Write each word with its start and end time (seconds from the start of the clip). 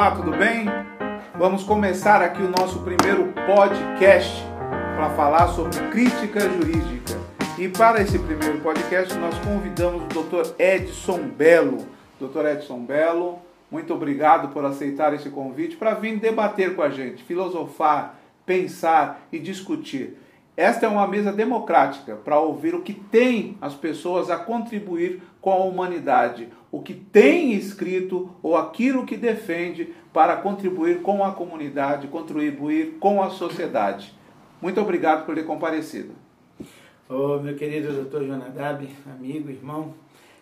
Olá, 0.00 0.12
tudo 0.12 0.30
bem? 0.30 0.64
Vamos 1.38 1.62
começar 1.62 2.22
aqui 2.22 2.40
o 2.40 2.48
nosso 2.48 2.78
primeiro 2.78 3.34
podcast 3.46 4.42
para 4.96 5.10
falar 5.10 5.48
sobre 5.48 5.78
crítica 5.90 6.40
jurídica. 6.40 7.20
E 7.58 7.68
para 7.68 8.00
esse 8.00 8.18
primeiro 8.18 8.60
podcast 8.60 9.12
nós 9.18 9.38
convidamos 9.40 10.04
o 10.04 10.06
Dr. 10.06 10.54
Edson 10.58 11.28
Belo. 11.28 11.86
Dr. 12.18 12.46
Edson 12.46 12.78
Belo, 12.78 13.40
muito 13.70 13.92
obrigado 13.92 14.48
por 14.54 14.64
aceitar 14.64 15.12
esse 15.12 15.28
convite 15.28 15.76
para 15.76 15.92
vir 15.92 16.18
debater 16.18 16.74
com 16.74 16.80
a 16.80 16.88
gente, 16.88 17.22
filosofar, 17.22 18.14
pensar 18.46 19.28
e 19.30 19.38
discutir. 19.38 20.16
Esta 20.60 20.84
é 20.84 20.88
uma 20.90 21.06
mesa 21.06 21.32
democrática 21.32 22.16
para 22.16 22.38
ouvir 22.38 22.74
o 22.74 22.82
que 22.82 22.92
tem 22.92 23.56
as 23.62 23.74
pessoas 23.74 24.28
a 24.28 24.36
contribuir 24.36 25.22
com 25.40 25.50
a 25.50 25.64
humanidade, 25.64 26.48
o 26.70 26.82
que 26.82 26.92
tem 26.92 27.54
escrito 27.54 28.28
ou 28.42 28.54
aquilo 28.54 29.06
que 29.06 29.16
defende 29.16 29.94
para 30.12 30.36
contribuir 30.36 31.00
com 31.00 31.24
a 31.24 31.32
comunidade, 31.32 32.08
contribuir 32.08 32.98
com 33.00 33.22
a 33.22 33.30
sociedade. 33.30 34.14
Muito 34.60 34.78
obrigado 34.78 35.24
por 35.24 35.34
ter 35.34 35.46
comparecido. 35.46 36.12
Ô, 37.08 37.38
meu 37.38 37.56
querido 37.56 37.94
doutor 37.94 38.26
Jonadab, 38.26 38.86
amigo, 39.18 39.48
irmão, 39.48 39.94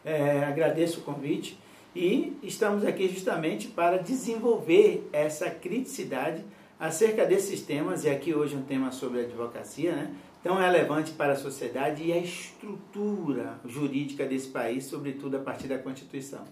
é, 0.04 0.42
agradeço 0.44 0.98
o 0.98 1.04
convite 1.04 1.56
e 1.94 2.36
estamos 2.42 2.84
aqui 2.84 3.08
justamente 3.08 3.68
para 3.68 3.98
desenvolver 3.98 5.08
essa 5.12 5.48
criticidade 5.48 6.44
acerca 6.78 7.24
desses 7.24 7.62
temas, 7.62 8.04
e 8.04 8.10
aqui 8.10 8.34
hoje 8.34 8.56
um 8.56 8.62
tema 8.62 8.90
sobre 8.90 9.20
advocacia, 9.20 9.92
né? 9.92 10.10
tão 10.42 10.56
relevante 10.56 11.12
para 11.12 11.32
a 11.32 11.36
sociedade 11.36 12.04
e 12.04 12.12
a 12.12 12.18
estrutura 12.18 13.58
jurídica 13.64 14.24
desse 14.24 14.48
país, 14.48 14.84
sobretudo 14.84 15.36
a 15.36 15.40
partir 15.40 15.66
da 15.66 15.78
Constituição. 15.78 16.44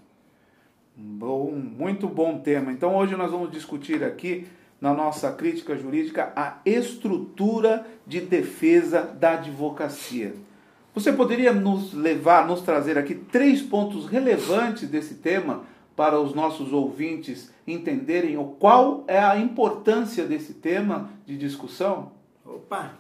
Bom, 0.97 1.53
muito 1.53 2.09
bom 2.09 2.39
tema. 2.39 2.73
Então 2.73 2.97
hoje 2.97 3.15
nós 3.17 3.31
vamos 3.31 3.51
discutir 3.51 4.03
aqui 4.03 4.47
na 4.81 4.93
nossa 4.93 5.33
crítica 5.33 5.77
jurídica 5.77 6.33
a 6.35 6.59
estrutura 6.65 7.87
de 8.07 8.21
defesa 8.21 9.03
da 9.03 9.33
advocacia. 9.35 10.35
Você 10.95 11.13
poderia 11.13 11.53
nos 11.53 11.93
levar, 11.93 12.47
nos 12.47 12.63
trazer 12.63 12.97
aqui 12.97 13.15
três 13.15 13.61
pontos 13.61 14.07
relevantes 14.07 14.89
desse 14.89 15.17
tema 15.17 15.65
para 15.95 16.19
os 16.19 16.35
nossos 16.35 16.73
ouvintes 16.73 17.53
entenderem 17.67 18.37
o 18.37 18.45
qual 18.45 19.05
é 19.09 19.19
a 19.19 19.37
importância 19.39 20.25
desse 20.27 20.55
tema 20.55 21.11
de 21.25 21.37
discussão? 21.37 22.13
Opa! 22.45 22.95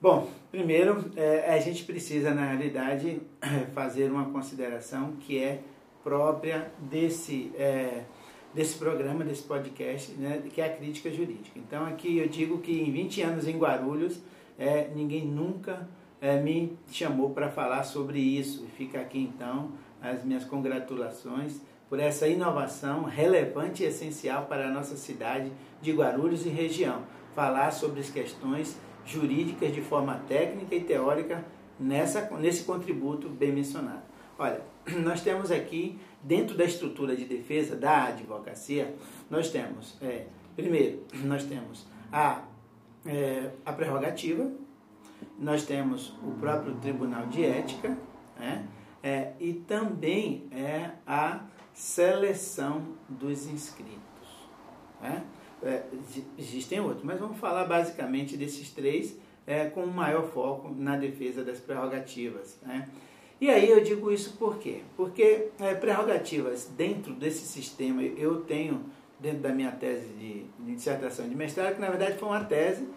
Bom, 0.00 0.28
primeiro 0.50 1.10
é, 1.16 1.54
a 1.54 1.58
gente 1.58 1.84
precisa, 1.84 2.34
na 2.34 2.44
realidade, 2.44 3.22
fazer 3.74 4.10
uma 4.10 4.26
consideração 4.26 5.12
que 5.20 5.38
é 5.38 5.62
própria 6.02 6.70
desse, 6.78 7.50
é, 7.56 8.02
desse 8.52 8.76
programa, 8.76 9.24
desse 9.24 9.44
podcast, 9.44 10.12
né, 10.12 10.42
que 10.52 10.60
é 10.60 10.66
a 10.66 10.76
crítica 10.76 11.10
jurídica. 11.10 11.58
Então, 11.58 11.86
aqui 11.86 12.18
eu 12.18 12.28
digo 12.28 12.58
que 12.58 12.78
em 12.82 12.92
20 12.92 13.22
anos 13.22 13.48
em 13.48 13.56
Guarulhos, 13.56 14.20
é, 14.58 14.90
ninguém 14.94 15.24
nunca 15.24 15.88
é, 16.20 16.38
me 16.38 16.76
chamou 16.90 17.30
para 17.30 17.50
falar 17.50 17.84
sobre 17.84 18.18
isso. 18.18 18.66
E 18.66 18.68
fica 18.76 19.00
aqui, 19.00 19.18
então, 19.18 19.70
as 20.02 20.22
minhas 20.22 20.44
congratulações 20.44 21.62
por 21.88 22.00
essa 22.00 22.26
inovação 22.26 23.04
relevante 23.04 23.82
e 23.82 23.86
essencial 23.86 24.46
para 24.46 24.68
a 24.68 24.70
nossa 24.70 24.96
cidade 24.96 25.52
de 25.80 25.92
Guarulhos 25.92 26.46
e 26.46 26.48
região. 26.48 27.02
Falar 27.34 27.70
sobre 27.72 28.00
as 28.00 28.10
questões 28.10 28.76
jurídicas 29.04 29.72
de 29.72 29.80
forma 29.80 30.20
técnica 30.26 30.74
e 30.74 30.80
teórica 30.80 31.44
nessa, 31.78 32.28
nesse 32.38 32.64
contributo 32.64 33.28
bem 33.28 33.52
mencionado. 33.52 34.02
Olha, 34.38 34.60
nós 35.02 35.20
temos 35.20 35.50
aqui, 35.50 35.98
dentro 36.22 36.56
da 36.56 36.64
estrutura 36.64 37.16
de 37.16 37.24
defesa 37.24 37.76
da 37.76 38.04
advocacia, 38.04 38.94
nós 39.30 39.50
temos, 39.50 39.96
é, 40.02 40.26
primeiro, 40.56 41.02
nós 41.24 41.44
temos 41.44 41.86
a, 42.12 42.42
é, 43.06 43.50
a 43.64 43.72
prerrogativa, 43.72 44.50
nós 45.38 45.64
temos 45.64 46.10
o 46.22 46.32
próprio 46.40 46.74
Tribunal 46.76 47.26
de 47.26 47.44
Ética, 47.44 47.96
né, 48.38 48.66
é, 49.04 49.32
e 49.38 49.52
também 49.52 50.48
é 50.50 50.92
a 51.06 51.40
seleção 51.74 52.86
dos 53.06 53.46
inscritos. 53.46 54.00
Né? 54.98 55.22
É, 55.62 55.82
existem 56.38 56.80
outros, 56.80 57.04
mas 57.04 57.20
vamos 57.20 57.38
falar 57.38 57.64
basicamente 57.64 58.34
desses 58.34 58.70
três 58.70 59.14
é, 59.46 59.66
com 59.66 59.84
maior 59.86 60.24
foco 60.30 60.74
na 60.74 60.96
defesa 60.96 61.44
das 61.44 61.60
prerrogativas. 61.60 62.58
Né? 62.62 62.88
E 63.38 63.50
aí 63.50 63.68
eu 63.68 63.82
digo 63.84 64.10
isso 64.10 64.38
por 64.38 64.56
quê? 64.56 64.80
Porque 64.96 65.48
é, 65.60 65.74
prerrogativas 65.74 66.70
dentro 66.74 67.12
desse 67.12 67.46
sistema, 67.46 68.02
eu 68.02 68.40
tenho 68.42 68.86
dentro 69.20 69.40
da 69.40 69.50
minha 69.50 69.70
tese 69.70 70.08
de, 70.14 70.44
de, 70.60 70.74
dissertação 70.74 71.28
de 71.28 71.34
mestrado, 71.34 71.74
que 71.74 71.80
na 71.80 71.90
verdade 71.90 72.16
foi 72.16 72.28
uma 72.28 72.44
tese, 72.44 72.88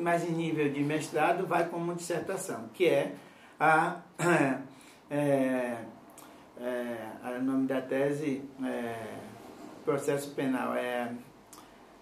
mas 0.00 0.28
em 0.28 0.32
nível 0.32 0.70
de 0.70 0.80
mestrado 0.82 1.46
vai 1.46 1.68
como 1.68 1.94
dissertação, 1.94 2.68
que 2.74 2.86
é 2.86 3.14
a. 3.58 4.02
É, 5.10 5.84
é, 6.60 6.96
o 7.38 7.42
nome 7.42 7.66
da 7.66 7.80
tese 7.80 8.42
é 8.64 9.24
processo 9.84 10.30
penal 10.30 10.74
é 10.74 11.12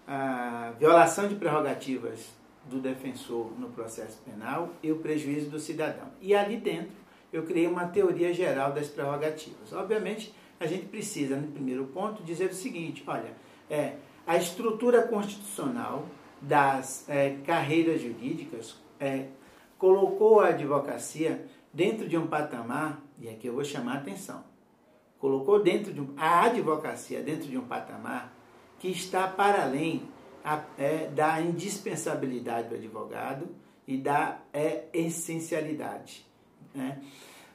a 0.07 0.73
violação 0.79 1.27
de 1.27 1.35
prerrogativas 1.35 2.29
do 2.65 2.79
defensor 2.79 3.51
no 3.59 3.69
processo 3.69 4.19
penal 4.21 4.69
e 4.81 4.91
o 4.91 4.99
prejuízo 4.99 5.49
do 5.49 5.59
cidadão. 5.59 6.07
E 6.21 6.33
ali 6.33 6.57
dentro 6.57 6.95
eu 7.31 7.43
criei 7.43 7.67
uma 7.67 7.87
teoria 7.87 8.33
geral 8.33 8.71
das 8.71 8.87
prerrogativas. 8.87 9.73
Obviamente, 9.73 10.33
a 10.59 10.65
gente 10.65 10.85
precisa, 10.85 11.35
no 11.35 11.47
primeiro 11.47 11.85
ponto, 11.87 12.23
dizer 12.23 12.49
o 12.49 12.53
seguinte: 12.53 13.03
olha, 13.05 13.33
é, 13.69 13.95
a 14.25 14.37
estrutura 14.37 15.01
constitucional 15.07 16.05
das 16.41 17.07
é, 17.09 17.37
carreiras 17.45 18.01
jurídicas 18.01 18.77
é, 18.99 19.27
colocou 19.77 20.39
a 20.39 20.49
advocacia 20.49 21.45
dentro 21.73 22.07
de 22.07 22.17
um 22.17 22.27
patamar, 22.27 23.01
e 23.17 23.27
aqui 23.27 23.47
eu 23.47 23.53
vou 23.53 23.63
chamar 23.63 23.95
a 23.95 23.97
atenção, 23.97 24.43
colocou 25.17 25.63
dentro 25.63 25.91
de 25.91 25.99
um, 25.99 26.13
a 26.17 26.43
advocacia 26.43 27.21
dentro 27.21 27.49
de 27.49 27.57
um 27.57 27.65
patamar 27.65 28.33
que 28.77 28.89
está 28.89 29.27
para 29.27 29.63
além 29.63 30.03
a, 30.43 30.61
é, 30.77 31.07
da 31.07 31.41
indispensabilidade 31.41 32.69
do 32.69 32.75
advogado 32.75 33.47
e 33.87 33.97
da 33.97 34.39
é, 34.51 34.85
essencialidade. 34.93 36.25
Né? 36.75 37.01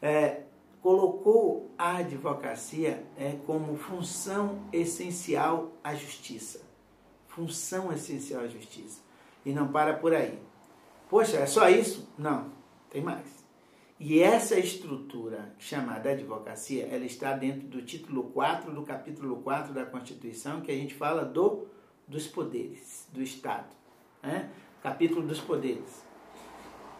É, 0.00 0.42
colocou 0.80 1.70
a 1.76 1.98
advocacia 1.98 3.04
é, 3.18 3.36
como 3.46 3.76
função 3.76 4.60
essencial 4.72 5.72
à 5.84 5.94
justiça. 5.94 6.62
Função 7.26 7.92
essencial 7.92 8.42
à 8.42 8.48
justiça. 8.48 9.00
E 9.44 9.52
não 9.52 9.68
para 9.68 9.94
por 9.94 10.14
aí. 10.14 10.38
Poxa, 11.08 11.38
é 11.38 11.46
só 11.46 11.68
isso? 11.68 12.08
Não, 12.18 12.50
tem 12.90 13.02
mais. 13.02 13.37
E 14.00 14.22
essa 14.22 14.56
estrutura 14.56 15.52
chamada 15.58 16.10
advocacia, 16.10 16.86
ela 16.86 17.04
está 17.04 17.32
dentro 17.32 17.66
do 17.66 17.82
título 17.82 18.24
4 18.30 18.72
do 18.72 18.82
capítulo 18.82 19.38
4 19.42 19.74
da 19.74 19.84
Constituição, 19.84 20.60
que 20.60 20.70
a 20.70 20.74
gente 20.74 20.94
fala 20.94 21.24
do, 21.24 21.66
dos 22.06 22.28
poderes 22.28 23.08
do 23.12 23.20
Estado. 23.20 23.66
Né? 24.22 24.50
Capítulo 24.80 25.26
dos 25.26 25.40
poderes. 25.40 26.04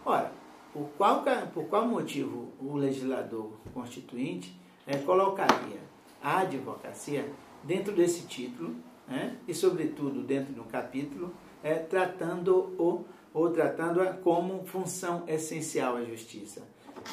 Ora, 0.05 0.33
por 0.73 0.89
qual, 0.97 1.23
por 1.55 1.67
qual 1.67 1.87
motivo 1.87 2.53
o 2.59 2.75
legislador 2.75 3.53
constituinte 3.73 4.61
é, 4.85 4.97
colocaria 4.97 5.79
a 6.21 6.41
advocacia 6.41 7.31
dentro 7.63 7.95
desse 7.95 8.27
título, 8.27 8.75
né? 9.07 9.39
e 9.47 9.55
sobretudo 9.55 10.25
dentro 10.25 10.53
de 10.53 10.59
um 10.59 10.65
capítulo, 10.65 11.33
é, 11.63 11.75
tratando 11.75 12.75
o 12.77 13.05
ou 13.33 13.51
tratando-a 13.51 14.15
como 14.15 14.65
função 14.65 15.23
essencial 15.29 15.97
à 15.97 16.03
justiça 16.03 16.67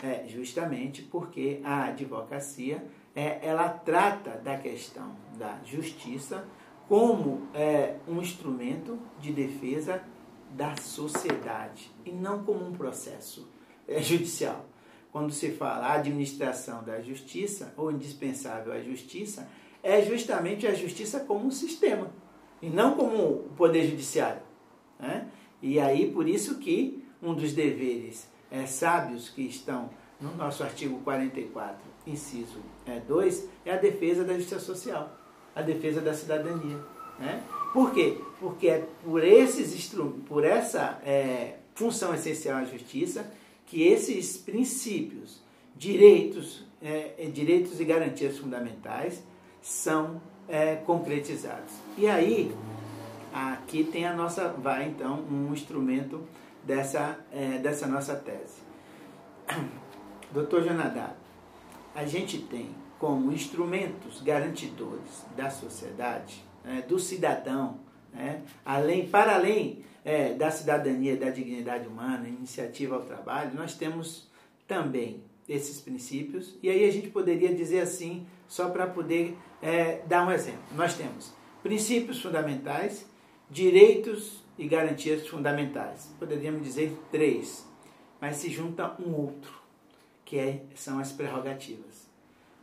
é, 0.03 0.28
justamente 0.28 1.01
porque 1.01 1.59
a 1.63 1.85
advocacia 1.85 2.83
é, 3.16 3.40
ela 3.41 3.70
trata 3.70 4.31
da 4.31 4.58
questão 4.58 5.16
da 5.37 5.59
justiça 5.64 6.46
como 6.87 7.47
é, 7.53 7.96
um 8.08 8.22
instrumento 8.22 8.99
de 9.20 9.31
defesa 9.31 10.03
da 10.52 10.75
sociedade 10.78 11.91
e 12.05 12.11
não 12.11 12.43
como 12.43 12.66
um 12.66 12.73
processo 12.73 13.49
é, 13.87 14.02
judicial. 14.02 14.66
Quando 15.11 15.31
se 15.31 15.52
fala 15.52 15.93
administração 15.93 16.84
da 16.84 17.02
justiça 17.02 17.73
ou 17.78 17.91
indispensável 17.91 18.73
à 18.73 18.81
justiça, 18.81 19.47
é 19.81 20.02
justamente 20.02 20.67
a 20.67 20.73
justiça 20.73 21.22
como 21.22 21.46
um 21.46 21.52
sistema 21.52 22.11
e 22.61 22.70
não 22.70 22.96
como 22.96 23.23
o 23.23 23.49
poder 23.55 23.87
judiciário. 23.87 24.41
Né? 24.99 25.29
E 25.61 25.79
aí 25.79 26.11
por 26.11 26.28
isso 26.28 26.59
que 26.59 27.03
um 27.22 27.34
dos 27.34 27.53
deveres 27.53 28.29
é, 28.52 28.66
sábios 28.66 29.30
que 29.30 29.42
estão 29.42 29.90
no 30.20 30.36
nosso 30.36 30.64
artigo 30.64 31.00
44, 31.02 31.78
inciso 32.08 32.59
é, 32.86 33.00
2, 33.00 33.50
é 33.66 33.74
a 33.74 33.78
defesa 33.78 34.24
da 34.24 34.36
justiça 34.36 34.59
social, 34.59 35.18
a 35.56 35.62
defesa 35.62 36.02
da 36.02 36.14
cidadania. 36.14 36.80
Né? 37.20 37.44
Por 37.74 37.94
quê? 37.94 38.18
Porque 38.40 38.68
é 38.68 38.88
por, 39.03 39.24
esses 39.24 39.94
por 40.28 40.44
essa 40.44 41.00
é, 41.06 41.58
função 41.74 42.14
essencial 42.14 42.58
à 42.59 42.66
justiça 42.66 43.32
que 43.66 43.84
esses 43.84 44.38
princípios, 44.38 45.42
direitos, 45.76 46.64
é, 46.82 47.16
é, 47.18 47.26
direitos 47.26 47.80
e 47.80 47.86
garantias 47.86 48.38
fundamentais 48.38 49.24
são 49.62 50.22
é, 50.47 50.76
concretizados. 50.76 51.74
E 51.97 52.08
aí, 52.08 52.56
aqui 53.34 53.84
tem 53.84 54.06
a 54.06 54.14
nossa, 54.14 54.50
vai 54.50 54.88
então 54.88 55.24
um 55.30 55.52
instrumento 55.52 56.22
dessa, 56.66 57.20
é, 57.32 57.59
dessa 57.59 57.88
nossa 57.88 58.16
tese. 58.16 58.64
Doutor 60.34 60.64
Jonadab, 60.64 61.14
a 61.94 62.06
gente 62.06 62.40
tem 62.40 62.70
como 63.00 63.32
instrumentos 63.32 64.22
garantidores 64.22 65.23
da 65.38 65.50
sociedade, 65.50 66.44
né, 66.64 66.84
do 66.88 67.00
cidadão, 67.00 67.79
né, 68.14 68.41
além, 68.66 69.08
para 69.08 69.35
além 69.35 69.84
é, 70.03 70.34
da 70.34 70.50
cidadania, 70.50 71.16
da 71.16 71.29
dignidade 71.29 71.88
humana, 71.88 72.28
iniciativa 72.28 72.96
ao 72.96 73.02
trabalho, 73.02 73.53
nós 73.56 73.76
temos 73.76 74.28
também 74.68 75.23
esses 75.47 75.79
princípios, 75.79 76.56
e 76.61 76.70
aí 76.70 76.88
a 76.88 76.91
gente 76.91 77.09
poderia 77.09 77.53
dizer 77.53 77.82
assim, 77.82 78.26
só 78.47 78.70
para 78.70 78.88
poder 78.88 79.38
é, 79.61 80.02
dar 80.08 80.28
um 80.28 80.32
exemplo. 80.32 80.64
Nós 80.76 80.96
temos 80.96 81.34
princípios 81.61 82.22
fundamentais, 82.22 83.06
direitos 83.50 84.45
e 84.57 84.67
garantias 84.67 85.28
fundamentais. 85.28 86.09
Poderíamos 86.19 86.63
dizer 86.63 86.97
três, 87.11 87.66
mas 88.19 88.37
se 88.37 88.49
junta 88.49 88.96
um 88.99 89.13
outro, 89.13 89.53
que 90.23 90.37
é, 90.37 90.61
são 90.75 90.99
as 90.99 91.11
prerrogativas. 91.11 92.05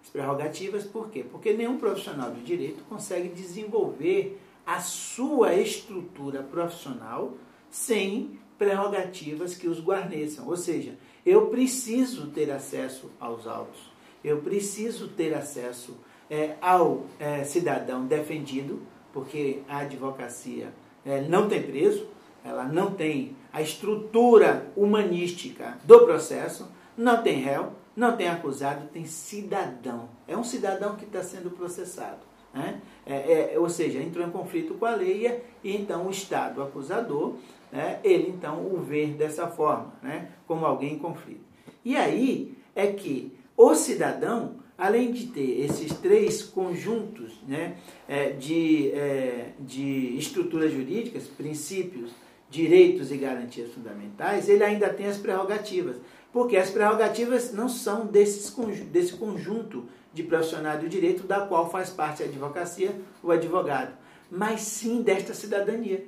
As 0.02 0.10
prerrogativas 0.10 0.84
por 0.84 1.10
quê? 1.10 1.24
Porque 1.30 1.52
nenhum 1.52 1.78
profissional 1.78 2.32
de 2.32 2.42
direito 2.42 2.82
consegue 2.84 3.28
desenvolver 3.28 4.40
a 4.66 4.80
sua 4.80 5.54
estrutura 5.54 6.42
profissional 6.42 7.34
sem 7.70 8.38
prerrogativas 8.58 9.54
que 9.54 9.68
os 9.68 9.80
guarneçam. 9.80 10.46
Ou 10.48 10.56
seja, 10.56 10.96
eu 11.24 11.46
preciso 11.48 12.28
ter 12.28 12.50
acesso 12.50 13.10
aos 13.18 13.46
autos, 13.46 13.92
eu 14.24 14.40
preciso 14.40 15.08
ter 15.08 15.34
acesso 15.34 15.96
é, 16.30 16.56
ao 16.60 17.06
é, 17.18 17.44
cidadão 17.44 18.06
defendido, 18.06 18.82
porque 19.12 19.62
a 19.68 19.78
advocacia 19.78 20.72
não 21.28 21.48
tem 21.48 21.62
preso, 21.62 22.06
ela 22.44 22.64
não 22.64 22.92
tem 22.92 23.36
a 23.52 23.60
estrutura 23.60 24.66
humanística 24.76 25.78
do 25.84 26.00
processo, 26.00 26.68
não 26.96 27.22
tem 27.22 27.40
réu, 27.40 27.72
não 27.94 28.16
tem 28.16 28.28
acusado, 28.28 28.88
tem 28.88 29.04
cidadão. 29.04 30.08
É 30.26 30.36
um 30.36 30.44
cidadão 30.44 30.96
que 30.96 31.04
está 31.04 31.22
sendo 31.22 31.50
processado. 31.50 32.20
Né? 32.52 32.80
É, 33.06 33.54
é, 33.54 33.58
ou 33.58 33.68
seja, 33.68 33.98
entrou 33.98 34.26
em 34.26 34.30
conflito 34.30 34.74
com 34.74 34.84
a 34.84 34.94
lei 34.94 35.42
e 35.64 35.76
então 35.76 36.06
o 36.06 36.10
Estado 36.10 36.62
acusador, 36.62 37.34
né, 37.70 37.98
ele 38.04 38.28
então 38.28 38.58
o 38.58 38.80
vê 38.82 39.06
dessa 39.06 39.48
forma, 39.48 39.92
né, 40.02 40.28
como 40.46 40.66
alguém 40.66 40.94
em 40.94 40.98
conflito. 40.98 41.40
E 41.82 41.96
aí 41.96 42.54
é 42.74 42.88
que 42.88 43.36
o 43.56 43.74
cidadão, 43.74 44.56
além 44.82 45.12
de 45.12 45.28
ter 45.28 45.60
esses 45.60 45.92
três 45.98 46.42
conjuntos 46.42 47.34
né, 47.46 47.76
é, 48.08 48.30
de, 48.30 48.90
é, 48.90 49.52
de 49.60 50.18
estruturas 50.18 50.72
jurídicas, 50.72 51.28
princípios, 51.28 52.10
direitos 52.50 53.12
e 53.12 53.16
garantias 53.16 53.72
fundamentais, 53.72 54.48
ele 54.48 54.64
ainda 54.64 54.88
tem 54.88 55.06
as 55.06 55.18
prerrogativas. 55.18 55.98
Porque 56.32 56.56
as 56.56 56.68
prerrogativas 56.68 57.52
não 57.52 57.68
são 57.68 58.06
desses, 58.06 58.52
desse 58.90 59.12
conjunto 59.12 59.84
de 60.12 60.24
profissionais 60.24 60.80
do 60.80 60.88
direito 60.88 61.28
da 61.28 61.42
qual 61.42 61.70
faz 61.70 61.88
parte 61.88 62.24
a 62.24 62.26
advocacia, 62.26 62.92
o 63.22 63.30
advogado, 63.30 63.96
mas 64.28 64.62
sim 64.62 65.00
desta 65.00 65.32
cidadania. 65.32 66.06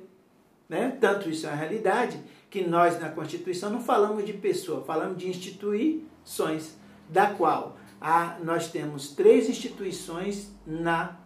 Né? 0.67 0.97
Tanto 0.99 1.29
isso 1.29 1.45
é 1.45 1.49
uma 1.49 1.55
realidade 1.55 2.19
que 2.49 2.67
nós 2.67 2.99
na 2.99 3.07
Constituição 3.07 3.69
não 3.69 3.79
falamos 3.79 4.25
de 4.25 4.33
pessoa, 4.33 4.83
falamos 4.83 5.17
de 5.17 5.29
instituições, 5.29 6.75
da 7.09 7.27
qual 7.27 7.77
a, 7.99 8.37
nós 8.43 8.69
temos 8.69 9.09
três 9.09 9.49
instituições 9.49 10.51
na 10.65 11.17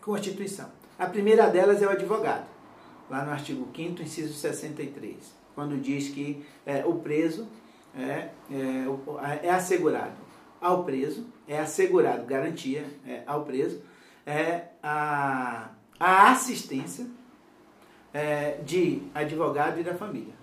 Constituição. 0.00 0.70
A 0.98 1.06
primeira 1.06 1.48
delas 1.48 1.82
é 1.82 1.86
o 1.86 1.90
advogado, 1.90 2.46
lá 3.08 3.24
no 3.24 3.30
artigo 3.30 3.68
5 3.74 4.02
inciso 4.02 4.34
63, 4.34 5.16
quando 5.54 5.80
diz 5.80 6.08
que 6.08 6.44
é, 6.66 6.84
o 6.84 6.94
preso 6.96 7.46
é, 7.94 8.30
é, 8.50 9.46
é 9.46 9.50
assegurado 9.50 10.16
ao 10.60 10.84
preso, 10.84 11.26
é 11.46 11.58
assegurado 11.58 12.24
garantia 12.24 12.84
é, 13.06 13.22
ao 13.26 13.44
preso, 13.44 13.80
é 14.26 14.68
a, 14.82 15.70
a 15.98 16.30
assistência 16.30 17.06
é, 18.12 18.58
de 18.64 19.02
advogado 19.14 19.80
e 19.80 19.84
da 19.84 19.94
família. 19.94 20.34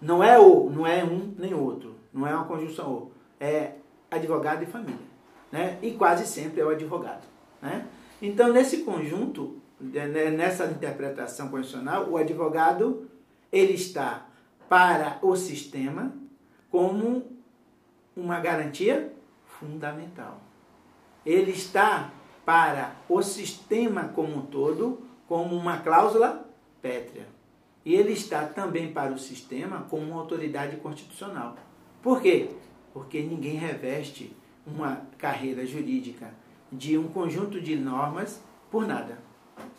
Não 0.00 0.22
é 0.22 0.38
o, 0.38 0.68
não 0.68 0.86
é 0.86 1.04
um 1.04 1.34
nem 1.38 1.54
outro, 1.54 1.96
não 2.12 2.26
é 2.26 2.34
uma 2.34 2.44
conjunção 2.44 2.90
ou, 2.90 3.12
é 3.40 3.72
advogado 4.12 4.62
e 4.62 4.66
família, 4.66 5.06
né? 5.50 5.78
E 5.82 5.92
quase 5.92 6.26
sempre 6.26 6.60
é 6.60 6.64
o 6.64 6.70
advogado, 6.70 7.26
né? 7.60 7.86
Então 8.20 8.52
nesse 8.52 8.78
conjunto, 8.78 9.60
né, 9.80 10.30
nessa 10.30 10.66
interpretação 10.66 11.48
constitucional, 11.48 12.08
o 12.08 12.16
advogado 12.16 13.08
ele 13.50 13.72
está 13.72 14.26
para 14.68 15.18
o 15.22 15.34
sistema 15.34 16.12
como 16.70 17.24
uma 18.16 18.38
garantia 18.40 19.12
fundamental. 19.44 20.40
Ele 21.24 21.50
está 21.50 22.10
para 22.44 22.96
o 23.08 23.22
sistema 23.22 24.04
como 24.08 24.38
um 24.38 24.42
todo 24.42 25.06
como 25.28 25.56
uma 25.56 25.78
cláusula 25.78 26.46
pétrea. 26.80 27.26
E 27.84 27.94
ele 27.94 28.12
está 28.12 28.44
também 28.44 28.92
para 28.92 29.12
o 29.12 29.18
sistema 29.18 29.86
como 29.88 30.10
uma 30.10 30.20
autoridade 30.20 30.76
constitucional. 30.76 31.56
Por 32.02 32.20
quê? 32.20 32.50
Porque 32.92 33.22
ninguém 33.22 33.54
reveste 33.54 34.34
uma 34.66 35.02
carreira 35.18 35.64
jurídica 35.66 36.32
de 36.70 36.96
um 36.96 37.08
conjunto 37.08 37.60
de 37.60 37.76
normas 37.76 38.40
por 38.70 38.86
nada. 38.86 39.18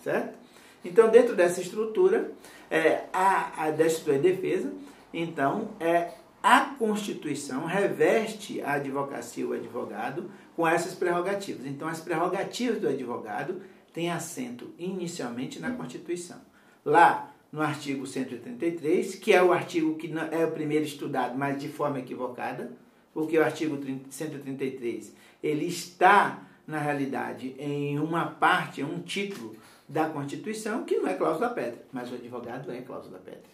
Certo? 0.04 0.38
Então, 0.83 1.10
dentro 1.10 1.36
dessa 1.36 1.62
estrutura, 1.62 2.31
é, 2.69 3.06
a, 3.13 3.65
a 3.65 3.71
da 3.71 3.88
de 3.88 4.19
defesa, 4.19 4.74
então, 5.13 5.69
é, 5.80 6.12
a 6.42 6.62
Constituição 6.77 7.65
reveste 7.65 8.62
a 8.62 8.74
advocacia, 8.74 9.48
o 9.48 9.54
advogado, 9.54 10.30
com 10.56 10.68
essas 10.68 10.94
prerrogativas. 10.94 11.66
Então, 11.66 11.88
as 11.88 12.01
prerrogativas 12.01 12.81
do 12.81 12.89
advogado 12.89 13.62
têm 13.94 14.12
assento 14.12 14.74
inicialmente 14.77 15.59
na 15.59 15.71
Constituição. 15.71 16.38
Lá 16.83 17.31
no 17.51 17.62
artigo 17.62 18.06
133, 18.06 19.16
que 19.16 19.31
é 19.31 19.42
o 19.42 19.54
artigo 19.54 19.95
que 19.95 20.12
é 20.31 20.44
o 20.44 20.51
primeiro 20.51 20.83
estudado, 20.83 21.38
mas 21.38 21.62
de 21.62 21.69
forma 21.69 22.00
equivocada, 22.00 22.71
porque 23.13 23.38
o 23.38 23.44
artigo 23.44 23.77
133 24.10 25.13
ele 25.42 25.65
está, 25.65 26.42
na 26.65 26.80
realidade, 26.80 27.56
em 27.59 27.99
uma 27.99 28.26
parte, 28.26 28.81
um 28.83 28.99
título 28.99 29.56
da 29.88 30.09
Constituição 30.09 30.83
que 30.85 30.97
não 30.97 31.07
é 31.07 31.14
cláusula 31.14 31.49
pétrea, 31.49 31.83
mas 31.92 32.11
o 32.11 32.16
advogado 32.16 32.71
é 32.71 32.81
cláusula 32.81 33.19
pétrea. 33.19 33.54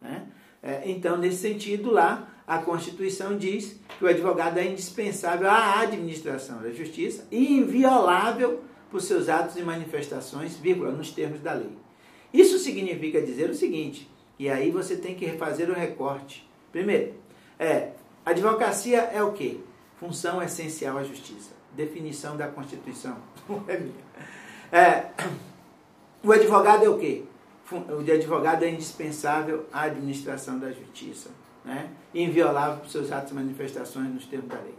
Né? 0.00 0.26
É, 0.62 0.82
então, 0.90 1.16
nesse 1.16 1.38
sentido, 1.38 1.90
lá, 1.90 2.28
a 2.46 2.58
Constituição 2.58 3.36
diz 3.36 3.78
que 3.98 4.04
o 4.04 4.08
advogado 4.08 4.58
é 4.58 4.66
indispensável 4.66 5.50
à 5.50 5.80
administração 5.80 6.62
da 6.62 6.70
justiça 6.70 7.26
e 7.30 7.54
inviolável 7.54 8.62
por 8.90 9.00
seus 9.00 9.28
atos 9.28 9.56
e 9.56 9.62
manifestações, 9.62 10.56
vírgula, 10.56 10.92
nos 10.92 11.10
termos 11.10 11.40
da 11.40 11.52
lei. 11.52 11.76
Isso 12.32 12.58
significa 12.58 13.20
dizer 13.20 13.50
o 13.50 13.54
seguinte, 13.54 14.08
e 14.38 14.48
aí 14.48 14.70
você 14.70 14.96
tem 14.96 15.14
que 15.14 15.28
fazer 15.32 15.70
o 15.70 15.74
recorte. 15.74 16.48
Primeiro, 16.70 17.14
é, 17.58 17.92
advocacia 18.30 19.00
é 19.00 19.22
o 19.22 19.32
quê? 19.32 19.60
Função 19.98 20.42
essencial 20.42 20.98
à 20.98 21.04
justiça. 21.04 21.52
Definição 21.72 22.36
da 22.36 22.48
Constituição. 22.48 23.16
Não 23.48 23.64
é 23.68 23.78
minha. 23.78 24.06
É, 24.72 25.10
o 26.22 26.32
advogado 26.32 26.84
é 26.84 26.88
o 26.88 26.98
quê? 26.98 27.24
o 27.72 28.02
de 28.02 28.12
advogado 28.12 28.64
é 28.64 28.70
indispensável 28.70 29.66
à 29.72 29.82
administração 29.82 30.58
da 30.58 30.70
justiça, 30.70 31.30
né? 31.64 31.90
inviolável 32.14 32.78
por 32.78 32.88
seus 32.88 33.10
atos 33.10 33.32
e 33.32 33.34
manifestações 33.34 34.12
nos 34.12 34.24
termos 34.26 34.48
da 34.48 34.60
lei. 34.60 34.74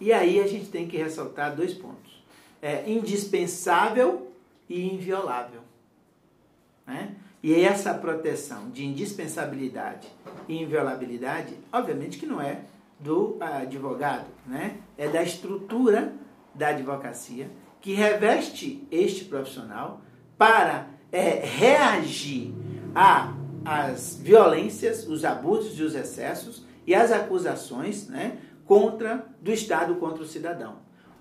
E 0.00 0.12
aí 0.12 0.40
a 0.40 0.46
gente 0.46 0.66
tem 0.66 0.88
que 0.88 0.96
ressaltar 0.96 1.54
dois 1.54 1.72
pontos. 1.72 2.22
É 2.60 2.90
indispensável 2.90 4.32
e 4.68 4.92
inviolável. 4.92 5.60
Né? 6.86 7.14
E 7.42 7.54
essa 7.54 7.94
proteção 7.94 8.70
de 8.70 8.84
indispensabilidade 8.84 10.08
e 10.48 10.60
inviolabilidade, 10.60 11.54
obviamente 11.72 12.18
que 12.18 12.26
não 12.26 12.40
é 12.40 12.62
do 13.02 13.36
advogado, 13.40 14.26
né? 14.46 14.76
é 14.96 15.08
da 15.08 15.22
estrutura 15.22 16.12
da 16.54 16.68
advocacia 16.68 17.50
que 17.80 17.94
reveste 17.94 18.86
este 18.90 19.24
profissional 19.24 20.00
para 20.38 20.86
é, 21.10 21.44
reagir 21.44 22.54
às 22.94 24.16
violências, 24.16 25.06
os 25.06 25.24
abusos 25.24 25.78
e 25.78 25.82
os 25.82 25.94
excessos 25.94 26.64
e 26.86 26.94
as 26.94 27.10
acusações 27.10 28.08
né, 28.08 28.38
contra 28.64 29.26
do 29.40 29.52
Estado 29.52 29.96
contra 29.96 30.22
o 30.22 30.26
cidadão. 30.26 30.76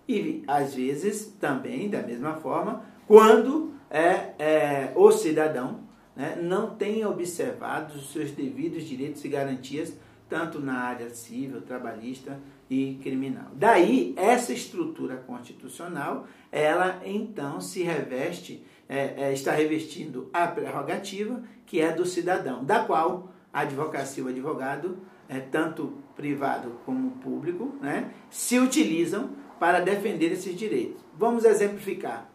E 0.08 0.44
às 0.48 0.76
vezes 0.76 1.36
também, 1.40 1.90
da 1.90 2.02
mesma 2.02 2.36
forma, 2.36 2.84
quando 3.08 3.74
é, 3.90 4.34
é 4.38 4.92
o 4.96 5.12
cidadão 5.12 5.82
né, 6.16 6.38
não 6.42 6.76
tem 6.76 7.06
observado 7.06 7.96
os 7.96 8.12
seus 8.12 8.32
devidos 8.32 8.84
direitos 8.84 9.24
e 9.26 9.28
garantias, 9.28 9.94
tanto 10.32 10.62
na 10.62 10.80
área 10.80 11.10
civil, 11.10 11.62
trabalhista 11.62 12.40
e 12.70 12.98
criminal. 13.04 13.52
Daí, 13.54 14.14
essa 14.16 14.54
estrutura 14.54 15.18
constitucional, 15.18 16.26
ela 16.50 17.02
então 17.06 17.60
se 17.60 17.84
reveste, 17.84 18.66
é, 18.88 19.26
é, 19.26 19.34
está 19.34 19.52
revestindo 19.52 20.30
a 20.32 20.48
prerrogativa 20.48 21.44
que 21.66 21.82
é 21.82 21.92
do 21.92 22.06
cidadão, 22.06 22.64
da 22.64 22.86
qual 22.86 23.30
a 23.52 23.60
advocacia 23.60 24.24
e 24.24 24.26
o 24.26 24.30
advogado, 24.30 25.00
é, 25.28 25.42
tanto 25.42 25.98
privado 26.16 26.80
como 26.86 27.12
público, 27.18 27.76
né, 27.82 28.10
se 28.30 28.58
utilizam 28.58 29.32
para 29.60 29.82
defender 29.82 30.32
esses 30.32 30.58
direitos. 30.58 31.02
Vamos 31.18 31.44
exemplificar. 31.44 32.30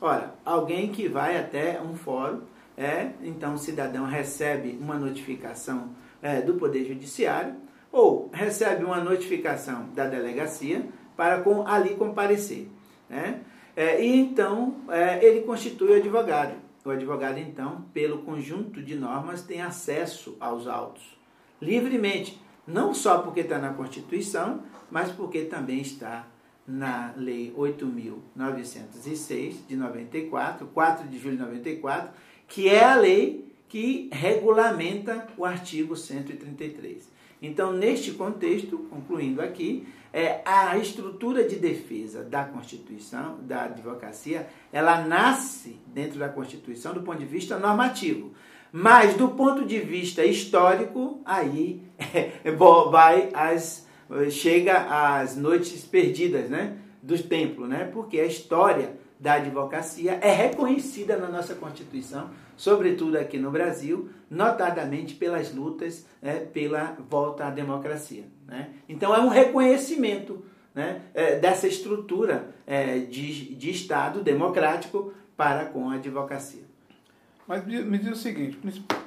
Ora, 0.00 0.34
alguém 0.46 0.90
que 0.90 1.08
vai 1.08 1.38
até 1.38 1.78
um 1.80 1.94
fórum, 1.94 2.40
é, 2.74 3.10
então 3.22 3.54
o 3.54 3.58
cidadão 3.58 4.06
recebe 4.06 4.78
uma 4.80 4.98
notificação 4.98 5.90
é, 6.24 6.40
do 6.40 6.54
Poder 6.54 6.86
Judiciário 6.86 7.54
ou 7.92 8.30
recebe 8.32 8.82
uma 8.82 8.98
notificação 8.98 9.90
da 9.94 10.06
delegacia 10.06 10.88
para 11.14 11.42
com, 11.42 11.68
ali 11.68 11.94
comparecer. 11.94 12.66
Né? 13.08 13.42
É, 13.76 14.02
e 14.02 14.16
então 14.16 14.76
é, 14.88 15.22
ele 15.22 15.42
constitui 15.42 15.90
o 15.90 15.96
advogado. 15.96 16.54
O 16.82 16.90
advogado, 16.90 17.38
então, 17.38 17.84
pelo 17.92 18.18
conjunto 18.18 18.82
de 18.82 18.94
normas, 18.94 19.42
tem 19.42 19.62
acesso 19.62 20.36
aos 20.40 20.66
autos 20.66 21.14
livremente, 21.60 22.40
não 22.66 22.92
só 22.92 23.18
porque 23.18 23.40
está 23.40 23.58
na 23.58 23.72
Constituição, 23.72 24.62
mas 24.90 25.10
porque 25.10 25.42
também 25.42 25.80
está 25.80 26.26
na 26.66 27.14
Lei 27.16 27.54
8.906 27.56 29.66
de 29.66 29.76
94, 29.76 30.66
4 30.66 31.08
de 31.08 31.18
julho 31.18 31.36
de 31.36 31.42
94, 31.42 32.10
que 32.46 32.68
é 32.68 32.84
a 32.84 32.96
lei 32.96 33.53
que 33.74 34.08
regulamenta 34.12 35.26
o 35.36 35.44
artigo 35.44 35.96
133. 35.96 37.10
Então, 37.42 37.72
neste 37.72 38.12
contexto, 38.12 38.78
concluindo 38.88 39.42
aqui, 39.42 39.84
é, 40.12 40.42
a 40.44 40.78
estrutura 40.78 41.42
de 41.42 41.56
defesa 41.56 42.22
da 42.22 42.44
Constituição, 42.44 43.40
da 43.42 43.64
advocacia, 43.64 44.46
ela 44.72 45.04
nasce 45.04 45.76
dentro 45.88 46.20
da 46.20 46.28
Constituição 46.28 46.94
do 46.94 47.02
ponto 47.02 47.18
de 47.18 47.24
vista 47.24 47.58
normativo. 47.58 48.32
Mas 48.70 49.16
do 49.16 49.30
ponto 49.30 49.64
de 49.64 49.80
vista 49.80 50.24
histórico, 50.24 51.20
aí 51.24 51.82
é, 52.14 52.30
vai 52.92 53.28
as, 53.34 53.88
chega 54.30 55.18
às 55.18 55.34
noites 55.34 55.84
perdidas 55.84 56.48
né, 56.48 56.78
do 57.02 57.20
templo, 57.20 57.66
né? 57.66 57.90
porque 57.92 58.20
a 58.20 58.26
história 58.26 59.02
da 59.24 59.36
advocacia 59.36 60.18
é 60.20 60.30
reconhecida 60.30 61.16
na 61.16 61.28
nossa 61.28 61.54
Constituição, 61.54 62.28
sobretudo 62.58 63.16
aqui 63.16 63.38
no 63.38 63.50
Brasil, 63.50 64.10
notadamente 64.28 65.14
pelas 65.14 65.50
lutas 65.54 66.04
é, 66.20 66.40
pela 66.40 66.94
volta 67.08 67.46
à 67.46 67.50
democracia. 67.50 68.24
Né? 68.46 68.68
Então 68.86 69.14
é 69.14 69.20
um 69.20 69.28
reconhecimento 69.28 70.44
né, 70.74 71.00
é, 71.14 71.38
dessa 71.38 71.66
estrutura 71.66 72.54
é, 72.66 72.98
de, 72.98 73.54
de 73.54 73.70
Estado 73.70 74.22
democrático 74.22 75.14
para 75.34 75.64
com 75.64 75.88
a 75.88 75.94
advocacia. 75.94 76.64
Mas 77.48 77.64
me 77.64 77.96
diz 77.96 78.12
o 78.12 78.16
seguinte, 78.16 78.58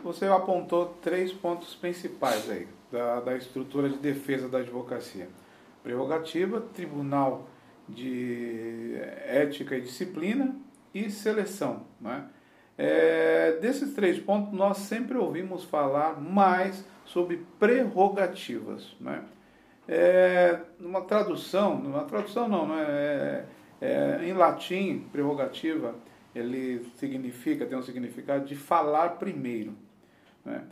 você 0.04 0.26
apontou 0.26 0.98
três 1.00 1.32
pontos 1.32 1.76
principais 1.76 2.50
aí 2.50 2.68
da, 2.92 3.20
da 3.20 3.38
estrutura 3.38 3.88
de 3.88 3.98
defesa 3.98 4.50
da 4.50 4.58
advocacia. 4.58 5.30
Prerrogativa, 5.84 6.60
Tribunal 6.74 7.48
de 7.88 8.96
Ética 9.26 9.78
e 9.78 9.82
Disciplina 9.82 10.56
e 10.94 11.10
Seleção. 11.10 11.86
Né? 12.00 12.26
É, 12.78 13.58
desses 13.62 13.94
três 13.94 14.20
pontos, 14.20 14.54
nós 14.54 14.78
sempre 14.78 15.18
ouvimos 15.18 15.64
falar 15.64 16.20
mais 16.22 16.86
sobre 17.06 17.46
prerrogativas. 17.60 18.96
Né? 19.00 19.24
É, 19.88 20.60
numa 20.80 21.02
tradução, 21.02 21.78
numa 21.80 22.04
tradução 22.04 22.48
não, 22.48 22.68
né? 22.68 22.84
é, 22.88 23.46
é, 23.82 24.20
em 24.24 24.34
latim, 24.34 25.08
prerrogativa, 25.12 25.96
ele 26.36 26.86
significa, 26.98 27.66
tem 27.66 27.78
um 27.78 27.84
significado 27.84 28.46
de 28.46 28.56
falar 28.56 29.12
primeiro. 29.18 29.74
Né? 30.44 30.64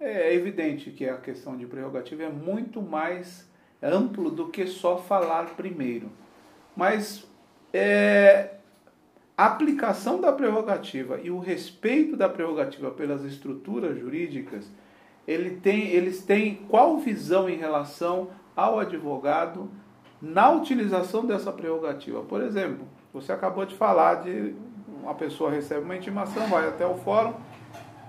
É 0.00 0.34
evidente 0.34 0.90
que 0.90 1.08
a 1.08 1.16
questão 1.16 1.56
de 1.56 1.64
prerrogativa 1.64 2.24
é 2.24 2.28
muito 2.28 2.82
mais 2.82 3.48
amplo 3.80 4.30
do 4.30 4.48
que 4.48 4.66
só 4.66 4.98
falar 4.98 5.54
primeiro. 5.54 6.10
Mas 6.76 7.26
é, 7.72 8.50
a 9.36 9.46
aplicação 9.46 10.20
da 10.20 10.32
prerrogativa 10.32 11.18
e 11.22 11.30
o 11.30 11.38
respeito 11.38 12.16
da 12.16 12.28
prerrogativa 12.28 12.90
pelas 12.90 13.24
estruturas 13.24 13.98
jurídicas, 13.98 14.70
ele 15.26 15.50
tem, 15.56 15.88
eles 15.88 16.22
têm 16.22 16.56
qual 16.68 16.98
visão 16.98 17.48
em 17.48 17.56
relação 17.56 18.28
ao 18.54 18.78
advogado 18.78 19.70
na 20.20 20.50
utilização 20.50 21.24
dessa 21.24 21.50
prerrogativa? 21.50 22.20
Por 22.22 22.42
exemplo, 22.42 22.86
você 23.12 23.32
acabou 23.32 23.64
de 23.64 23.74
falar 23.74 24.16
de 24.16 24.54
uma 25.02 25.14
pessoa 25.14 25.50
recebe 25.50 25.84
uma 25.84 25.96
intimação, 25.96 26.46
vai 26.48 26.68
até 26.68 26.86
o 26.86 26.94
fórum, 26.96 27.32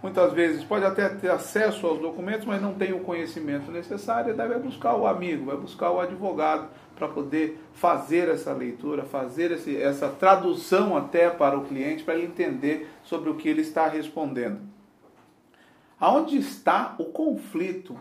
muitas 0.03 0.33
vezes 0.33 0.63
pode 0.63 0.83
até 0.83 1.07
ter 1.09 1.31
acesso 1.31 1.87
aos 1.87 1.99
documentos, 1.99 2.45
mas 2.45 2.61
não 2.61 2.73
tem 2.73 2.91
o 2.91 2.99
conhecimento 2.99 3.71
necessário, 3.71 4.35
daí 4.35 4.49
vai 4.49 4.59
buscar 4.59 4.95
o 4.95 5.07
amigo, 5.07 5.45
vai 5.45 5.57
buscar 5.57 5.91
o 5.91 5.99
advogado 5.99 6.67
para 7.01 7.07
poder 7.07 7.59
fazer 7.73 8.29
essa 8.29 8.53
leitura, 8.53 9.03
fazer 9.03 9.49
esse, 9.49 9.75
essa 9.75 10.07
tradução 10.07 10.95
até 10.95 11.31
para 11.31 11.57
o 11.57 11.65
cliente, 11.65 12.03
para 12.03 12.13
ele 12.13 12.27
entender 12.27 12.87
sobre 13.03 13.31
o 13.31 13.35
que 13.35 13.49
ele 13.49 13.61
está 13.61 13.87
respondendo. 13.87 14.59
Aonde 15.99 16.37
está 16.37 16.93
o 16.99 17.05
conflito 17.05 17.99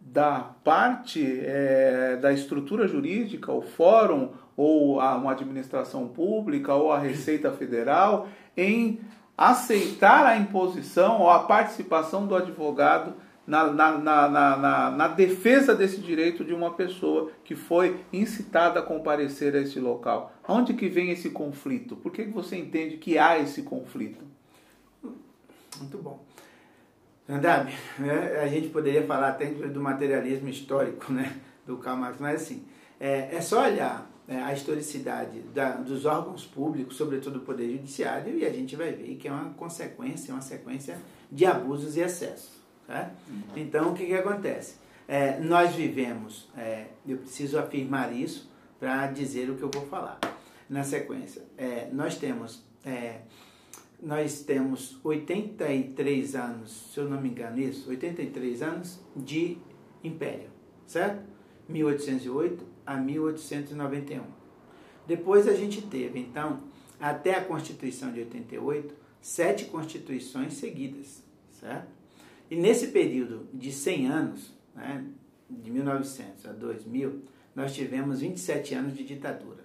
da 0.00 0.50
parte 0.62 1.40
é, 1.44 2.16
da 2.22 2.32
estrutura 2.32 2.86
jurídica, 2.86 3.50
o 3.50 3.62
fórum, 3.62 4.30
ou 4.56 5.00
a, 5.00 5.16
uma 5.16 5.32
administração 5.32 6.06
pública, 6.06 6.74
ou 6.74 6.92
a 6.92 7.00
Receita 7.00 7.50
Federal, 7.50 8.28
em 8.56 9.00
aceitar 9.36 10.26
a 10.26 10.36
imposição 10.36 11.20
ou 11.20 11.28
a 11.28 11.40
participação 11.40 12.24
do 12.24 12.36
advogado 12.36 13.14
na, 13.46 13.72
na, 13.72 13.98
na, 13.98 14.90
na, 14.90 15.08
defesa 15.08 15.74
desse 15.74 16.00
direito 16.00 16.44
de 16.44 16.54
uma 16.54 16.74
pessoa 16.74 17.32
que 17.44 17.56
foi 17.56 18.00
incitada 18.12 18.80
a 18.80 18.82
comparecer 18.82 19.54
a 19.56 19.60
esse 19.60 19.80
local. 19.80 20.32
Onde 20.46 20.74
que 20.74 20.88
vem 20.88 21.10
esse 21.10 21.30
conflito? 21.30 21.96
Por 21.96 22.12
que 22.12 22.24
você 22.24 22.56
entende 22.56 22.96
que 22.98 23.18
há 23.18 23.38
esse 23.38 23.62
conflito? 23.62 24.24
Muito 25.78 25.98
bom. 25.98 26.24
Andabe, 27.28 27.72
né, 27.98 28.40
a 28.42 28.48
gente 28.48 28.68
poderia 28.68 29.04
falar 29.06 29.30
até 29.30 29.46
do 29.46 29.80
materialismo 29.80 30.48
histórico 30.48 31.12
né, 31.12 31.36
do 31.66 31.78
Karl 31.78 31.96
Marx, 31.96 32.18
mas 32.20 32.42
assim, 32.42 32.64
é, 33.00 33.34
é 33.34 33.40
só 33.40 33.64
olhar 33.64 34.10
é, 34.28 34.36
a 34.36 34.52
historicidade 34.52 35.40
da, 35.54 35.72
dos 35.72 36.04
órgãos 36.04 36.44
públicos, 36.44 36.96
sobretudo 36.96 37.40
do 37.40 37.44
Poder 37.44 37.70
Judiciário, 37.70 38.38
e 38.38 38.44
a 38.44 38.50
gente 38.50 38.76
vai 38.76 38.92
ver 38.92 39.16
que 39.16 39.26
é 39.26 39.32
uma 39.32 39.50
consequência, 39.54 40.32
uma 40.32 40.40
sequência 40.40 40.98
de 41.30 41.44
abusos 41.44 41.96
e 41.96 42.00
excessos. 42.00 42.61
Uhum. 43.00 43.42
Então, 43.56 43.90
o 43.90 43.94
que, 43.94 44.06
que 44.06 44.14
acontece? 44.14 44.76
É, 45.08 45.38
nós 45.40 45.74
vivemos, 45.74 46.48
é, 46.56 46.86
eu 47.06 47.18
preciso 47.18 47.58
afirmar 47.58 48.14
isso 48.14 48.50
para 48.78 49.06
dizer 49.08 49.50
o 49.50 49.56
que 49.56 49.62
eu 49.62 49.70
vou 49.70 49.86
falar 49.86 50.18
na 50.68 50.82
sequência. 50.82 51.42
É, 51.56 51.88
nós 51.92 52.16
temos 52.16 52.64
é, 52.84 53.20
nós 54.02 54.40
temos 54.40 54.98
83 55.04 56.34
anos, 56.34 56.90
se 56.92 56.98
eu 56.98 57.08
não 57.08 57.20
me 57.20 57.28
engano 57.28 57.60
isso, 57.60 57.88
83 57.88 58.60
anos 58.60 59.00
de 59.14 59.58
império, 60.02 60.50
certo? 60.86 61.22
1808 61.68 62.66
a 62.84 62.96
1891. 62.96 64.22
Depois 65.06 65.46
a 65.46 65.54
gente 65.54 65.82
teve, 65.82 66.18
então, 66.18 66.64
até 67.00 67.36
a 67.36 67.44
Constituição 67.44 68.12
de 68.12 68.20
88, 68.20 68.94
sete 69.20 69.66
constituições 69.66 70.54
seguidas, 70.54 71.22
certo? 71.52 72.01
E 72.52 72.56
nesse 72.56 72.88
período 72.88 73.48
de 73.54 73.72
100 73.72 74.08
anos, 74.08 74.52
né, 74.74 75.02
de 75.48 75.70
1900 75.70 76.44
a 76.44 76.52
2000, 76.52 77.22
nós 77.56 77.74
tivemos 77.74 78.20
27 78.20 78.74
anos 78.74 78.94
de 78.94 79.04
ditadura. 79.04 79.64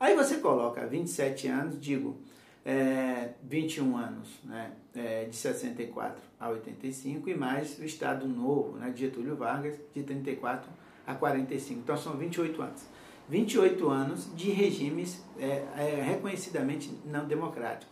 Aí 0.00 0.16
você 0.16 0.38
coloca 0.38 0.86
27 0.86 1.48
anos, 1.48 1.78
digo, 1.78 2.16
é, 2.64 3.34
21 3.42 3.98
anos, 3.98 4.30
né, 4.42 4.72
é, 4.96 5.26
de 5.26 5.36
64 5.36 6.22
a 6.40 6.48
85, 6.48 7.28
e 7.28 7.34
mais 7.34 7.78
o 7.78 7.84
Estado 7.84 8.26
Novo, 8.26 8.78
né, 8.78 8.88
de 8.88 9.00
Getúlio 9.00 9.36
Vargas, 9.36 9.74
de 9.94 10.02
34 10.02 10.70
a 11.06 11.14
45. 11.14 11.80
Então 11.80 11.98
são 11.98 12.16
28 12.16 12.62
anos. 12.62 12.82
28 13.28 13.90
anos 13.90 14.34
de 14.34 14.50
regimes 14.52 15.22
é, 15.38 15.66
é, 15.76 16.02
reconhecidamente 16.02 16.90
não 17.04 17.26
democráticos. 17.26 17.91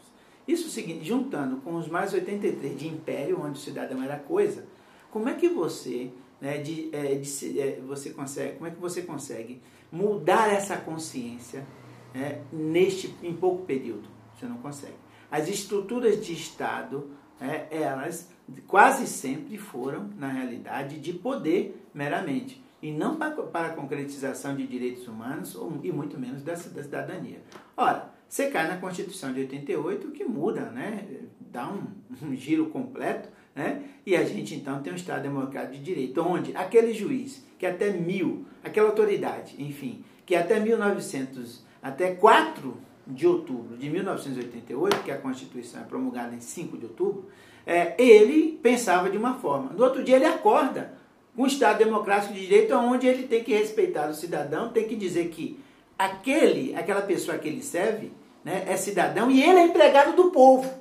Isso 0.50 0.69
seguinte, 0.69 1.04
juntando 1.04 1.59
com 1.59 1.76
os 1.76 1.87
mais 1.87 2.12
83 2.12 2.76
de 2.76 2.88
império, 2.88 3.40
onde 3.40 3.57
o 3.57 3.62
cidadão 3.62 4.02
era 4.02 4.16
coisa, 4.16 4.66
como 5.09 5.28
é 5.28 5.35
que 5.35 5.49
você, 5.49 6.11
né, 6.40 6.59
de, 6.59 6.88
é, 6.92 7.14
de, 7.14 7.61
é, 7.61 7.80
você 7.87 8.11
consegue, 8.11 8.54
como 8.54 8.66
é 8.66 8.71
que 8.73 8.80
você 8.80 9.02
consegue 9.02 9.62
mudar 9.92 10.52
essa 10.52 10.76
consciência 10.76 11.64
né, 12.12 12.42
neste 12.52 13.14
em 13.23 13.33
pouco 13.33 13.64
período? 13.64 14.09
Você 14.37 14.47
não 14.47 14.57
consegue. 14.57 14.97
As 15.30 15.49
estruturas 15.49 16.25
de 16.25 16.33
Estado, 16.33 17.11
é, 17.40 17.69
elas 17.71 18.28
quase 18.66 19.07
sempre 19.07 19.57
foram, 19.57 20.11
na 20.19 20.33
realidade, 20.33 20.99
de 20.99 21.12
poder 21.12 21.80
meramente. 21.95 22.61
e 22.83 22.90
não 22.90 23.16
para, 23.16 23.30
para 23.42 23.69
a 23.69 23.75
concretização 23.75 24.57
de 24.57 24.66
direitos 24.66 25.07
humanos 25.07 25.57
e 25.85 25.92
muito 25.92 26.19
menos 26.19 26.42
da, 26.42 26.54
da 26.54 26.83
cidadania. 26.83 27.40
Ora, 27.76 28.10
você 28.31 28.49
cai 28.49 28.69
na 28.69 28.77
Constituição 28.77 29.33
de 29.33 29.41
88 29.41 30.13
que 30.13 30.25
muda, 30.25 30.61
né? 30.71 31.05
dá 31.41 31.69
um, 31.69 31.83
um 32.23 32.37
giro 32.37 32.67
completo, 32.67 33.29
né? 33.53 33.83
e 34.07 34.15
a 34.15 34.23
gente 34.23 34.55
então 34.55 34.81
tem 34.81 34.93
um 34.93 34.97
Estado 34.97 35.23
democrático 35.23 35.75
de 35.75 35.83
direito, 35.83 36.23
onde 36.23 36.57
aquele 36.57 36.95
juiz 36.95 37.45
que 37.59 37.67
até 37.67 37.91
mil, 37.91 38.47
aquela 38.63 38.89
autoridade, 38.89 39.57
enfim, 39.59 40.05
que 40.25 40.37
até 40.37 40.61
1900, 40.61 41.65
até 41.83 42.15
4 42.15 42.77
de 43.05 43.27
outubro 43.27 43.77
de 43.77 43.91
1988, 43.91 45.03
que 45.03 45.11
a 45.11 45.19
Constituição 45.19 45.81
é 45.81 45.85
promulgada 45.85 46.33
em 46.33 46.41
5 46.41 46.79
de 46.79 46.87
outubro, 46.87 47.29
é, 47.67 48.01
ele 48.01 48.61
pensava 48.63 49.11
de 49.11 49.19
uma 49.19 49.35
forma. 49.35 49.73
No 49.73 49.83
outro 49.83 50.05
dia 50.05 50.15
ele 50.15 50.25
acorda 50.25 50.95
com 51.35 51.43
um 51.43 51.47
Estado 51.47 51.79
democrático 51.85 52.33
de 52.33 52.43
direito, 52.43 52.77
onde 52.77 53.09
ele 53.09 53.25
tem 53.25 53.43
que 53.43 53.53
respeitar 53.53 54.09
o 54.09 54.15
cidadão, 54.15 54.69
tem 54.69 54.87
que 54.87 54.95
dizer 54.95 55.31
que 55.31 55.59
aquele, 55.99 56.77
aquela 56.77 57.03
pessoa 57.03 57.37
que 57.37 57.49
ele 57.49 57.61
serve, 57.61 58.13
né, 58.45 58.65
é 58.67 58.77
cidadão 58.77 59.31
e 59.31 59.43
ele 59.43 59.59
é 59.59 59.65
empregado 59.65 60.15
do 60.17 60.31
povo. 60.31 60.73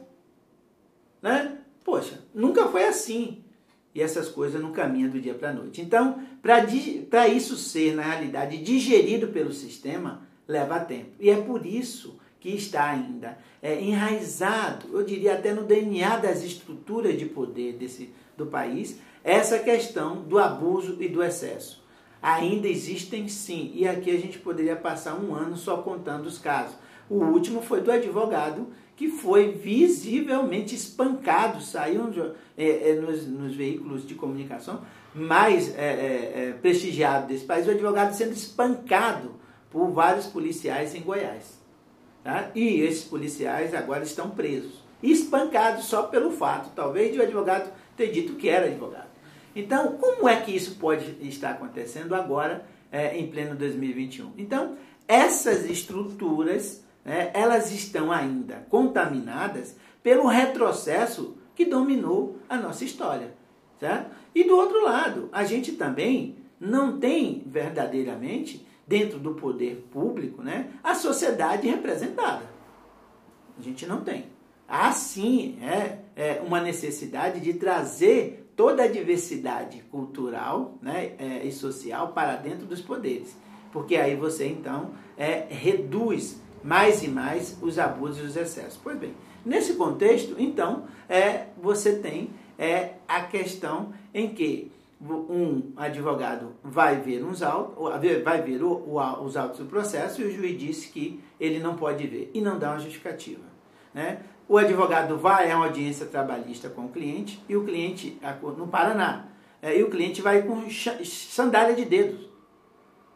Né? 1.21 1.57
Poxa, 1.83 2.23
nunca 2.33 2.67
foi 2.67 2.85
assim. 2.85 3.43
E 3.93 4.01
essas 4.01 4.29
coisas 4.29 4.61
não 4.61 4.71
caminham 4.71 5.09
do 5.09 5.19
dia 5.19 5.33
para 5.33 5.49
a 5.49 5.53
noite. 5.53 5.81
Então, 5.81 6.23
para 6.41 7.27
isso 7.27 7.57
ser, 7.57 7.95
na 7.95 8.03
realidade, 8.03 8.57
digerido 8.57 9.27
pelo 9.29 9.51
sistema, 9.51 10.21
leva 10.47 10.79
tempo. 10.79 11.11
E 11.19 11.29
é 11.29 11.41
por 11.41 11.65
isso 11.65 12.19
que 12.39 12.49
está 12.49 12.89
ainda 12.89 13.37
é, 13.61 13.81
enraizado, 13.81 14.87
eu 14.93 15.03
diria 15.03 15.33
até 15.33 15.53
no 15.53 15.63
DNA 15.63 16.17
das 16.17 16.43
estruturas 16.43 17.17
de 17.17 17.25
poder 17.25 17.73
desse, 17.73 18.13
do 18.37 18.45
país, 18.45 18.99
essa 19.23 19.59
questão 19.59 20.21
do 20.21 20.39
abuso 20.39 20.97
e 21.01 21.07
do 21.07 21.21
excesso. 21.21 21.83
Ainda 22.21 22.67
existem 22.67 23.27
sim, 23.27 23.71
e 23.75 23.87
aqui 23.87 24.11
a 24.11 24.19
gente 24.19 24.39
poderia 24.39 24.75
passar 24.75 25.15
um 25.15 25.33
ano 25.33 25.57
só 25.57 25.77
contando 25.77 26.25
os 26.25 26.37
casos. 26.37 26.75
O 27.09 27.15
último 27.15 27.61
foi 27.61 27.81
do 27.81 27.91
advogado 27.91 28.67
que 28.95 29.07
foi 29.07 29.53
visivelmente 29.53 30.75
espancado, 30.75 31.61
saiu 31.61 32.11
é, 32.57 32.89
é, 32.89 32.95
nos, 32.95 33.25
nos, 33.25 33.55
veículos 33.55 34.05
de 34.05 34.13
comunicação 34.13 34.81
mais 35.15 35.73
é, 35.73 35.81
é, 35.81 36.33
é, 36.49 36.55
prestigiados 36.61 37.29
desse 37.29 37.45
país, 37.45 37.65
o 37.65 37.71
advogado 37.71 38.13
sendo 38.13 38.33
espancado 38.33 39.35
por 39.71 39.89
vários 39.91 40.27
policiais 40.27 40.93
em 40.93 41.01
Goiás. 41.01 41.59
Tá? 42.23 42.51
E 42.53 42.81
esses 42.81 43.05
policiais 43.05 43.73
agora 43.73 44.03
estão 44.03 44.31
presos. 44.31 44.83
Espancados 45.01 45.85
só 45.85 46.03
pelo 46.03 46.31
fato, 46.31 46.71
talvez, 46.75 47.13
de 47.13 47.19
o 47.19 47.23
advogado 47.23 47.71
ter 47.95 48.11
dito 48.11 48.35
que 48.35 48.49
era 48.49 48.65
advogado. 48.65 49.07
Então, 49.55 49.93
como 49.93 50.27
é 50.27 50.41
que 50.41 50.53
isso 50.53 50.75
pode 50.75 51.17
estar 51.21 51.51
acontecendo 51.51 52.13
agora, 52.13 52.65
é, 52.91 53.17
em 53.17 53.27
pleno 53.27 53.55
2021? 53.55 54.33
Então, 54.37 54.75
essas 55.07 55.69
estruturas, 55.69 56.83
né, 57.03 57.31
elas 57.33 57.71
estão 57.71 58.11
ainda 58.11 58.65
contaminadas 58.69 59.75
pelo 60.03 60.27
retrocesso 60.27 61.37
que 61.55 61.65
dominou 61.65 62.37
a 62.47 62.57
nossa 62.57 62.83
história. 62.83 63.33
Certo? 63.79 64.11
E 64.33 64.43
do 64.43 64.55
outro 64.55 64.83
lado, 64.83 65.29
a 65.31 65.43
gente 65.43 65.73
também 65.73 66.37
não 66.59 66.99
tem 66.99 67.43
verdadeiramente 67.45 68.65
dentro 68.87 69.19
do 69.19 69.35
poder 69.35 69.87
público, 69.91 70.41
né, 70.41 70.71
a 70.83 70.95
sociedade 70.95 71.67
representada. 71.67 72.43
A 73.57 73.61
gente 73.61 73.85
não 73.85 74.01
tem. 74.01 74.25
Há 74.67 74.91
sim 74.91 75.57
é, 75.61 75.99
é 76.15 76.41
uma 76.45 76.59
necessidade 76.59 77.39
de 77.39 77.53
trazer 77.53 78.51
toda 78.55 78.83
a 78.83 78.87
diversidade 78.87 79.81
cultural 79.91 80.77
né, 80.81 81.13
é, 81.17 81.45
e 81.45 81.51
social 81.51 82.09
para 82.09 82.35
dentro 82.35 82.65
dos 82.65 82.81
poderes. 82.81 83.35
Porque 83.71 83.95
aí 83.95 84.15
você 84.15 84.47
então 84.47 84.91
é, 85.17 85.45
reduz 85.49 86.41
mais 86.63 87.03
e 87.03 87.07
mais 87.07 87.57
os 87.61 87.79
abusos 87.79 88.19
e 88.19 88.21
os 88.21 88.35
excessos. 88.35 88.79
Pois 88.83 88.97
bem, 88.97 89.13
nesse 89.45 89.73
contexto, 89.73 90.35
então, 90.37 90.83
é, 91.07 91.47
você 91.61 91.97
tem 91.97 92.29
é, 92.57 92.93
a 93.07 93.21
questão 93.21 93.93
em 94.13 94.29
que 94.29 94.71
um 95.01 95.71
advogado 95.77 96.51
vai 96.61 96.97
ver 96.97 97.23
uns 97.23 97.41
autos, 97.41 97.75
vai 98.23 98.41
ver 98.41 98.61
o, 98.61 98.69
o, 98.69 99.23
os 99.23 99.37
autos 99.37 99.59
do 99.59 99.65
processo 99.65 100.21
e 100.21 100.25
o 100.25 100.31
juiz 100.31 100.59
disse 100.59 100.89
que 100.89 101.23
ele 101.39 101.59
não 101.59 101.75
pode 101.75 102.05
ver 102.05 102.29
e 102.33 102.41
não 102.41 102.59
dá 102.59 102.71
uma 102.71 102.79
justificativa. 102.79 103.43
Né? 103.93 104.19
O 104.47 104.57
advogado 104.57 105.17
vai 105.17 105.51
à 105.51 105.55
audiência 105.55 106.05
trabalhista 106.05 106.69
com 106.69 106.85
o 106.85 106.89
cliente 106.89 107.41
e 107.47 107.55
o 107.55 107.63
cliente, 107.63 108.19
no 108.57 108.67
Paraná, 108.67 109.25
é, 109.61 109.77
e 109.77 109.83
o 109.83 109.89
cliente 109.89 110.21
vai 110.21 110.41
com 110.41 110.69
sandália 110.69 111.75
de 111.75 111.85
dedos. 111.85 112.28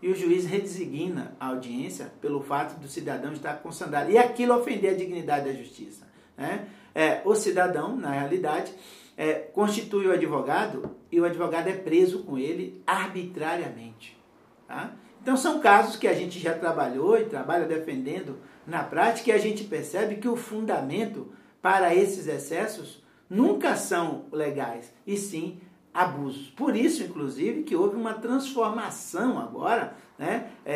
E 0.04 0.10
o 0.10 0.16
juiz 0.16 0.46
redesigna 0.46 1.34
a 1.40 1.48
audiência 1.48 2.12
pelo 2.20 2.44
fato 2.44 2.78
do 2.78 2.90
cidadão 2.90 3.32
estar 3.32 3.54
com 3.64 3.72
sandália. 3.72 4.12
E 4.12 4.18
aquilo 4.18 4.54
ofender 4.54 4.94
a 4.94 4.98
dignidade 4.98 5.46
da 5.46 5.54
justiça. 5.54 6.06
Né? 6.38 6.68
É, 6.94 7.22
o 7.24 7.34
cidadão, 7.34 7.96
na 7.96 8.12
realidade, 8.12 8.74
é, 9.16 9.34
constitui 9.34 10.06
o 10.06 10.12
advogado 10.12 10.98
e 11.10 11.22
o 11.22 11.24
advogado 11.24 11.70
é 11.70 11.74
preso 11.74 12.24
com 12.24 12.38
ele 12.38 12.84
arbitrariamente. 12.86 14.22
Tá? 14.68 14.92
Então 15.22 15.38
são 15.38 15.62
casos 15.62 15.96
que 15.96 16.06
a 16.06 16.14
gente 16.14 16.38
já 16.38 16.54
trabalhou 16.54 17.18
e 17.18 17.24
trabalha 17.24 17.66
defendendo 17.66 18.40
na 18.68 18.84
prática 18.84 19.30
e 19.30 19.34
a 19.34 19.38
gente 19.38 19.64
percebe 19.64 20.18
que 20.18 20.28
o 20.28 20.36
fundamento 20.36 21.32
para 21.62 21.96
esses 21.96 22.28
excessos 22.28 23.02
nunca 23.30 23.78
são 23.78 24.26
legais, 24.34 24.94
e 25.08 25.16
sim 25.16 25.62
abusos. 25.94 26.48
Por 26.50 26.76
isso, 26.76 27.04
inclusive, 27.04 27.64
que 27.64 27.76
houve 27.76 27.96
uma 27.96 28.14
transformação 28.14 29.40
agora 29.40 29.96
né, 30.18 30.48
é, 30.66 30.76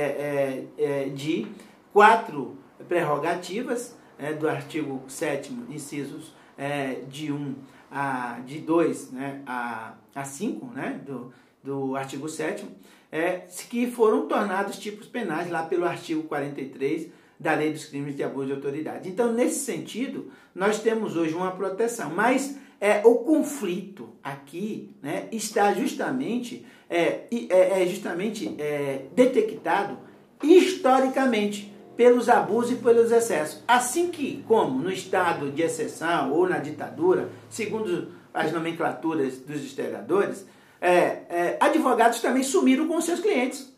é, 0.77 0.84
é 1.06 1.10
de 1.10 1.47
quatro 1.91 2.58
prerrogativas 2.88 3.95
é, 4.19 4.34
do 4.34 4.47
artigo 4.47 5.03
7 5.08 5.53
incisos 5.69 6.34
é, 6.58 7.01
de 7.10 7.32
1 7.32 7.56
a, 7.91 8.39
de 8.45 8.60
2 8.60 9.12
né, 9.12 9.41
a, 9.45 9.93
a 10.13 10.23
5 10.23 10.65
né, 10.67 11.01
do, 11.06 11.34
do 11.63 11.95
artigo 11.95 12.27
7 12.27 12.65
é, 13.12 13.43
que 13.69 13.89
foram 13.89 14.27
tornados 14.27 14.77
tipos 14.77 15.08
penais 15.08 15.49
lá 15.49 15.63
pelo 15.63 15.86
artigo 15.86 16.23
43 16.23 17.10
da 17.39 17.53
Lei 17.53 17.71
dos 17.71 17.86
Crimes 17.86 18.15
de 18.15 18.23
Abuso 18.23 18.47
de 18.47 18.53
Autoridade. 18.53 19.08
Então, 19.08 19.32
nesse 19.32 19.60
sentido, 19.60 20.32
nós 20.56 20.82
temos 20.82 21.15
hoje 21.15 21.34
uma 21.36 21.51
proteção, 21.51 22.10
mas 22.10 22.58
é, 22.79 23.01
o 23.05 23.15
conflito 23.15 24.09
aqui 24.23 24.95
né, 25.01 25.27
está 25.31 25.73
justamente, 25.73 26.65
é, 26.89 27.23
é, 27.49 27.83
é 27.83 27.87
justamente 27.87 28.55
é, 28.59 29.05
detectado 29.15 29.97
historicamente 30.43 31.73
pelos 31.95 32.29
abusos 32.29 32.73
e 32.73 32.75
pelos 32.75 33.11
excessos. 33.11 33.63
Assim 33.67 34.11
que, 34.11 34.43
como 34.47 34.79
no 34.79 34.91
estado 34.91 35.51
de 35.51 35.63
exceção 35.63 36.31
ou 36.31 36.47
na 36.47 36.59
ditadura, 36.59 37.29
segundo 37.49 38.11
as 38.31 38.51
nomenclaturas 38.51 39.39
dos 39.39 39.63
historiadores, 39.63 40.45
é, 40.79 40.91
é, 40.91 41.57
advogados 41.59 42.19
também 42.19 42.43
sumiram 42.43 42.87
com 42.87 43.01
seus 43.01 43.19
clientes. 43.19 43.73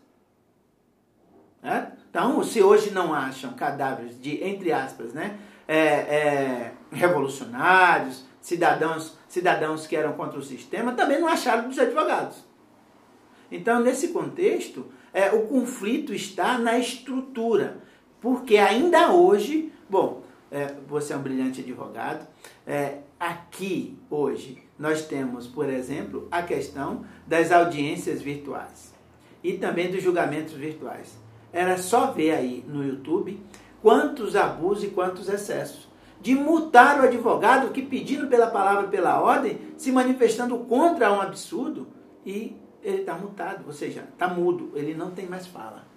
Né? 1.64 1.94
Então, 2.10 2.44
se 2.44 2.62
hoje 2.62 2.92
não 2.92 3.14
acham 3.14 3.54
cadáveres 3.54 4.22
de, 4.22 4.44
entre 4.44 4.74
aspas, 4.74 5.14
né, 5.14 5.38
revolucionários, 6.92 8.26
cidadãos, 8.42 9.18
cidadãos 9.28 9.86
que 9.88 9.96
eram 9.96 10.14
contra 10.14 10.40
o 10.40 10.44
sistema, 10.44 10.94
também 10.94 11.20
não 11.20 11.28
acharam 11.28 11.68
dos 11.68 11.80
advogados. 11.80 12.44
Então, 13.52 13.82
nesse 13.82 14.10
contexto, 14.10 14.86
é, 15.14 15.32
o 15.32 15.48
conflito 15.48 16.14
está 16.14 16.58
na 16.58 16.78
estrutura. 16.78 17.78
Porque 18.22 18.58
ainda 18.58 19.12
hoje, 19.12 19.72
bom, 19.90 20.24
é, 20.52 20.74
você 20.88 21.14
é 21.14 21.18
um 21.18 21.22
brilhante 21.22 21.62
advogado, 21.62 22.28
é, 22.66 23.00
aqui 23.20 23.98
hoje 24.10 24.62
nós 24.78 25.06
temos, 25.06 25.48
por 25.48 25.70
exemplo, 25.70 26.28
a 26.32 26.42
questão 26.42 27.06
das 27.26 27.52
audiências 27.52 28.22
virtuais 28.22 28.94
e 29.44 29.54
também 29.54 29.92
dos 29.92 30.04
julgamentos 30.04 30.54
virtuais. 30.54 31.18
Era 31.52 31.78
só 31.78 32.12
ver 32.12 32.32
aí 32.32 32.64
no 32.68 32.86
YouTube 32.86 33.40
quantos 33.82 34.36
abusos 34.36 34.84
e 34.84 34.88
quantos 34.88 35.28
excessos. 35.28 35.89
De 36.22 36.36
multar 36.36 37.00
o 37.00 37.04
advogado 37.04 37.72
que, 37.72 37.82
pedindo 37.82 38.28
pela 38.28 38.48
palavra, 38.48 38.88
pela 38.88 39.22
ordem, 39.22 39.60
se 39.78 39.92
manifestando 39.92 40.58
contra 40.60 41.12
um 41.14 41.22
absurdo 41.22 41.88
e 42.26 42.58
ele 42.84 43.02
está 43.02 43.14
multado, 43.14 43.64
ou 43.66 43.74
seja, 43.74 44.08
está 44.12 44.28
mudo, 44.28 44.72
ele 44.76 44.94
não 44.94 45.12
tem 45.12 45.26
mais 45.26 45.48
fala. 45.48 45.88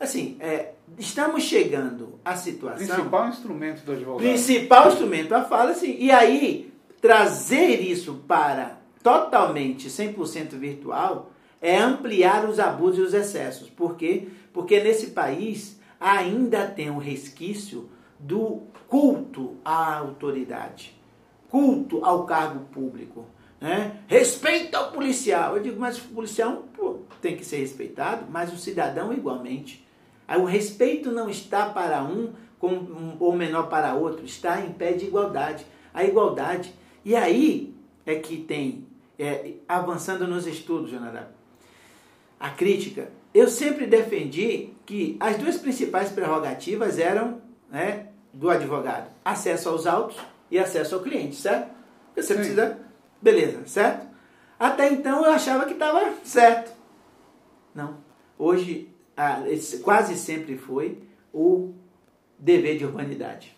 Assim, 0.00 0.36
é, 0.38 0.72
estamos 0.96 1.42
chegando 1.42 2.20
à 2.24 2.36
situação. 2.36 2.86
Principal 2.86 3.28
instrumento 3.28 3.84
do 3.84 3.92
advogado. 3.92 4.20
Principal 4.20 4.88
instrumento, 4.88 5.34
a 5.34 5.44
fala, 5.44 5.72
assim. 5.72 5.96
E 5.98 6.10
aí, 6.10 6.72
trazer 7.00 7.80
isso 7.80 8.22
para 8.28 8.78
totalmente 9.02 9.88
100% 9.88 10.50
virtual 10.50 11.32
é 11.60 11.76
ampliar 11.76 12.48
os 12.48 12.60
abusos 12.60 12.98
e 12.98 13.02
os 13.02 13.14
excessos. 13.14 13.68
Por 13.68 13.96
quê? 13.96 14.28
Porque 14.52 14.80
nesse 14.80 15.08
país 15.08 15.80
ainda 16.00 16.66
tem 16.66 16.90
um 16.90 16.98
resquício 16.98 17.88
do 18.18 18.62
culto 18.88 19.56
à 19.64 19.96
autoridade, 19.98 20.98
culto 21.48 22.04
ao 22.04 22.24
cargo 22.24 22.64
público. 22.72 23.26
né? 23.60 24.00
respeita 24.06 24.80
o 24.80 24.92
policial. 24.92 25.56
Eu 25.56 25.62
digo, 25.62 25.78
mas 25.78 25.98
o 25.98 26.08
policial 26.08 26.64
pô, 26.74 27.00
tem 27.20 27.36
que 27.36 27.44
ser 27.44 27.58
respeitado, 27.58 28.26
mas 28.30 28.52
o 28.52 28.56
cidadão 28.56 29.12
igualmente. 29.12 29.86
O 30.40 30.44
respeito 30.44 31.10
não 31.10 31.28
está 31.28 31.70
para 31.70 32.02
um 32.02 32.32
com, 32.58 33.16
ou 33.18 33.34
menor 33.34 33.68
para 33.68 33.94
outro, 33.94 34.24
está 34.24 34.60
em 34.60 34.72
pé 34.72 34.92
de 34.92 35.06
igualdade. 35.06 35.64
A 35.92 36.04
igualdade. 36.04 36.74
E 37.04 37.14
aí 37.14 37.74
é 38.04 38.16
que 38.16 38.38
tem, 38.38 38.86
é, 39.18 39.54
avançando 39.68 40.26
nos 40.26 40.46
estudos, 40.46 40.90
Jonadab, 40.90 41.28
a 42.38 42.50
crítica, 42.50 43.10
eu 43.34 43.48
sempre 43.48 43.86
defendi 43.86 44.70
que 44.86 45.16
as 45.20 45.36
duas 45.36 45.56
principais 45.56 46.10
prerrogativas 46.10 46.98
eram 46.98 47.40
né, 47.70 48.07
do 48.32 48.50
advogado: 48.50 49.10
acesso 49.24 49.68
aos 49.68 49.86
autos 49.86 50.16
e 50.50 50.58
acesso 50.58 50.94
ao 50.94 51.00
cliente, 51.02 51.36
certo? 51.36 51.70
Porque 52.06 52.22
você 52.22 52.34
Sim. 52.34 52.40
precisa. 52.40 52.78
Beleza, 53.20 53.66
certo? 53.66 54.06
Até 54.58 54.92
então 54.92 55.24
eu 55.24 55.32
achava 55.32 55.64
que 55.66 55.72
estava 55.72 56.12
certo. 56.24 56.72
Não. 57.74 57.96
Hoje, 58.38 58.88
quase 59.82 60.16
sempre 60.16 60.56
foi 60.56 60.98
o 61.32 61.72
dever 62.38 62.78
de 62.78 62.84
urbanidade. 62.84 63.56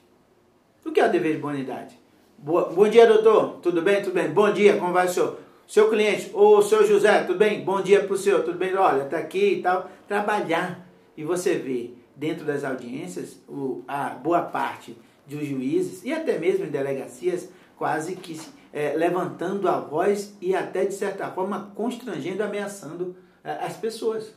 O 0.85 0.93
que 0.93 1.01
é 1.01 1.07
o 1.07 1.11
dever 1.13 1.33
de 1.33 1.37
urbanidade? 1.37 1.99
Bom 2.39 2.89
dia, 2.89 3.07
doutor. 3.07 3.59
Tudo 3.63 3.83
bem? 3.83 4.03
Tudo 4.03 4.15
bem? 4.15 4.31
Bom 4.31 4.51
dia, 4.53 4.79
como 4.79 4.93
vai 4.93 5.07
o 5.07 5.09
senhor? 5.11 5.39
Seu 5.69 5.89
cliente, 5.89 6.31
ô 6.35 6.61
seu 6.63 6.87
José, 6.87 7.23
tudo 7.23 7.39
bem? 7.39 7.63
Bom 7.63 7.81
dia 7.81 8.03
para 8.03 8.15
o 8.15 8.17
senhor, 8.17 8.43
tudo 8.43 8.59
bem? 8.59 8.75
Olha, 8.75 9.05
tá 9.05 9.19
aqui 9.19 9.55
e 9.55 9.63
tal. 9.63 9.91
Trabalhar. 10.09 10.87
E 11.17 11.23
você 11.23 11.55
vê 11.55 11.93
dentro 12.21 12.45
das 12.45 12.63
audiências 12.63 13.41
o, 13.49 13.83
a 13.89 14.11
boa 14.11 14.43
parte 14.43 14.95
dos 15.27 15.47
juízes 15.47 16.05
e 16.05 16.13
até 16.13 16.39
mesmo 16.39 16.67
em 16.67 16.71
delegacias 16.71 17.49
quase 17.79 18.15
que 18.15 18.39
é, 18.73 18.93
levantando 18.93 19.67
a 19.67 19.81
voz 19.81 20.37
e 20.39 20.55
até 20.55 20.85
de 20.85 20.93
certa 20.93 21.29
forma 21.31 21.73
constrangendo, 21.75 22.43
ameaçando 22.43 23.17
é, 23.43 23.53
as 23.53 23.75
pessoas. 23.77 24.35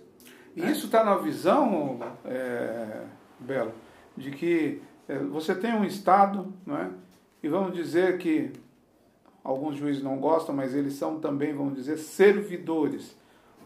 E 0.56 0.62
né? 0.62 0.72
isso 0.72 0.86
está 0.86 1.04
na 1.04 1.18
visão, 1.18 2.00
é, 2.24 3.02
Belo, 3.38 3.74
de 4.16 4.32
que 4.32 4.82
é, 5.10 5.18
você 5.18 5.54
tem 5.54 5.74
um 5.74 5.84
Estado, 5.84 6.54
não 6.66 6.78
é? 6.78 6.90
e 7.44 7.50
vamos 7.50 7.74
dizer 7.74 8.18
que 8.18 8.54
alguns 9.44 9.76
juízes 9.76 10.02
não 10.02 10.18
gostam, 10.18 10.56
mas 10.56 10.74
eles 10.74 10.94
são 10.94 11.20
também, 11.20 11.54
vamos 11.54 11.76
dizer, 11.76 11.98
servidores. 11.98 13.14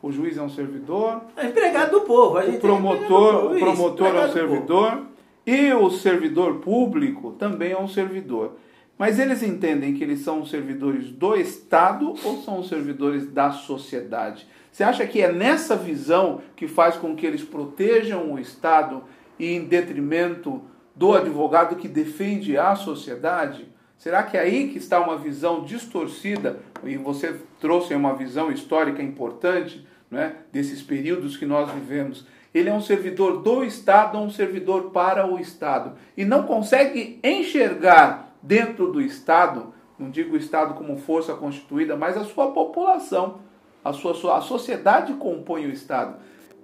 O 0.07 0.11
juiz 0.11 0.37
é 0.37 0.41
um 0.41 0.49
servidor. 0.49 1.21
É 1.35 1.47
empregado 1.47 1.91
do 1.91 2.01
povo. 2.01 2.39
o 2.39 2.59
promotor, 2.59 3.53
é 3.53 3.57
o 3.57 3.59
promotor 3.59 4.15
é 4.15 4.25
um 4.25 4.31
servidor. 4.31 5.01
E 5.45 5.73
o 5.73 5.89
servidor 5.89 6.59
público 6.59 7.33
também 7.33 7.73
é 7.73 7.77
um 7.77 7.89
servidor. 7.89 8.53
Mas 8.97 9.19
eles 9.19 9.43
entendem 9.43 9.93
que 9.93 10.01
eles 10.01 10.21
são 10.21 10.45
servidores 10.45 11.11
do 11.11 11.35
Estado 11.35 12.15
ou 12.23 12.41
são 12.41 12.63
servidores 12.63 13.29
da 13.29 13.51
sociedade? 13.51 14.47
Você 14.71 14.81
acha 14.81 15.05
que 15.05 15.21
é 15.21 15.29
nessa 15.29 15.75
visão 15.75 16.41
que 16.55 16.69
faz 16.69 16.95
com 16.95 17.13
que 17.13 17.25
eles 17.25 17.43
protejam 17.43 18.31
o 18.31 18.39
Estado 18.39 19.03
e 19.37 19.51
em 19.53 19.65
detrimento 19.65 20.61
do 20.95 21.13
advogado 21.15 21.75
que 21.75 21.89
defende 21.89 22.57
a 22.57 22.75
sociedade? 22.75 23.67
Será 23.97 24.23
que 24.23 24.37
é 24.37 24.41
aí 24.41 24.69
que 24.69 24.77
está 24.77 25.01
uma 25.01 25.17
visão 25.17 25.65
distorcida? 25.65 26.59
E 26.83 26.95
você 26.95 27.35
trouxe 27.59 27.93
uma 27.93 28.15
visão 28.15 28.49
histórica 28.51 29.01
importante 29.01 29.85
né, 30.09 30.35
desses 30.51 30.81
períodos 30.81 31.37
que 31.37 31.45
nós 31.45 31.71
vivemos. 31.71 32.25
Ele 32.53 32.69
é 32.69 32.73
um 32.73 32.81
servidor 32.81 33.41
do 33.41 33.63
Estado 33.63 34.17
ou 34.17 34.25
um 34.25 34.29
servidor 34.29 34.91
para 34.91 35.27
o 35.27 35.39
Estado. 35.39 35.93
E 36.15 36.25
não 36.25 36.43
consegue 36.43 37.19
enxergar 37.23 38.35
dentro 38.41 38.91
do 38.91 39.01
Estado, 39.01 39.73
não 39.99 40.09
digo 40.09 40.33
o 40.33 40.37
Estado 40.37 40.73
como 40.73 40.97
força 40.97 41.33
constituída, 41.33 41.95
mas 41.95 42.17
a 42.17 42.23
sua 42.23 42.51
população. 42.51 43.39
A, 43.83 43.93
sua, 43.93 44.37
a 44.37 44.41
sociedade 44.41 45.13
compõe 45.13 45.65
o 45.65 45.71
Estado. 45.71 46.17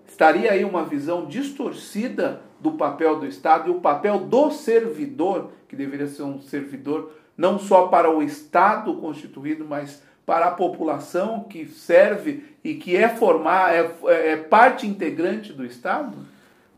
Estaria 0.08 0.51
aí 0.51 0.65
uma 0.65 0.84
visão 0.84 1.25
distorcida 1.25 2.41
do 2.60 2.73
papel 2.73 3.19
do 3.19 3.25
Estado 3.25 3.69
e 3.69 3.71
o 3.71 3.79
papel 3.79 4.19
do 4.19 4.51
servidor, 4.51 5.51
que 5.67 5.75
deveria 5.75 6.08
ser 6.08 6.23
um 6.23 6.39
servidor 6.41 7.12
não 7.38 7.58
só 7.58 7.88
para 7.88 8.10
o 8.10 8.21
Estado 8.21 8.95
constituído, 8.95 9.65
mas 9.65 10.03
para 10.25 10.47
a 10.47 10.51
população 10.51 11.43
que 11.43 11.65
serve 11.65 12.45
e 12.63 12.75
que 12.75 12.95
é 12.95 13.09
formar, 13.09 13.73
é, 13.73 13.91
é 14.31 14.38
parte 14.38 14.88
integrante 14.88 15.51
do 15.51 15.65
Estado? 15.65 16.17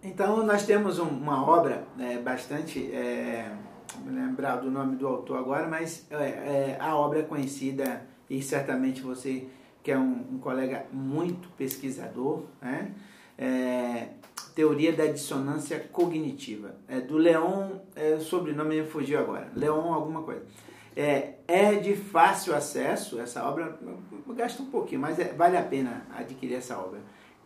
Então 0.04 0.46
nós 0.46 0.66
temos 0.66 1.00
uma 1.00 1.48
obra 1.48 1.84
né, 1.98 2.18
bastante, 2.18 2.92
é, 2.92 3.52
me 4.04 4.12
lembrar 4.16 4.58
do 4.58 4.70
nome 4.70 4.96
do 4.96 5.08
autor 5.08 5.38
agora, 5.38 5.68
mas 5.68 6.06
é, 6.12 6.16
é, 6.16 6.78
a 6.80 6.96
obra 6.96 7.20
é 7.20 7.24
conhecida 7.24 8.02
e 8.30 8.42
certamente 8.42 9.02
você 9.02 9.48
que 9.84 9.92
é 9.92 9.98
um, 9.98 10.26
um 10.34 10.40
colega 10.40 10.88
muito 10.92 11.48
pesquisador, 11.50 12.44
né? 12.60 12.92
É, 13.38 14.08
teoria 14.56 14.94
da 14.94 15.06
dissonância 15.06 15.80
cognitiva. 15.92 16.76
É 16.88 17.00
do 17.02 17.18
Leon, 17.18 17.74
é, 17.96 18.16
o 18.16 18.22
sobrenome 18.22 18.82
me 18.82 18.88
fugiu 18.88 19.20
agora. 19.20 19.52
Leon 19.56 19.94
alguma 19.94 20.24
coisa. 20.24 20.42
É, 20.96 21.34
é 21.48 21.74
de 21.74 21.96
fácil 21.96 22.56
acesso, 22.56 23.20
essa 23.20 23.44
obra 23.48 23.78
gasta 24.30 24.64
um 24.64 24.68
pouquinho, 24.68 25.02
mas 25.02 25.20
é, 25.20 25.34
vale 25.34 25.58
a 25.58 25.62
pena 25.62 26.06
adquirir 26.16 26.56
essa 26.56 26.78
obra. 26.78 27.02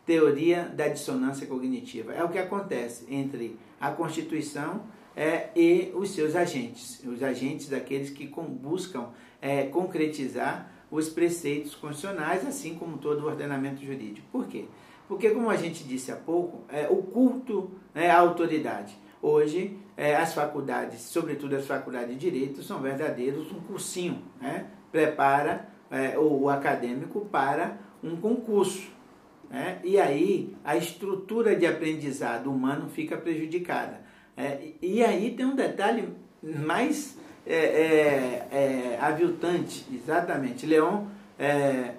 Teoria 0.06 0.64
da 0.64 0.88
dissonância 0.88 1.48
cognitiva. 1.48 2.14
É 2.14 2.24
o 2.24 2.30
que 2.30 2.38
acontece 2.38 3.06
entre 3.10 3.58
a 3.80 3.92
Constituição 3.92 4.84
é, 5.16 5.50
e 5.56 5.92
os 5.96 6.12
seus 6.12 6.36
agentes, 6.36 7.04
os 7.04 7.24
agentes 7.24 7.70
daqueles 7.70 8.10
que 8.10 8.28
com, 8.28 8.44
buscam 8.44 9.10
é, 9.42 9.64
concretizar 9.64 10.72
os 10.92 11.10
preceitos 11.10 11.76
constitucionais, 11.76 12.48
assim 12.48 12.76
como 12.76 12.98
todo 12.98 13.24
o 13.24 13.28
ordenamento 13.28 13.84
jurídico. 13.84 14.28
Por 14.32 14.48
quê? 14.48 14.66
Porque, 15.08 15.32
como 15.32 15.50
a 15.50 15.56
gente 15.56 15.84
disse 15.84 16.12
há 16.12 16.16
pouco, 16.16 16.64
é, 16.70 16.88
o 16.88 16.98
culto 16.98 17.72
é 17.96 18.10
a 18.10 18.20
autoridade. 18.20 18.96
Hoje, 19.22 19.78
é, 19.98 20.16
as 20.16 20.34
faculdades, 20.34 21.02
sobretudo 21.02 21.56
as 21.56 21.66
faculdades 21.66 22.18
de 22.18 22.30
Direito, 22.30 22.64
são 22.64 22.80
verdadeiros 22.80 23.52
um 23.52 23.60
cursinho, 23.60 24.22
né? 24.40 24.68
prepara 24.92 25.68
é, 25.92 26.18
o, 26.18 26.44
o, 26.44 26.50
acadêmico 26.50 27.26
para 27.26 27.78
um 28.02 28.16
concurso. 28.16 28.90
Né? 29.50 29.80
E 29.84 30.00
aí, 30.00 30.56
a 30.64 30.78
estrutura 30.78 31.56
de 31.56 31.66
aprendizado 31.66 32.50
humano 32.50 32.88
fica 32.90 33.18
prejudicada. 33.18 34.02
É, 34.38 34.70
e 34.82 35.04
aí 35.04 35.32
tem 35.36 35.46
um 35.46 35.56
detalhe 35.56 36.08
mais 36.42 37.18
é, 37.46 37.56
é, 37.56 38.48
é 38.52 38.98
aviltante, 39.02 39.86
exatamente. 39.94 40.66
Leon 40.66 41.08
é, 41.38 41.96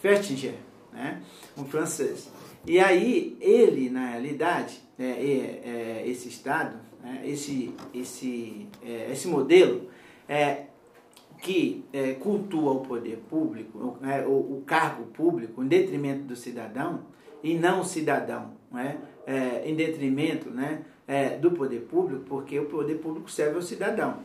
Fertinger, 0.00 0.54
né? 0.90 1.20
um 1.56 1.66
francês, 1.66 2.30
e 2.64 2.78
aí, 2.78 3.36
ele, 3.40 3.90
na 3.90 4.10
realidade, 4.10 4.80
é, 5.02 5.06
é, 5.06 6.02
é 6.04 6.08
esse 6.08 6.28
Estado, 6.28 6.76
né, 7.02 7.22
esse, 7.24 7.74
esse, 7.92 8.68
é, 8.84 9.10
esse 9.10 9.26
modelo, 9.26 9.88
é, 10.28 10.66
que 11.40 11.84
cultua 12.20 12.70
o 12.70 12.80
poder 12.80 13.16
público, 13.28 13.98
né, 14.00 14.24
o, 14.24 14.30
o, 14.30 14.62
cargo 14.64 15.06
público, 15.06 15.60
em 15.60 15.66
detrimento 15.66 16.22
do 16.22 16.36
cidadão, 16.36 17.00
e 17.42 17.54
não 17.54 17.82
cidadão, 17.82 18.52
né, 18.70 18.98
em 19.64 19.74
detrimento 19.74 20.50
né, 20.50 20.82
do 21.40 21.50
poder 21.50 21.80
público, 21.80 22.22
porque 22.28 22.60
o 22.60 22.66
poder 22.66 23.00
público 23.00 23.28
serve 23.28 23.56
ao 23.56 23.62
cidadão. 23.62 24.18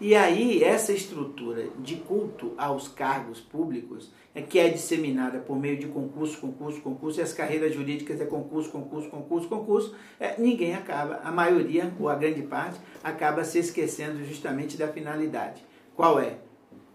E 0.00 0.14
aí, 0.14 0.62
essa 0.62 0.92
estrutura 0.92 1.66
de 1.80 1.96
culto 1.96 2.54
aos 2.56 2.86
cargos 2.86 3.40
públicos, 3.40 4.12
que 4.48 4.58
é 4.58 4.68
disseminada 4.68 5.40
por 5.40 5.58
meio 5.58 5.76
de 5.76 5.88
concurso, 5.88 6.38
concurso, 6.40 6.80
concurso, 6.80 7.18
e 7.18 7.22
as 7.22 7.32
carreiras 7.32 7.74
jurídicas 7.74 8.20
é 8.20 8.24
concurso, 8.24 8.70
concurso, 8.70 9.08
concurso, 9.10 9.48
concurso, 9.48 9.96
é, 10.20 10.40
ninguém 10.40 10.74
acaba, 10.74 11.20
a 11.24 11.32
maioria, 11.32 11.92
ou 11.98 12.08
a 12.08 12.14
grande 12.14 12.42
parte, 12.42 12.78
acaba 13.02 13.42
se 13.42 13.58
esquecendo 13.58 14.24
justamente 14.24 14.76
da 14.76 14.86
finalidade. 14.86 15.64
Qual 15.96 16.20
é? 16.20 16.38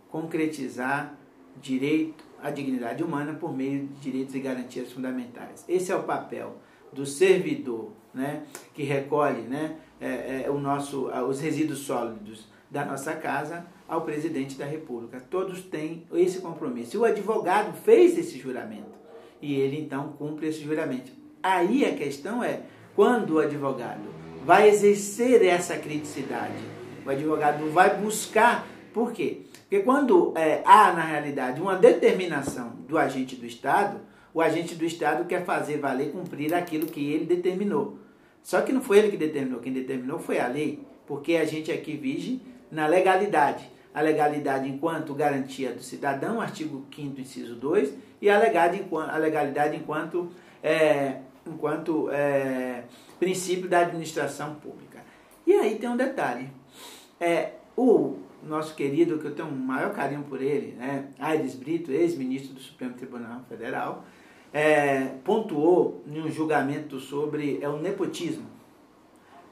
Concretizar 0.09 1.17
direito 1.61 2.23
à 2.41 2.49
dignidade 2.49 3.03
humana 3.03 3.33
por 3.33 3.55
meio 3.55 3.85
de 3.85 3.99
direitos 3.99 4.33
e 4.33 4.39
garantias 4.39 4.93
fundamentais. 4.93 5.65
Esse 5.67 5.91
é 5.91 5.95
o 5.95 6.03
papel 6.03 6.55
do 6.93 7.05
servidor, 7.05 7.91
né, 8.13 8.43
que 8.73 8.83
recolhe 8.83 9.41
né, 9.41 9.75
é, 9.99 10.43
é, 10.45 10.49
o 10.49 10.57
nosso, 10.57 11.07
os 11.07 11.41
resíduos 11.41 11.79
sólidos 11.79 12.47
da 12.71 12.85
nossa 12.85 13.13
casa 13.13 13.65
ao 13.87 14.01
presidente 14.01 14.55
da 14.55 14.65
República. 14.65 15.21
Todos 15.29 15.61
têm 15.61 16.03
esse 16.13 16.39
compromisso. 16.39 16.95
E 16.95 16.99
o 16.99 17.05
advogado 17.05 17.73
fez 17.83 18.17
esse 18.17 18.37
juramento. 18.37 18.95
E 19.41 19.55
ele 19.55 19.79
então 19.79 20.13
cumpre 20.17 20.47
esse 20.47 20.61
juramento. 20.61 21.11
Aí 21.41 21.85
a 21.85 21.93
questão 21.95 22.43
é 22.43 22.61
quando 22.95 23.35
o 23.35 23.39
advogado 23.39 24.09
vai 24.43 24.69
exercer 24.69 25.43
essa 25.45 25.77
criticidade. 25.77 26.53
O 27.05 27.09
advogado 27.09 27.69
vai 27.71 27.97
buscar. 27.97 28.67
Por 28.93 29.11
quê? 29.11 29.41
Porque 29.61 29.79
quando 29.79 30.33
é, 30.35 30.61
há, 30.65 30.93
na 30.93 31.03
realidade, 31.03 31.61
uma 31.61 31.75
determinação 31.75 32.73
do 32.87 32.97
agente 32.97 33.35
do 33.35 33.45
Estado, 33.45 33.99
o 34.33 34.41
agente 34.41 34.75
do 34.75 34.85
Estado 34.85 35.25
quer 35.25 35.43
fazer 35.43 35.77
valer 35.77 36.11
cumprir 36.11 36.53
aquilo 36.53 36.87
que 36.87 37.11
ele 37.11 37.25
determinou. 37.25 37.99
Só 38.41 38.61
que 38.61 38.71
não 38.71 38.81
foi 38.81 38.99
ele 38.99 39.09
que 39.09 39.17
determinou, 39.17 39.59
quem 39.59 39.73
determinou 39.73 40.19
foi 40.19 40.39
a 40.39 40.47
lei, 40.47 40.79
porque 41.07 41.35
a 41.35 41.45
gente 41.45 41.71
aqui 41.71 41.97
vige 41.97 42.41
na 42.71 42.85
legalidade. 42.85 43.74
A 43.95 44.01
legalidade 44.01 44.67
enquanto 44.67 45.13
garantia 45.13 45.71
do 45.71 45.81
cidadão, 45.81 46.41
artigo 46.41 46.85
5 46.93 47.21
inciso 47.21 47.55
2, 47.55 47.93
e 48.21 48.29
a 48.29 48.37
legalidade 48.37 49.77
enquanto, 49.77 50.29
é, 50.61 51.19
enquanto 51.47 52.09
é, 52.11 52.83
princípio 53.17 53.69
da 53.69 53.79
administração 53.79 54.55
pública. 54.55 54.99
E 55.47 55.53
aí 55.53 55.79
tem 55.79 55.89
um 55.89 55.95
detalhe. 55.95 56.49
É, 57.17 57.53
o 57.77 58.17
nosso 58.43 58.75
querido, 58.75 59.17
que 59.17 59.25
eu 59.27 59.33
tenho 59.33 59.47
um 59.47 59.55
maior 59.55 59.93
carinho 59.93 60.23
por 60.23 60.41
ele, 60.41 60.73
né, 60.73 61.07
Aires 61.17 61.55
Brito, 61.55 61.89
ex-ministro 61.89 62.53
do 62.53 62.59
Supremo 62.59 62.95
Tribunal 62.95 63.45
Federal, 63.47 64.03
é, 64.51 65.05
pontuou 65.23 66.03
em 66.05 66.21
um 66.21 66.29
julgamento 66.29 66.99
sobre 66.99 67.59
é, 67.61 67.69
o 67.69 67.77
nepotismo. 67.77 68.45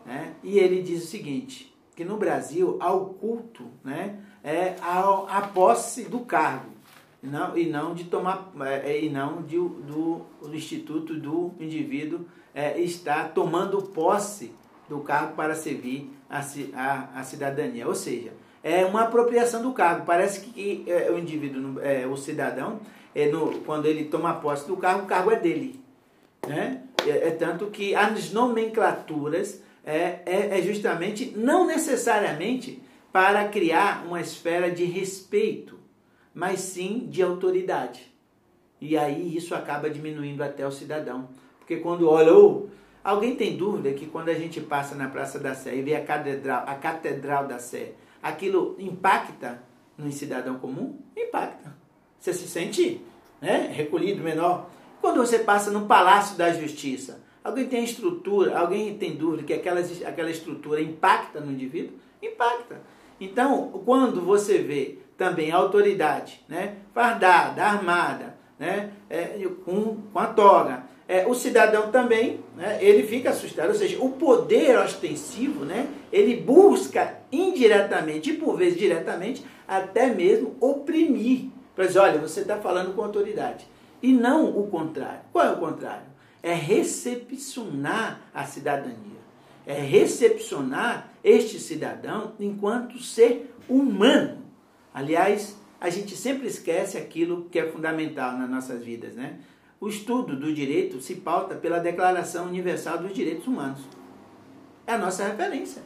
Né, 0.06 0.34
e 0.44 0.60
ele 0.60 0.82
diz 0.82 1.06
o 1.06 1.08
seguinte, 1.08 1.74
que 1.96 2.04
no 2.04 2.18
Brasil 2.18 2.78
há 2.82 2.92
o 2.92 3.14
culto 3.14 3.66
né, 3.84 4.20
é, 4.44 4.76
a, 4.82 5.38
a 5.38 5.42
posse 5.42 6.04
do 6.04 6.20
cargo 6.20 6.74
não, 7.22 7.58
e 7.58 7.68
não 7.68 7.94
de 7.94 8.04
tomar 8.04 8.52
é, 8.84 9.00
e 9.00 9.10
não 9.10 9.42
de, 9.42 9.56
do, 9.56 10.22
do 10.42 10.54
instituto 10.54 11.14
do 11.16 11.52
indivíduo 11.60 12.26
é, 12.54 12.80
estar 12.80 13.30
tomando 13.34 13.82
posse 13.82 14.54
do 14.90 15.00
cargo 15.00 15.34
para 15.34 15.56
servir 15.56 16.12
a, 16.30 16.40
a, 16.76 17.20
a 17.20 17.24
cidadania. 17.24 17.88
Ou 17.88 17.96
seja, 17.96 18.34
é 18.62 18.86
uma 18.86 19.04
apropriação 19.04 19.62
do 19.62 19.72
cargo. 19.72 20.06
Parece 20.06 20.42
que 20.42 20.84
é, 20.88 21.10
o 21.10 21.18
indivíduo, 21.18 21.80
é, 21.82 22.06
o 22.06 22.18
cidadão, 22.18 22.80
é 23.16 23.28
no, 23.28 23.60
quando 23.60 23.86
ele 23.86 24.06
toma 24.06 24.34
posse 24.36 24.68
do 24.68 24.78
cargo, 24.78 25.04
o 25.04 25.08
cargo 25.08 25.32
é 25.32 25.38
dele. 25.38 25.82
Né? 26.46 26.82
É, 27.08 27.30
é 27.30 27.32
tanto 27.32 27.68
que 27.68 27.96
as 27.96 28.32
nomenclaturas 28.32 29.62
é, 29.86 30.20
é, 30.26 30.60
é 30.60 30.62
justamente, 30.62 31.34
não 31.36 31.66
necessariamente 31.66 32.82
para 33.14 33.48
criar 33.48 34.04
uma 34.08 34.20
esfera 34.20 34.72
de 34.72 34.86
respeito, 34.86 35.78
mas 36.34 36.62
sim 36.62 37.06
de 37.08 37.22
autoridade. 37.22 38.12
E 38.82 38.98
aí 38.98 39.38
isso 39.38 39.54
acaba 39.54 39.88
diminuindo 39.88 40.44
até 40.44 40.68
o 40.68 40.72
cidadão. 40.72 41.30
Porque 41.60 41.78
quando 41.78 42.10
olha, 42.10 42.36
oh, 42.36 42.66
alguém 43.04 43.36
tem 43.36 43.56
dúvida 43.56 43.94
que 43.94 44.08
quando 44.08 44.30
a 44.30 44.34
gente 44.34 44.60
passa 44.60 44.96
na 44.96 45.08
Praça 45.08 45.38
da 45.38 45.54
Sé 45.54 45.76
e 45.76 45.84
vê 45.84 45.94
a 45.96 46.04
catedral, 46.04 46.64
a 46.66 46.74
catedral 46.74 47.48
da 47.48 47.60
Sé, 47.60 47.94
aquilo 48.22 48.76
impacta 48.80 49.62
no 49.96 50.12
cidadão 50.12 50.58
comum? 50.58 51.00
Impacta. 51.16 51.78
Você 52.20 52.34
se 52.34 52.48
sente 52.48 53.00
né, 53.40 53.72
recolhido, 53.72 54.24
menor. 54.24 54.72
Quando 55.00 55.18
você 55.18 55.38
passa 55.38 55.70
no 55.70 55.86
Palácio 55.86 56.36
da 56.36 56.52
Justiça, 56.52 57.22
alguém 57.44 57.68
tem 57.68 57.84
estrutura, 57.84 58.58
alguém 58.58 58.98
tem 58.98 59.16
dúvida 59.16 59.44
que 59.44 59.54
aquela, 59.54 59.82
aquela 59.82 60.32
estrutura 60.32 60.82
impacta 60.82 61.40
no 61.40 61.52
indivíduo? 61.52 62.00
Impacta. 62.22 62.82
Então, 63.24 63.82
quando 63.86 64.22
você 64.22 64.58
vê 64.58 64.98
também 65.18 65.52
a 65.52 65.56
autoridade 65.56 66.44
né, 66.50 66.76
fardada, 66.94 67.64
armada, 67.64 68.36
né, 68.60 68.92
é, 69.10 69.40
com, 69.64 69.98
com 70.12 70.20
a 70.20 70.28
toga, 70.28 70.84
é, 71.08 71.26
o 71.26 71.34
cidadão 71.34 71.90
também, 71.90 72.42
né, 72.58 72.80
ele 72.82 73.04
fica 73.04 73.30
assustado. 73.30 73.70
Ou 73.70 73.76
seja, 73.76 73.98
o 74.04 74.10
poder 74.10 74.78
ostensivo, 74.78 75.64
né, 75.64 75.88
ele 76.12 76.36
busca 76.36 77.18
indiretamente 77.32 78.32
e 78.32 78.38
por 78.38 78.58
vezes 78.58 78.78
diretamente, 78.78 79.46
até 79.66 80.08
mesmo 80.08 80.56
oprimir. 80.60 81.46
Para 81.74 81.86
dizer, 81.86 82.00
olha, 82.00 82.20
você 82.20 82.42
está 82.42 82.58
falando 82.58 82.94
com 82.94 83.04
autoridade. 83.04 83.66
E 84.02 84.12
não 84.12 84.50
o 84.50 84.68
contrário. 84.68 85.22
Qual 85.32 85.46
é 85.46 85.52
o 85.52 85.58
contrário? 85.58 86.04
É 86.42 86.54
recepcionar 86.54 88.20
a 88.34 88.44
cidadania. 88.44 89.13
É 89.66 89.74
recepcionar 89.74 91.12
este 91.24 91.60
cidadão 91.60 92.34
enquanto 92.40 93.02
ser 93.02 93.54
humano. 93.68 94.44
Aliás, 94.94 95.58
a 95.80 95.90
gente 95.90 96.16
sempre 96.16 96.48
esquece 96.48 96.98
aquilo 96.98 97.50
que 97.52 97.60
é 97.60 97.70
fundamental 97.70 98.38
nas 98.38 98.50
nossas 98.50 98.84
vidas, 98.84 99.16
né? 99.16 99.40
O 99.80 99.90
estudo 99.90 100.36
do 100.38 100.54
direito 100.54 101.02
se 101.02 101.16
pauta 101.16 101.56
pela 101.56 101.78
Declaração 101.80 102.46
Universal 102.46 103.00
dos 103.00 103.14
Direitos 103.14 103.48
Humanos. 103.48 103.82
É 104.88 104.94
a 104.94 104.98
nossa 104.98 105.26
referência. 105.26 105.82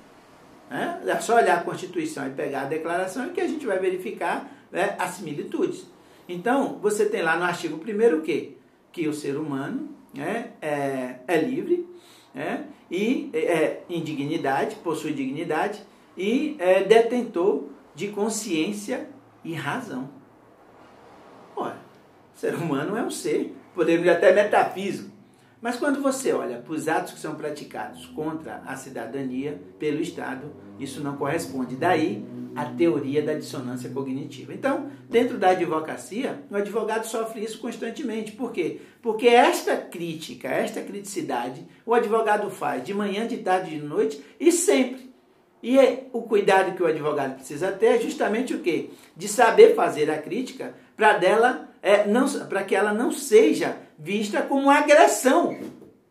Né? 0.70 1.02
É 1.06 1.20
só 1.20 1.36
olhar 1.38 1.58
a 1.58 1.64
Constituição 1.64 2.28
e 2.28 2.32
pegar 2.32 2.62
a 2.62 2.66
declaração 2.66 3.30
que 3.30 3.42
a 3.42 3.48
gente 3.48 3.66
vai 3.66 3.80
verificar 3.80 4.52
né, 4.72 4.96
as 5.00 5.12
similitudes. 5.16 5.88
Então, 6.30 6.78
você 6.80 7.08
tem 7.08 7.24
lá 7.24 7.38
no 7.38 7.46
artigo 7.46 7.78
1 7.78 8.18
o 8.18 8.22
quê? 8.22 8.58
Que 8.92 9.08
o 9.08 9.14
ser 9.14 9.38
humano 9.38 9.90
né, 10.14 10.52
é, 10.62 11.16
é 11.28 11.42
livre 11.42 11.88
né, 12.36 12.68
e 12.90 13.30
é, 13.34 13.40
é 13.40 13.84
em 13.90 14.02
dignidade, 14.02 14.76
possui 14.78 15.14
dignidade 15.14 15.82
e 16.18 16.56
é 16.60 16.84
detentor 16.84 17.64
de 17.94 18.10
consciência 18.10 19.10
e 19.44 19.54
razão. 19.54 20.10
Ora, 21.56 21.78
o 22.36 22.40
ser 22.40 22.56
humano 22.56 22.98
é 22.98 23.04
um 23.04 23.10
ser 23.10 23.56
podemos 23.78 24.08
até 24.08 24.34
metafísico. 24.34 25.12
Mas 25.68 25.76
quando 25.76 26.02
você 26.02 26.32
olha 26.32 26.60
para 26.60 26.74
os 26.74 26.88
atos 26.88 27.12
que 27.12 27.20
são 27.20 27.36
praticados 27.36 28.06
contra 28.06 28.62
a 28.66 28.78
cidadania 28.78 29.62
pelo 29.78 30.00
Estado, 30.00 30.50
isso 30.80 31.04
não 31.04 31.18
corresponde. 31.18 31.76
Daí 31.76 32.26
a 32.56 32.64
teoria 32.64 33.22
da 33.22 33.34
dissonância 33.34 33.90
cognitiva. 33.90 34.54
Então, 34.54 34.90
dentro 35.10 35.38
da 35.38 35.50
advocacia, 35.50 36.42
o 36.50 36.56
advogado 36.56 37.04
sofre 37.04 37.44
isso 37.44 37.60
constantemente. 37.60 38.32
Por 38.32 38.54
quê? 38.54 38.80
Porque 39.02 39.28
esta 39.28 39.76
crítica, 39.76 40.48
esta 40.48 40.82
criticidade, 40.82 41.68
o 41.86 41.94
advogado 41.94 42.50
faz 42.50 42.82
de 42.86 42.94
manhã, 42.94 43.28
de 43.28 43.36
tarde, 43.36 43.72
de 43.72 43.82
noite 43.86 44.24
e 44.40 44.54
sempre. 44.54 45.14
E 45.62 45.78
é 45.78 46.08
o 46.14 46.22
cuidado 46.22 46.78
que 46.78 46.84
o 46.84 46.88
advogado 46.88 47.36
precisa 47.36 47.74
ter 47.74 47.88
é 47.88 48.00
justamente 48.00 48.54
o 48.54 48.60
quê? 48.60 48.92
De 49.18 49.28
saber 49.28 49.76
fazer 49.76 50.10
a 50.10 50.18
crítica 50.18 50.74
para 50.96 51.18
dela 51.18 51.68
é, 51.82 52.06
para 52.48 52.64
que 52.64 52.74
ela 52.74 52.94
não 52.94 53.12
seja 53.12 53.76
vista 53.98 54.42
como 54.42 54.70
agressão 54.70 55.58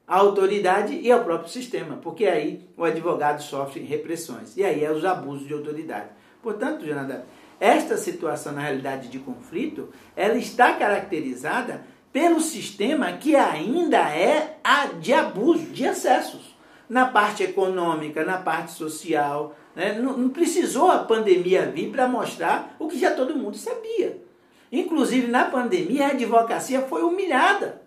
à 0.06 0.16
autoridade 0.16 0.94
e 0.94 1.10
ao 1.10 1.24
próprio 1.24 1.50
sistema, 1.50 1.96
porque 1.96 2.26
aí 2.26 2.68
o 2.76 2.84
advogado 2.84 3.42
sofre 3.42 3.82
repressões 3.82 4.56
e 4.56 4.64
aí 4.64 4.84
é 4.84 4.90
os 4.90 5.04
abusos 5.04 5.46
de 5.46 5.54
autoridade. 5.54 6.08
Portanto, 6.42 6.84
Jonathan, 6.84 7.22
esta 7.58 7.96
situação 7.96 8.52
na 8.52 8.60
realidade 8.60 9.08
de 9.08 9.18
conflito, 9.18 9.88
ela 10.14 10.36
está 10.36 10.74
caracterizada 10.74 11.84
pelo 12.12 12.40
sistema 12.40 13.12
que 13.12 13.34
ainda 13.34 13.98
é 14.10 14.56
de 15.00 15.12
abuso, 15.12 15.66
de 15.66 15.84
excessos. 15.84 16.56
Na 16.88 17.06
parte 17.06 17.42
econômica, 17.42 18.24
na 18.24 18.38
parte 18.38 18.72
social. 18.72 19.56
Né? 19.74 19.98
Não, 20.00 20.16
não 20.16 20.28
precisou 20.28 20.90
a 20.90 21.00
pandemia 21.00 21.66
vir 21.66 21.90
para 21.90 22.06
mostrar 22.06 22.76
o 22.78 22.86
que 22.86 22.98
já 22.98 23.14
todo 23.14 23.36
mundo 23.36 23.56
sabia. 23.56 24.22
Inclusive, 24.70 25.26
na 25.28 25.44
pandemia, 25.44 26.06
a 26.06 26.10
advocacia 26.10 26.82
foi 26.82 27.02
humilhada, 27.02 27.82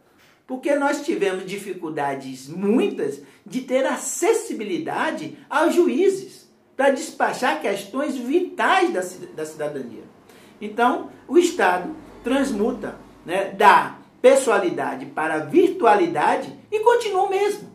porque 0.47 0.75
nós 0.75 1.03
tivemos 1.05 1.45
dificuldades 1.45 2.47
muitas 2.47 3.21
de 3.45 3.61
ter 3.61 3.85
acessibilidade 3.85 5.37
aos 5.49 5.75
juízes 5.75 6.49
para 6.75 6.91
despachar 6.91 7.61
questões 7.61 8.15
vitais 8.15 8.93
da, 8.93 9.01
da 9.35 9.45
cidadania. 9.45 10.03
Então, 10.61 11.09
o 11.27 11.37
Estado 11.37 11.95
transmuta 12.23 12.95
né, 13.25 13.51
da 13.51 13.97
pessoalidade 14.21 15.05
para 15.07 15.35
a 15.35 15.45
virtualidade 15.45 16.53
e 16.71 16.79
continua 16.79 17.23
o 17.23 17.29
mesmo, 17.29 17.69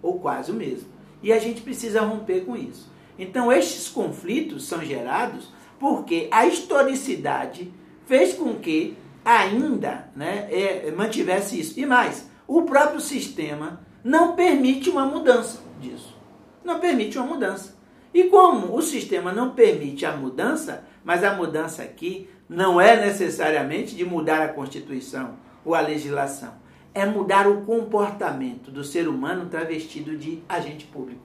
ou 0.00 0.18
quase 0.18 0.50
o 0.50 0.54
mesmo. 0.54 0.88
E 1.22 1.32
a 1.32 1.38
gente 1.38 1.60
precisa 1.60 2.00
romper 2.02 2.44
com 2.44 2.56
isso. 2.56 2.90
Então, 3.18 3.52
estes 3.52 3.88
conflitos 3.88 4.66
são 4.66 4.84
gerados 4.84 5.52
porque 5.78 6.28
a 6.30 6.46
historicidade 6.46 7.72
fez 8.12 8.34
com 8.34 8.56
que 8.56 8.94
ainda 9.24 10.10
né, 10.14 10.46
é, 10.50 10.90
mantivesse 10.90 11.58
isso. 11.58 11.80
E 11.80 11.86
mais, 11.86 12.28
o 12.46 12.60
próprio 12.60 13.00
sistema 13.00 13.80
não 14.04 14.36
permite 14.36 14.90
uma 14.90 15.06
mudança 15.06 15.60
disso. 15.80 16.14
Não 16.62 16.78
permite 16.78 17.16
uma 17.16 17.26
mudança. 17.26 17.74
E 18.12 18.24
como 18.24 18.76
o 18.76 18.82
sistema 18.82 19.32
não 19.32 19.54
permite 19.54 20.04
a 20.04 20.14
mudança, 20.14 20.84
mas 21.02 21.24
a 21.24 21.32
mudança 21.32 21.82
aqui 21.82 22.28
não 22.46 22.78
é 22.78 23.00
necessariamente 23.00 23.96
de 23.96 24.04
mudar 24.04 24.42
a 24.42 24.48
Constituição 24.48 25.36
ou 25.64 25.74
a 25.74 25.80
legislação, 25.80 26.52
é 26.92 27.06
mudar 27.06 27.48
o 27.48 27.62
comportamento 27.62 28.70
do 28.70 28.84
ser 28.84 29.08
humano 29.08 29.48
travestido 29.48 30.18
de 30.18 30.42
agente 30.46 30.84
público. 30.84 31.22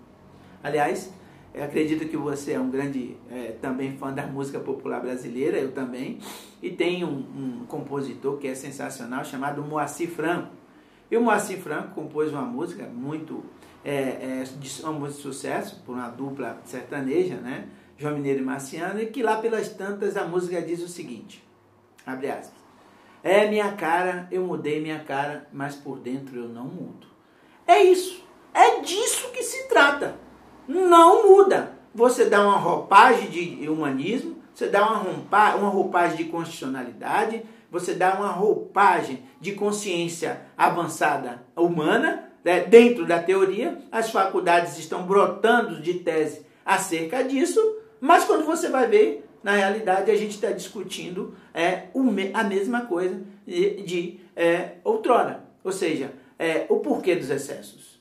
Aliás, 0.64 1.12
eu 1.58 1.64
acredito 1.64 2.08
que 2.08 2.16
você 2.16 2.54
é 2.54 2.60
um 2.60 2.70
grande 2.70 3.18
é, 3.32 3.56
também 3.60 3.98
fã 3.98 4.14
da 4.14 4.28
música 4.28 4.60
popular 4.60 5.02
brasileira, 5.02 5.58
eu 5.58 5.72
também. 5.72 6.20
E 6.62 6.70
tem 6.70 7.04
um, 7.04 7.18
um 7.18 7.66
compositor 7.68 8.38
que 8.38 8.48
é 8.48 8.54
sensacional 8.54 9.26
chamado 9.26 9.64
Moacir 9.64 10.08
Franco. 10.10 10.52
E 11.10 11.18
o 11.18 11.22
Moacir 11.22 11.58
Franco 11.58 11.96
compôs 11.96 12.32
uma 12.32 12.44
música 12.44 12.84
muito 12.86 13.44
é, 13.84 13.92
é, 13.92 14.44
de, 14.44 14.70
de 14.70 15.12
sucesso 15.14 15.82
por 15.84 15.94
uma 15.94 16.10
dupla 16.10 16.62
sertaneja, 16.64 17.38
né? 17.38 17.68
João 17.98 18.14
Mineiro 18.14 18.42
e 18.42 18.46
Marciano, 18.46 19.02
e 19.02 19.08
que 19.08 19.24
lá 19.24 19.38
pelas 19.38 19.70
tantas 19.70 20.16
a 20.16 20.26
música 20.26 20.62
diz 20.62 20.84
o 20.84 20.88
seguinte, 20.88 21.44
abre 22.06 22.30
aspas, 22.30 22.62
é 23.24 23.50
minha 23.50 23.72
cara, 23.72 24.28
eu 24.30 24.44
mudei 24.46 24.80
minha 24.80 25.00
cara, 25.00 25.48
mas 25.52 25.76
por 25.76 25.98
dentro 25.98 26.38
eu 26.38 26.48
não 26.48 26.66
mudo. 26.66 27.08
É 27.66 27.82
isso, 27.82 28.24
é 28.54 28.82
disso 28.82 29.32
que 29.32 29.42
se 29.42 29.68
trata 29.68 30.27
não 30.68 31.28
muda. 31.28 31.72
Você 31.94 32.26
dá 32.26 32.44
uma 32.44 32.58
roupagem 32.58 33.30
de 33.30 33.70
humanismo, 33.70 34.38
você 34.54 34.68
dá 34.68 34.88
uma, 34.88 34.98
rompa, 34.98 35.56
uma 35.56 35.70
roupagem 35.70 36.18
de 36.18 36.26
constitucionalidade, 36.26 37.44
você 37.72 37.94
dá 37.94 38.16
uma 38.16 38.30
roupagem 38.30 39.24
de 39.40 39.54
consciência 39.54 40.42
avançada 40.58 41.44
humana, 41.56 42.30
né? 42.44 42.62
dentro 42.62 43.06
da 43.06 43.22
teoria, 43.22 43.78
as 43.92 44.10
faculdades 44.10 44.78
estão 44.78 45.04
brotando 45.04 45.82
de 45.82 45.96
tese 45.96 46.46
acerca 46.66 47.24
disso, 47.24 47.60
mas 48.00 48.26
quando 48.26 48.46
você 48.46 48.70
vai 48.70 48.88
ver, 48.88 49.28
na 49.44 49.54
realidade 49.54 50.12
a 50.12 50.16
gente 50.16 50.32
está 50.32 50.52
discutindo 50.52 51.36
é, 51.54 51.84
a 52.34 52.44
mesma 52.44 52.82
coisa 52.82 53.22
de, 53.46 53.82
de 53.84 54.20
é, 54.36 54.72
outrora, 54.84 55.44
ou 55.64 55.72
seja, 55.72 56.12
é, 56.38 56.66
o 56.70 56.80
porquê 56.80 57.16
dos 57.16 57.30
excessos. 57.30 57.97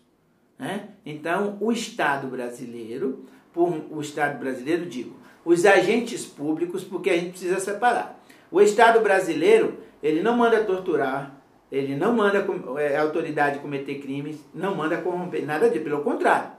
Né? 0.59 0.89
Então, 1.05 1.57
o 1.61 1.71
Estado 1.71 2.29
brasileiro, 2.29 3.25
por 3.53 3.69
o 3.91 4.01
Estado 4.01 4.39
brasileiro, 4.39 4.87
digo, 4.87 5.17
os 5.45 5.65
agentes 5.65 6.25
públicos, 6.25 6.83
porque 6.83 7.11
a 7.11 7.17
gente 7.17 7.31
precisa 7.31 7.61
separar. 7.61 8.21
O 8.51 8.61
Estado 8.61 9.01
brasileiro, 9.01 9.79
ele 10.03 10.23
não 10.23 10.37
manda 10.37 10.65
torturar, 10.65 11.37
ele 11.71 11.97
não 11.97 12.13
manda 12.15 12.47
é, 12.79 12.97
a 12.97 13.03
autoridade 13.03 13.59
cometer 13.59 13.97
crimes, 14.01 14.39
não 14.55 14.75
manda 14.75 14.97
corromper, 14.99 15.45
nada 15.45 15.69
disso, 15.69 15.85
pelo 15.85 16.03
contrário. 16.03 16.51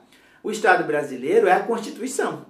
O 0.44 0.52
Estado 0.52 0.84
brasileiro 0.86 1.48
é 1.48 1.54
a 1.54 1.64
Constituição. 1.64 2.46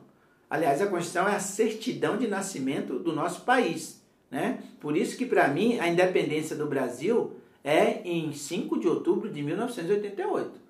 Aliás, 0.50 0.82
a 0.82 0.88
Constituição 0.88 1.28
é 1.28 1.36
a 1.36 1.40
certidão 1.40 2.18
de 2.18 2.28
nascimento 2.28 3.00
do 3.00 3.14
nosso 3.14 3.42
país. 3.42 4.04
Né? 4.30 4.60
Por 4.80 4.96
isso 4.96 5.18
que, 5.18 5.26
para 5.26 5.48
mim, 5.48 5.80
a 5.80 5.88
independência 5.88 6.56
do 6.56 6.68
Brasil 6.68 7.36
é 7.64 8.02
em 8.04 8.32
5 8.34 8.80
de 8.80 8.88
outubro 8.88 9.30
de 9.30 9.42
1988. 9.42 10.67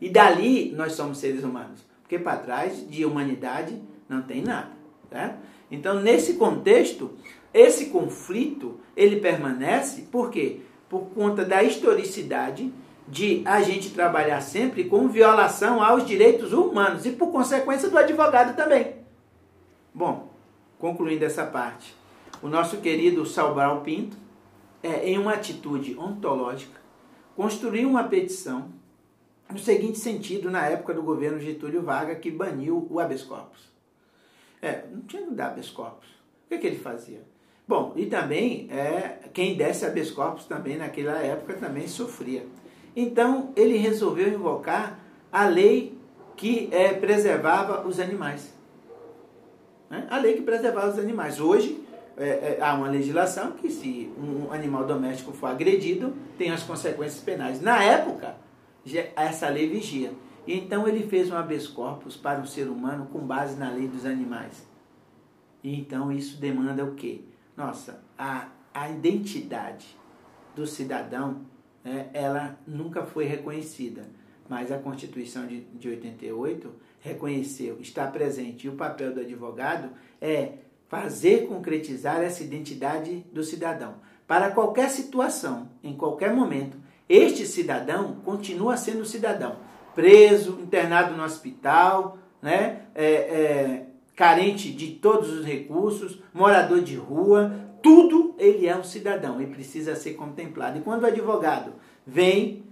E 0.00 0.08
dali 0.08 0.72
nós 0.72 0.92
somos 0.92 1.18
seres 1.18 1.42
humanos. 1.42 1.84
Porque 2.02 2.18
para 2.18 2.38
trás 2.38 2.88
de 2.88 3.04
humanidade 3.04 3.80
não 4.08 4.22
tem 4.22 4.42
nada. 4.42 4.70
Né? 5.10 5.36
Então, 5.70 6.00
nesse 6.00 6.34
contexto, 6.34 7.10
esse 7.52 7.86
conflito 7.86 8.78
ele 8.96 9.16
permanece 9.20 10.02
por 10.02 10.30
quê? 10.30 10.60
Por 10.88 11.06
conta 11.06 11.44
da 11.44 11.62
historicidade 11.62 12.72
de 13.08 13.42
a 13.44 13.62
gente 13.62 13.90
trabalhar 13.90 14.40
sempre 14.40 14.84
com 14.84 15.08
violação 15.08 15.82
aos 15.82 16.04
direitos 16.06 16.52
humanos 16.52 17.06
e 17.06 17.12
por 17.12 17.28
consequência 17.28 17.88
do 17.88 17.98
advogado 17.98 18.56
também. 18.56 18.96
Bom, 19.94 20.30
concluindo 20.78 21.24
essa 21.24 21.46
parte, 21.46 21.94
o 22.42 22.48
nosso 22.48 22.78
querido 22.78 23.24
Salbral 23.24 23.80
Pinto, 23.80 24.16
é, 24.82 25.08
em 25.08 25.18
uma 25.18 25.32
atitude 25.32 25.96
ontológica, 25.98 26.80
construiu 27.34 27.88
uma 27.88 28.04
petição 28.04 28.68
no 29.50 29.58
seguinte 29.58 29.98
sentido 29.98 30.50
na 30.50 30.66
época 30.66 30.92
do 30.92 31.02
governo 31.02 31.38
Getúlio 31.38 31.82
Vargas 31.82 32.18
que 32.18 32.30
baniu 32.30 32.86
o 32.90 32.98
habeas 32.98 33.22
corpus. 33.22 33.70
É, 34.60 34.84
não 34.90 35.02
tinha 35.02 35.22
que 35.22 35.34
dar 35.34 35.48
habeas 35.48 35.70
corpus. 35.70 36.08
O 36.08 36.48
que, 36.48 36.58
que 36.58 36.66
ele 36.66 36.78
fazia? 36.78 37.22
Bom, 37.66 37.92
e 37.96 38.06
também 38.06 38.68
é, 38.70 39.28
quem 39.32 39.56
desse 39.56 39.84
habeas 39.84 40.10
corpus 40.10 40.44
também 40.44 40.76
naquela 40.76 41.18
época 41.18 41.54
também 41.54 41.86
sofria. 41.86 42.46
Então 42.94 43.52
ele 43.56 43.76
resolveu 43.76 44.28
invocar 44.28 45.00
a 45.30 45.46
lei 45.46 45.98
que 46.36 46.68
é, 46.72 46.92
preservava 46.92 47.86
os 47.86 47.98
animais. 47.98 48.52
Né? 49.90 50.06
A 50.10 50.18
lei 50.18 50.34
que 50.34 50.42
preservava 50.42 50.90
os 50.90 50.98
animais. 50.98 51.40
Hoje 51.40 51.84
é, 52.16 52.28
é, 52.28 52.58
há 52.60 52.74
uma 52.74 52.88
legislação 52.88 53.52
que 53.52 53.70
se 53.70 54.10
um 54.18 54.52
animal 54.52 54.86
doméstico 54.86 55.32
for 55.32 55.48
agredido, 55.48 56.14
tem 56.38 56.50
as 56.50 56.62
consequências 56.62 57.22
penais. 57.22 57.60
Na 57.60 57.82
época, 57.82 58.36
essa 59.16 59.48
lei 59.48 59.68
vigia. 59.68 60.12
Então 60.46 60.86
ele 60.86 61.06
fez 61.08 61.30
um 61.30 61.36
habeas 61.36 61.66
corpus 61.66 62.16
para 62.16 62.40
o 62.40 62.46
ser 62.46 62.68
humano 62.68 63.06
com 63.06 63.18
base 63.18 63.56
na 63.56 63.70
lei 63.70 63.88
dos 63.88 64.06
animais. 64.06 64.66
E 65.62 65.74
então 65.78 66.12
isso 66.12 66.40
demanda 66.40 66.84
o 66.84 66.94
quê? 66.94 67.22
Nossa, 67.56 68.02
a, 68.16 68.48
a 68.72 68.88
identidade 68.88 69.96
do 70.54 70.66
cidadão, 70.66 71.40
né, 71.82 72.08
ela 72.12 72.58
nunca 72.66 73.04
foi 73.04 73.24
reconhecida. 73.24 74.04
Mas 74.48 74.70
a 74.70 74.78
Constituição 74.78 75.46
de, 75.46 75.62
de 75.62 75.88
88 75.88 76.72
reconheceu, 77.00 77.78
está 77.80 78.06
presente. 78.06 78.66
E 78.66 78.70
o 78.70 78.76
papel 78.76 79.12
do 79.12 79.20
advogado 79.20 79.90
é 80.20 80.58
fazer 80.88 81.48
concretizar 81.48 82.20
essa 82.22 82.44
identidade 82.44 83.26
do 83.32 83.42
cidadão. 83.42 83.96
Para 84.26 84.50
qualquer 84.50 84.90
situação, 84.90 85.68
em 85.82 85.96
qualquer 85.96 86.32
momento, 86.32 86.76
este 87.08 87.46
cidadão 87.46 88.16
continua 88.24 88.76
sendo 88.76 89.04
cidadão. 89.04 89.56
Preso, 89.94 90.58
internado 90.60 91.16
no 91.16 91.24
hospital, 91.24 92.18
né? 92.42 92.82
É, 92.94 93.04
é, 93.04 93.86
carente 94.14 94.72
de 94.72 94.92
todos 94.92 95.30
os 95.30 95.44
recursos, 95.44 96.22
morador 96.32 96.80
de 96.80 96.96
rua, 96.96 97.52
tudo 97.82 98.34
ele 98.38 98.66
é 98.66 98.74
um 98.74 98.82
cidadão 98.82 99.40
e 99.40 99.46
precisa 99.46 99.94
ser 99.94 100.14
contemplado. 100.14 100.78
E 100.78 100.82
quando 100.82 101.02
o 101.02 101.06
advogado 101.06 101.74
vem, 102.06 102.64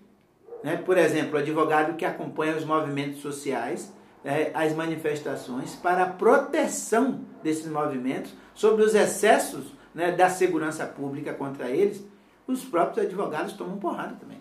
né, 0.63 0.77
por 0.79 0.97
exemplo, 0.97 1.35
o 1.35 1.39
advogado 1.39 1.97
que 1.97 2.05
acompanha 2.05 2.57
os 2.57 2.65
movimentos 2.65 3.21
sociais, 3.21 3.93
é, 4.25 4.51
as 4.55 4.75
manifestações 4.75 5.75
para 5.75 6.05
a 6.05 6.09
proteção 6.09 7.21
desses 7.43 7.67
movimentos 7.67 8.33
sobre 8.55 8.83
os 8.83 8.95
excessos 8.95 9.67
né, 9.95 10.13
da 10.13 10.31
segurança 10.31 10.87
pública 10.87 11.35
contra 11.35 11.69
eles, 11.69 12.05
os 12.47 12.65
próprios 12.65 13.07
advogados 13.07 13.55
tomam 13.55 13.79
porrada 13.79 14.17
também. 14.21 14.39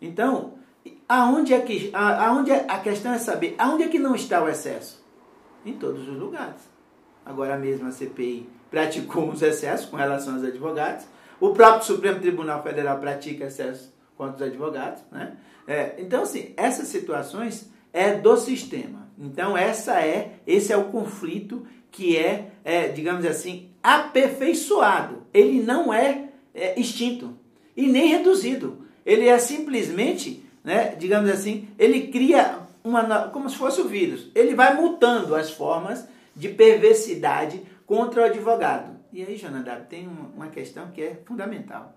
Então, 0.00 0.54
aonde 1.08 1.54
é 1.54 1.60
que 1.60 1.90
aonde 1.94 2.50
é, 2.50 2.66
a 2.68 2.78
questão 2.78 3.12
é 3.12 3.18
saber 3.18 3.54
aonde 3.58 3.84
é 3.84 3.88
que 3.88 3.98
não 3.98 4.14
está 4.14 4.42
o 4.42 4.48
excesso? 4.48 5.02
Em 5.64 5.72
todos 5.74 6.06
os 6.08 6.18
lugares. 6.18 6.68
Agora 7.24 7.56
mesmo 7.56 7.88
a 7.88 7.92
CPI 7.92 8.48
praticou 8.70 9.30
uns 9.30 9.40
excessos 9.40 9.86
com 9.86 9.96
relação 9.96 10.34
aos 10.34 10.44
advogados. 10.44 11.06
O 11.40 11.50
próprio 11.50 11.84
Supremo 11.84 12.20
Tribunal 12.20 12.62
Federal 12.62 12.98
pratica 12.98 13.46
excessos 13.46 13.92
contra 14.16 14.36
os 14.36 14.42
advogados. 14.42 15.02
Né? 15.10 15.36
É, 15.66 15.94
então, 15.98 16.22
assim, 16.22 16.52
essas 16.56 16.88
situações 16.88 17.72
é 17.92 18.14
do 18.14 18.36
sistema. 18.36 19.04
Então 19.18 19.56
essa 19.56 20.00
é, 20.00 20.32
esse 20.46 20.72
é 20.72 20.76
o 20.76 20.86
conflito 20.86 21.66
que 21.90 22.16
é, 22.16 22.50
é 22.64 22.88
digamos 22.88 23.24
assim, 23.24 23.70
aperfeiçoado. 23.82 25.22
Ele 25.32 25.62
não 25.62 25.94
é, 25.94 26.30
é 26.54 26.78
extinto 26.78 27.36
e 27.76 27.86
nem 27.86 28.08
reduzido. 28.08 28.86
Ele 29.04 29.28
é 29.28 29.38
simplesmente, 29.38 30.44
né, 30.62 30.94
digamos 30.94 31.28
assim, 31.30 31.68
ele 31.78 32.08
cria 32.08 32.58
uma 32.82 33.28
como 33.28 33.50
se 33.50 33.56
fosse 33.56 33.80
o 33.80 33.88
vírus. 33.88 34.30
Ele 34.34 34.54
vai 34.54 34.74
mutando 34.74 35.34
as 35.34 35.50
formas 35.50 36.06
de 36.34 36.48
perversidade 36.48 37.62
contra 37.86 38.22
o 38.22 38.24
advogado. 38.24 38.94
E 39.12 39.22
aí, 39.22 39.36
Jonadab, 39.36 39.86
tem 39.88 40.08
uma 40.34 40.48
questão 40.48 40.90
que 40.90 41.00
é 41.00 41.20
fundamental. 41.24 41.96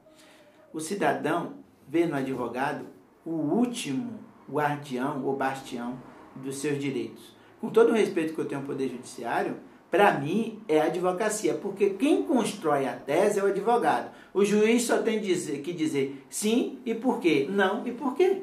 O 0.71 0.79
cidadão 0.79 1.53
vê 1.87 2.05
no 2.05 2.15
advogado 2.15 2.85
o 3.25 3.31
último 3.31 4.19
guardião 4.49 5.25
ou 5.25 5.35
bastião 5.35 5.99
dos 6.35 6.57
seus 6.57 6.79
direitos. 6.79 7.35
Com 7.59 7.69
todo 7.69 7.89
o 7.89 7.95
respeito 7.95 8.33
que 8.33 8.39
eu 8.39 8.45
tenho 8.45 8.61
ao 8.61 8.67
Poder 8.67 8.89
Judiciário, 8.89 9.57
para 9.89 10.13
mim 10.13 10.61
é 10.67 10.81
a 10.81 10.85
advocacia, 10.85 11.53
porque 11.53 11.91
quem 11.91 12.23
constrói 12.23 12.85
a 12.85 12.93
tese 12.93 13.39
é 13.39 13.43
o 13.43 13.47
advogado. 13.47 14.11
O 14.33 14.43
juiz 14.43 14.83
só 14.83 14.97
tem 14.97 15.21
que 15.21 15.73
dizer 15.73 16.25
sim 16.29 16.79
e 16.85 16.93
por 16.93 17.19
quê, 17.19 17.47
não 17.49 17.87
e 17.87 17.91
por 17.91 18.15
quê. 18.15 18.41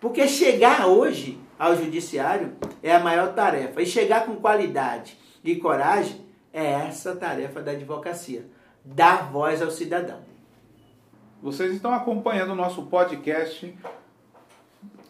Porque 0.00 0.26
chegar 0.26 0.86
hoje 0.86 1.38
ao 1.58 1.76
judiciário 1.76 2.52
é 2.82 2.94
a 2.94 3.00
maior 3.00 3.34
tarefa. 3.34 3.82
E 3.82 3.86
chegar 3.86 4.24
com 4.24 4.36
qualidade 4.36 5.18
e 5.44 5.56
coragem 5.56 6.26
é 6.52 6.64
essa 6.64 7.14
tarefa 7.16 7.60
da 7.60 7.72
advocacia. 7.72 8.46
Dar 8.84 9.30
voz 9.30 9.60
ao 9.60 9.70
cidadão. 9.70 10.20
Vocês 11.42 11.74
estão 11.74 11.92
acompanhando 11.92 12.52
o 12.52 12.56
nosso 12.56 12.86
podcast 12.86 13.76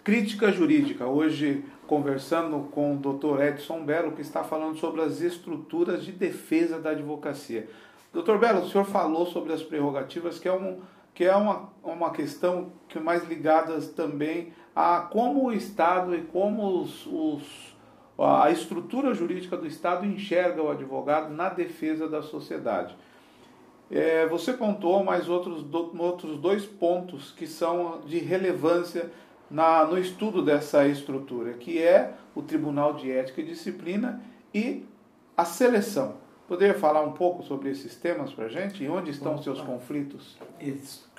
Crítica 0.03 0.51
Jurídica, 0.51 1.07
hoje 1.07 1.65
conversando 1.89 2.69
com 2.71 2.95
o 2.95 2.97
Dr. 2.99 3.43
Edson 3.43 3.83
Belo, 3.83 4.13
que 4.13 4.21
está 4.21 4.45
falando 4.45 4.77
sobre 4.77 5.01
as 5.01 5.23
estruturas 5.23 6.05
de 6.05 6.13
defesa 6.13 6.79
da 6.79 6.91
advocacia. 6.91 7.69
Doutor 8.13 8.39
Belo, 8.39 8.61
o 8.61 8.69
senhor 8.69 8.85
falou 8.85 9.27
sobre 9.27 9.55
as 9.55 9.63
prerrogativas, 9.63 10.39
que 10.39 10.47
é, 10.47 10.53
um, 10.53 10.81
que 11.15 11.25
é 11.25 11.35
uma, 11.35 11.71
uma 11.83 12.11
questão 12.11 12.71
que 12.89 13.01
mais 13.01 13.27
ligadas 13.27 13.89
também 13.89 14.53
a 14.77 15.01
como 15.01 15.47
o 15.47 15.53
Estado 15.53 16.15
e 16.15 16.23
como 16.23 16.83
os, 16.83 17.07
os, 17.07 17.77
a 18.19 18.51
estrutura 18.51 19.15
jurídica 19.15 19.57
do 19.57 19.67
Estado 19.67 20.05
enxerga 20.05 20.63
o 20.63 20.71
advogado 20.71 21.33
na 21.35 21.49
defesa 21.49 22.07
da 22.07 22.23
sociedade. 22.23 22.95
É, 23.91 24.27
você 24.27 24.53
pontuou 24.53 25.03
mais 25.03 25.29
outros, 25.29 25.63
do, 25.63 25.99
outros 26.03 26.39
dois 26.39 26.67
pontos 26.67 27.33
que 27.33 27.47
são 27.47 28.03
de 28.05 28.19
relevância 28.19 29.11
na, 29.51 29.85
no 29.85 29.99
estudo 29.99 30.43
dessa 30.43 30.87
estrutura, 30.87 31.55
que 31.55 31.83
é 31.83 32.13
o 32.35 32.43
Tribunal 32.43 32.95
de 32.95 33.11
Ética 33.11 33.41
e 33.41 33.45
Disciplina 33.45 34.21
e 34.55 34.85
a 35.37 35.45
seleção. 35.45 36.17
Poderia 36.47 36.75
falar 36.75 37.03
um 37.03 37.13
pouco 37.13 37.43
sobre 37.43 37.71
esses 37.71 37.95
temas 37.95 38.33
para 38.33 38.47
a 38.47 38.49
gente? 38.49 38.83
E 38.83 38.89
onde 38.89 39.11
estão 39.11 39.35
os 39.35 39.45
seus 39.45 39.61
conflitos? 39.61 40.39
Isso. 40.61 41.11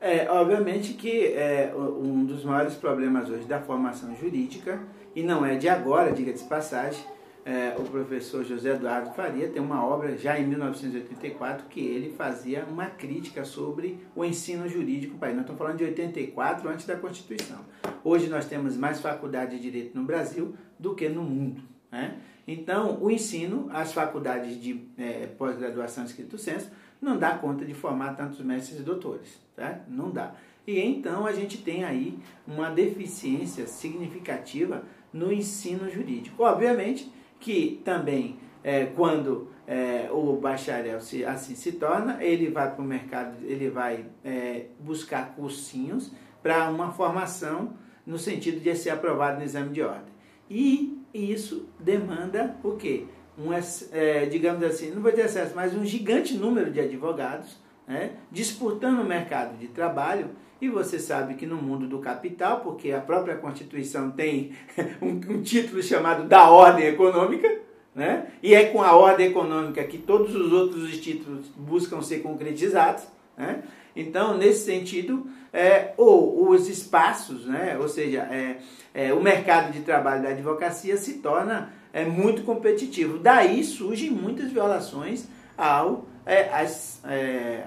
É, 0.00 0.30
obviamente 0.30 0.94
que 0.94 1.26
é, 1.26 1.74
um 1.76 2.24
dos 2.24 2.44
maiores 2.44 2.74
problemas 2.74 3.28
hoje 3.28 3.44
da 3.44 3.60
formação 3.60 4.14
jurídica, 4.16 4.80
e 5.14 5.22
não 5.22 5.44
é 5.44 5.56
de 5.56 5.68
agora, 5.68 6.12
diga-se 6.12 6.44
passagem, 6.44 7.04
é, 7.44 7.74
o 7.78 7.82
professor 7.84 8.44
José 8.44 8.70
Eduardo 8.70 9.12
Faria 9.14 9.48
tem 9.48 9.62
uma 9.62 9.84
obra 9.84 10.16
já 10.16 10.38
em 10.38 10.46
1984 10.46 11.66
que 11.68 11.80
ele 11.80 12.10
fazia 12.10 12.64
uma 12.64 12.86
crítica 12.86 13.44
sobre 13.44 13.98
o 14.14 14.24
ensino 14.24 14.68
jurídico 14.68 15.14
no 15.14 15.18
país. 15.18 15.34
Nós 15.34 15.42
estamos 15.42 15.58
falando 15.58 15.78
de 15.78 15.84
84, 15.84 16.68
antes 16.68 16.86
da 16.86 16.96
Constituição. 16.96 17.58
Hoje 18.04 18.28
nós 18.28 18.46
temos 18.46 18.76
mais 18.76 19.00
faculdade 19.00 19.56
de 19.56 19.62
direito 19.62 19.96
no 19.98 20.04
Brasil 20.04 20.54
do 20.78 20.94
que 20.94 21.08
no 21.08 21.22
mundo. 21.22 21.62
Né? 21.90 22.18
Então, 22.46 22.98
o 23.00 23.10
ensino, 23.10 23.68
as 23.72 23.92
faculdades 23.92 24.60
de 24.60 24.86
é, 24.98 25.26
pós-graduação 25.26 26.04
escrito 26.04 26.36
senso, 26.36 26.70
não 27.00 27.18
dá 27.18 27.38
conta 27.38 27.64
de 27.64 27.72
formar 27.72 28.14
tantos 28.14 28.40
mestres 28.40 28.80
e 28.80 28.82
doutores. 28.82 29.40
Tá? 29.56 29.80
Não 29.88 30.10
dá. 30.10 30.34
E 30.66 30.78
então 30.78 31.26
a 31.26 31.32
gente 31.32 31.58
tem 31.58 31.84
aí 31.84 32.18
uma 32.46 32.70
deficiência 32.70 33.66
significativa 33.66 34.84
no 35.12 35.32
ensino 35.32 35.90
jurídico. 35.90 36.42
Obviamente 36.42 37.10
que 37.40 37.80
também 37.84 38.38
é, 38.62 38.84
quando 38.86 39.48
é, 39.66 40.08
o 40.12 40.36
bacharel 40.36 41.00
se, 41.00 41.24
assim 41.24 41.54
se 41.54 41.72
torna, 41.72 42.22
ele 42.22 42.50
vai 42.50 42.72
para 42.72 42.82
o 42.82 42.84
mercado, 42.84 43.36
ele 43.42 43.70
vai 43.70 44.04
é, 44.24 44.66
buscar 44.78 45.34
cursinhos 45.34 46.12
para 46.42 46.68
uma 46.70 46.92
formação 46.92 47.74
no 48.06 48.18
sentido 48.18 48.60
de 48.60 48.74
ser 48.76 48.90
aprovado 48.90 49.38
no 49.38 49.44
exame 49.44 49.70
de 49.70 49.82
ordem. 49.82 50.12
E 50.48 51.00
isso 51.12 51.68
demanda 51.78 52.56
o 52.62 52.72
quê? 52.72 53.06
Um, 53.38 53.52
é, 53.92 54.26
digamos 54.26 54.62
assim, 54.64 54.90
não 54.90 55.00
vou 55.00 55.12
ter 55.12 55.22
acesso, 55.22 55.52
mas 55.54 55.74
um 55.74 55.84
gigante 55.84 56.34
número 56.34 56.70
de 56.70 56.80
advogados 56.80 57.58
né, 57.86 58.12
disputando 58.30 59.00
o 59.00 59.04
mercado 59.04 59.56
de 59.56 59.68
trabalho 59.68 60.30
e 60.60 60.68
você 60.68 60.98
sabe 60.98 61.34
que 61.34 61.46
no 61.46 61.56
mundo 61.56 61.86
do 61.86 61.98
capital, 61.98 62.60
porque 62.60 62.92
a 62.92 63.00
própria 63.00 63.36
Constituição 63.36 64.10
tem 64.10 64.52
um, 65.00 65.08
um 65.08 65.42
título 65.42 65.82
chamado 65.82 66.28
da 66.28 66.50
ordem 66.50 66.86
econômica, 66.86 67.48
né? 67.94 68.26
e 68.42 68.54
é 68.54 68.66
com 68.66 68.82
a 68.82 68.94
ordem 68.94 69.28
econômica 69.28 69.82
que 69.84 69.98
todos 69.98 70.34
os 70.34 70.52
outros 70.52 71.00
títulos 71.00 71.46
buscam 71.56 72.02
ser 72.02 72.18
concretizados. 72.18 73.04
Né? 73.36 73.62
Então, 73.96 74.36
nesse 74.36 74.66
sentido, 74.66 75.26
é, 75.52 75.92
ou 75.96 76.50
os 76.50 76.68
espaços, 76.68 77.46
né? 77.46 77.76
ou 77.80 77.88
seja, 77.88 78.20
é, 78.30 78.58
é, 78.94 79.12
o 79.12 79.22
mercado 79.22 79.72
de 79.72 79.80
trabalho 79.80 80.22
da 80.22 80.28
advocacia 80.28 80.96
se 80.96 81.14
torna 81.14 81.72
é, 81.92 82.04
muito 82.04 82.42
competitivo. 82.42 83.18
Daí 83.18 83.64
surgem 83.64 84.10
muitas 84.10 84.52
violações 84.52 85.26
ao 85.56 86.06
é, 86.24 86.48
as, 86.52 87.00
é, 87.04 87.64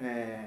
é, 0.00 0.38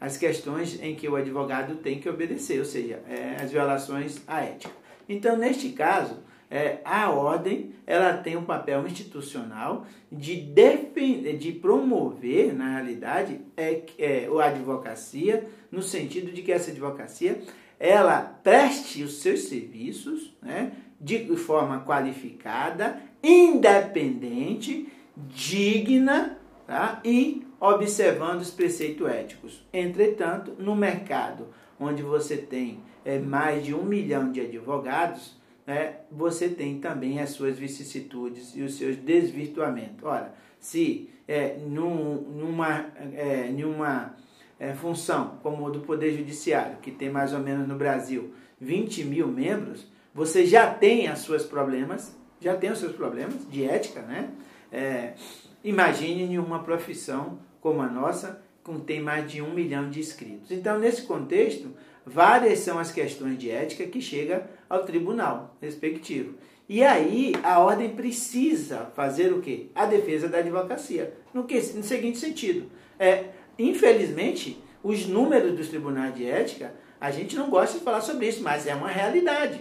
as 0.00 0.16
questões 0.16 0.80
em 0.82 0.94
que 0.94 1.08
o 1.08 1.16
advogado 1.16 1.76
tem 1.76 1.98
que 1.98 2.08
obedecer, 2.08 2.58
ou 2.58 2.64
seja, 2.64 3.02
é, 3.08 3.36
as 3.42 3.50
violações 3.50 4.22
à 4.26 4.40
ética. 4.42 4.74
Então, 5.08 5.36
neste 5.36 5.70
caso, 5.70 6.16
é, 6.50 6.78
a 6.84 7.10
ordem 7.10 7.72
ela 7.86 8.16
tem 8.16 8.36
um 8.36 8.44
papel 8.44 8.86
institucional 8.86 9.86
de, 10.10 10.36
defender, 10.36 11.36
de 11.36 11.52
promover, 11.52 12.54
na 12.54 12.74
realidade, 12.74 13.40
é, 13.56 13.82
é, 13.98 14.26
a 14.26 14.44
advocacia, 14.46 15.44
no 15.70 15.82
sentido 15.82 16.32
de 16.32 16.42
que 16.42 16.52
essa 16.52 16.70
advocacia 16.70 17.40
ela 17.78 18.20
preste 18.42 19.04
os 19.04 19.20
seus 19.20 19.42
serviços 19.42 20.36
né, 20.42 20.72
de 21.00 21.36
forma 21.36 21.84
qualificada, 21.84 23.00
independente, 23.22 24.88
digna 25.16 26.38
tá, 26.66 27.00
e 27.04 27.46
observando 27.60 28.40
os 28.40 28.50
preceitos 28.50 29.08
éticos. 29.08 29.66
Entretanto, 29.72 30.52
no 30.58 30.76
mercado 30.76 31.46
onde 31.78 32.02
você 32.02 32.36
tem 32.36 32.80
é, 33.04 33.18
mais 33.18 33.64
de 33.64 33.74
um 33.74 33.84
milhão 33.84 34.30
de 34.30 34.40
advogados, 34.40 35.36
né, 35.66 35.96
você 36.10 36.48
tem 36.48 36.80
também 36.80 37.20
as 37.20 37.30
suas 37.30 37.58
vicissitudes 37.58 38.54
e 38.56 38.62
os 38.62 38.76
seus 38.76 38.96
desvirtuamentos. 38.96 40.02
Ora, 40.02 40.34
se 40.58 41.10
é, 41.26 41.58
num, 41.66 42.14
numa, 42.14 42.86
é, 43.14 43.50
numa 43.50 44.14
é, 44.58 44.72
função 44.72 45.38
como 45.42 45.66
o 45.66 45.70
do 45.70 45.80
Poder 45.80 46.16
Judiciário, 46.16 46.78
que 46.78 46.90
tem 46.90 47.10
mais 47.10 47.32
ou 47.32 47.40
menos 47.40 47.68
no 47.68 47.76
Brasil 47.76 48.32
20 48.60 49.04
mil 49.04 49.28
membros, 49.28 49.86
você 50.14 50.44
já 50.46 50.72
tem 50.72 51.06
as 51.06 51.20
suas 51.20 51.44
problemas, 51.44 52.16
já 52.40 52.56
tem 52.56 52.70
os 52.70 52.78
seus 52.78 52.96
problemas 52.96 53.48
de 53.50 53.64
ética, 53.64 54.00
né? 54.02 54.30
É, 54.72 55.14
imagine 55.62 56.24
em 56.24 56.38
uma 56.38 56.62
profissão 56.62 57.38
como 57.60 57.82
a 57.82 57.88
nossa, 57.88 58.42
com 58.62 58.78
tem 58.80 59.00
mais 59.00 59.30
de 59.30 59.40
um 59.40 59.52
milhão 59.52 59.88
de 59.88 60.00
inscritos. 60.00 60.50
Então, 60.50 60.78
nesse 60.78 61.02
contexto, 61.02 61.74
várias 62.04 62.60
são 62.60 62.78
as 62.78 62.92
questões 62.92 63.38
de 63.38 63.50
ética 63.50 63.86
que 63.86 64.00
chegam 64.00 64.42
ao 64.68 64.84
tribunal 64.84 65.56
respectivo. 65.60 66.34
E 66.68 66.84
aí 66.84 67.32
a 67.42 67.60
ordem 67.60 67.90
precisa 67.90 68.90
fazer 68.94 69.32
o 69.32 69.40
quê? 69.40 69.68
A 69.74 69.86
defesa 69.86 70.28
da 70.28 70.38
advocacia. 70.38 71.14
No, 71.32 71.44
que, 71.44 71.54
no 71.54 71.82
seguinte 71.82 72.18
sentido, 72.18 72.70
é, 72.98 73.26
infelizmente, 73.58 74.62
os 74.82 75.06
números 75.06 75.56
dos 75.56 75.68
tribunais 75.68 76.14
de 76.14 76.26
ética, 76.26 76.74
a 77.00 77.10
gente 77.10 77.36
não 77.36 77.48
gosta 77.48 77.78
de 77.78 77.84
falar 77.84 78.02
sobre 78.02 78.28
isso, 78.28 78.42
mas 78.42 78.66
é 78.66 78.74
uma 78.74 78.88
realidade. 78.88 79.60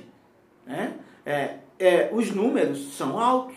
Né? 0.65 0.95
É, 1.25 1.55
é, 1.79 2.09
os 2.11 2.31
números 2.31 2.93
são 2.95 3.17
altos. 3.17 3.55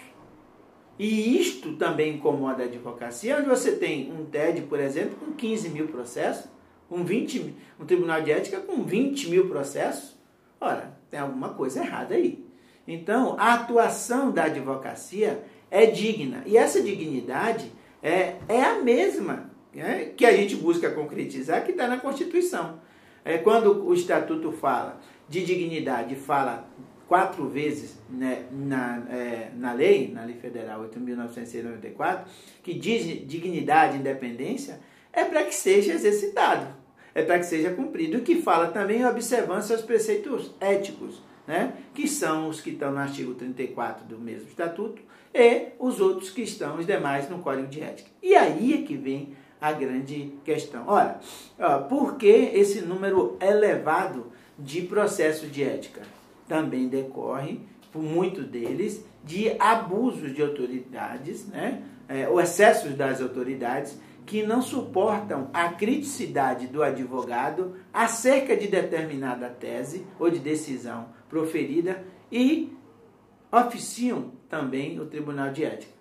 E 1.02 1.40
isto 1.40 1.76
também 1.76 2.16
incomoda 2.16 2.62
a 2.62 2.66
advocacia, 2.66 3.38
onde 3.38 3.48
você 3.48 3.72
tem 3.72 4.12
um 4.12 4.26
TED, 4.26 4.60
por 4.66 4.78
exemplo, 4.78 5.16
com 5.16 5.32
15 5.32 5.70
mil 5.70 5.88
processos, 5.88 6.44
um, 6.90 7.02
20, 7.02 7.54
um 7.80 7.86
tribunal 7.86 8.20
de 8.20 8.30
ética 8.30 8.60
com 8.60 8.82
20 8.82 9.30
mil 9.30 9.48
processos. 9.48 10.14
Ora, 10.60 10.92
tem 11.10 11.18
alguma 11.18 11.54
coisa 11.54 11.80
errada 11.80 12.14
aí. 12.14 12.44
Então, 12.86 13.34
a 13.38 13.54
atuação 13.54 14.30
da 14.30 14.44
advocacia 14.44 15.42
é 15.70 15.86
digna. 15.86 16.42
E 16.44 16.58
essa 16.58 16.82
dignidade 16.82 17.72
é, 18.02 18.36
é 18.46 18.62
a 18.62 18.82
mesma 18.82 19.50
né, 19.72 20.12
que 20.14 20.26
a 20.26 20.36
gente 20.36 20.54
busca 20.54 20.90
concretizar, 20.90 21.64
que 21.64 21.70
está 21.70 21.88
na 21.88 21.96
Constituição. 21.96 22.78
É, 23.24 23.38
quando 23.38 23.86
o 23.86 23.94
Estatuto 23.94 24.52
fala 24.52 25.00
de 25.26 25.46
dignidade, 25.46 26.14
fala 26.14 26.68
quatro 27.10 27.48
vezes 27.48 27.98
né, 28.08 28.44
na, 28.52 29.02
é, 29.10 29.50
na 29.56 29.72
lei, 29.72 30.12
na 30.14 30.24
lei 30.24 30.36
federal 30.36 30.88
8.994, 30.88 32.20
que 32.62 32.72
diz 32.72 33.02
dignidade 33.26 33.96
e 33.96 33.98
independência, 33.98 34.78
é 35.12 35.24
para 35.24 35.42
que 35.42 35.52
seja 35.52 35.92
exercitado, 35.92 36.68
é 37.12 37.24
para 37.24 37.40
que 37.40 37.46
seja 37.46 37.70
cumprido, 37.70 38.18
e 38.18 38.20
que 38.20 38.40
fala 38.40 38.68
também 38.68 39.04
observância 39.04 39.74
aos 39.74 39.84
preceitos 39.84 40.54
éticos, 40.60 41.20
né, 41.48 41.72
que 41.92 42.06
são 42.06 42.48
os 42.48 42.60
que 42.60 42.70
estão 42.70 42.92
no 42.92 42.98
artigo 42.98 43.34
34 43.34 44.06
do 44.06 44.16
mesmo 44.16 44.48
estatuto, 44.48 45.02
e 45.34 45.70
os 45.80 46.00
outros 46.00 46.30
que 46.30 46.42
estão, 46.42 46.78
os 46.78 46.86
demais, 46.86 47.28
no 47.28 47.40
Código 47.40 47.66
de 47.66 47.80
Ética. 47.80 48.08
E 48.22 48.36
aí 48.36 48.72
é 48.72 48.86
que 48.86 48.96
vem 48.96 49.34
a 49.60 49.72
grande 49.72 50.34
questão. 50.44 50.84
Olha, 50.86 51.18
por 51.88 52.14
que 52.14 52.52
esse 52.54 52.82
número 52.82 53.36
elevado 53.40 54.30
de 54.56 54.82
processos 54.82 55.50
de 55.50 55.64
ética? 55.64 56.02
Também 56.50 56.88
decorre, 56.88 57.60
por 57.92 58.02
muitos 58.02 58.44
deles, 58.46 59.04
de 59.22 59.54
abusos 59.56 60.34
de 60.34 60.42
autoridades, 60.42 61.46
né? 61.46 61.84
É, 62.08 62.28
ou 62.28 62.40
excessos 62.40 62.96
das 62.96 63.22
autoridades, 63.22 63.96
que 64.26 64.42
não 64.42 64.60
suportam 64.60 65.48
a 65.52 65.68
criticidade 65.68 66.66
do 66.66 66.82
advogado 66.82 67.76
acerca 67.92 68.56
de 68.56 68.66
determinada 68.66 69.48
tese 69.48 70.04
ou 70.18 70.28
de 70.28 70.40
decisão 70.40 71.06
proferida 71.28 72.04
e 72.32 72.76
oficiam 73.52 74.32
também 74.48 74.98
o 74.98 75.06
Tribunal 75.06 75.52
de 75.52 75.64
Ética. 75.64 75.92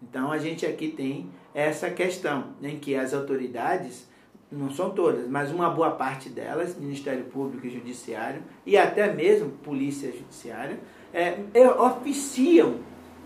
Então 0.00 0.30
a 0.30 0.38
gente 0.38 0.64
aqui 0.64 0.88
tem 0.88 1.30
essa 1.52 1.90
questão 1.90 2.54
em 2.62 2.78
que 2.78 2.94
as 2.94 3.12
autoridades 3.12 4.08
não 4.50 4.70
são 4.70 4.90
todas, 4.90 5.28
mas 5.28 5.50
uma 5.50 5.68
boa 5.68 5.90
parte 5.90 6.28
delas, 6.28 6.76
Ministério 6.78 7.24
Público 7.24 7.66
e 7.66 7.70
Judiciário, 7.70 8.42
e 8.64 8.76
até 8.76 9.12
mesmo 9.12 9.50
Polícia 9.50 10.12
Judiciária, 10.12 10.78
é, 11.12 11.38
é, 11.52 11.68
oficiam, 11.68 12.76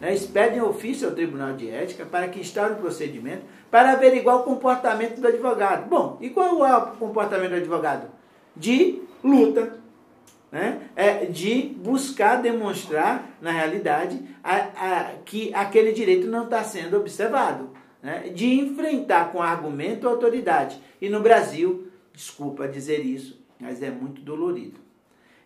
né, 0.00 0.14
expedem 0.14 0.62
ofício 0.62 1.08
ao 1.08 1.14
Tribunal 1.14 1.54
de 1.54 1.68
Ética 1.68 2.06
para 2.06 2.28
que 2.28 2.40
instaure 2.40 2.74
o 2.74 2.76
procedimento 2.76 3.42
para 3.70 3.92
averiguar 3.92 4.36
o 4.36 4.42
comportamento 4.44 5.20
do 5.20 5.28
advogado. 5.28 5.88
Bom, 5.88 6.16
e 6.20 6.30
qual 6.30 6.64
é 6.64 6.76
o 6.76 6.86
comportamento 6.92 7.50
do 7.50 7.56
advogado? 7.56 8.08
De 8.56 9.02
luta, 9.22 9.78
né? 10.50 10.80
É 10.96 11.26
de 11.26 11.76
buscar 11.78 12.42
demonstrar, 12.42 13.30
na 13.40 13.52
realidade, 13.52 14.20
a, 14.42 14.56
a, 14.56 15.04
que 15.24 15.54
aquele 15.54 15.92
direito 15.92 16.26
não 16.26 16.44
está 16.44 16.64
sendo 16.64 16.96
observado 16.96 17.70
né, 18.02 18.28
de 18.28 18.46
enfrentar 18.46 19.32
com 19.32 19.42
argumento 19.42 20.06
a 20.06 20.10
autoridade. 20.10 20.80
E 21.00 21.08
no 21.08 21.20
Brasil, 21.20 21.88
desculpa 22.12 22.68
dizer 22.68 23.04
isso, 23.04 23.40
mas 23.58 23.82
é 23.82 23.90
muito 23.90 24.22
dolorido. 24.22 24.80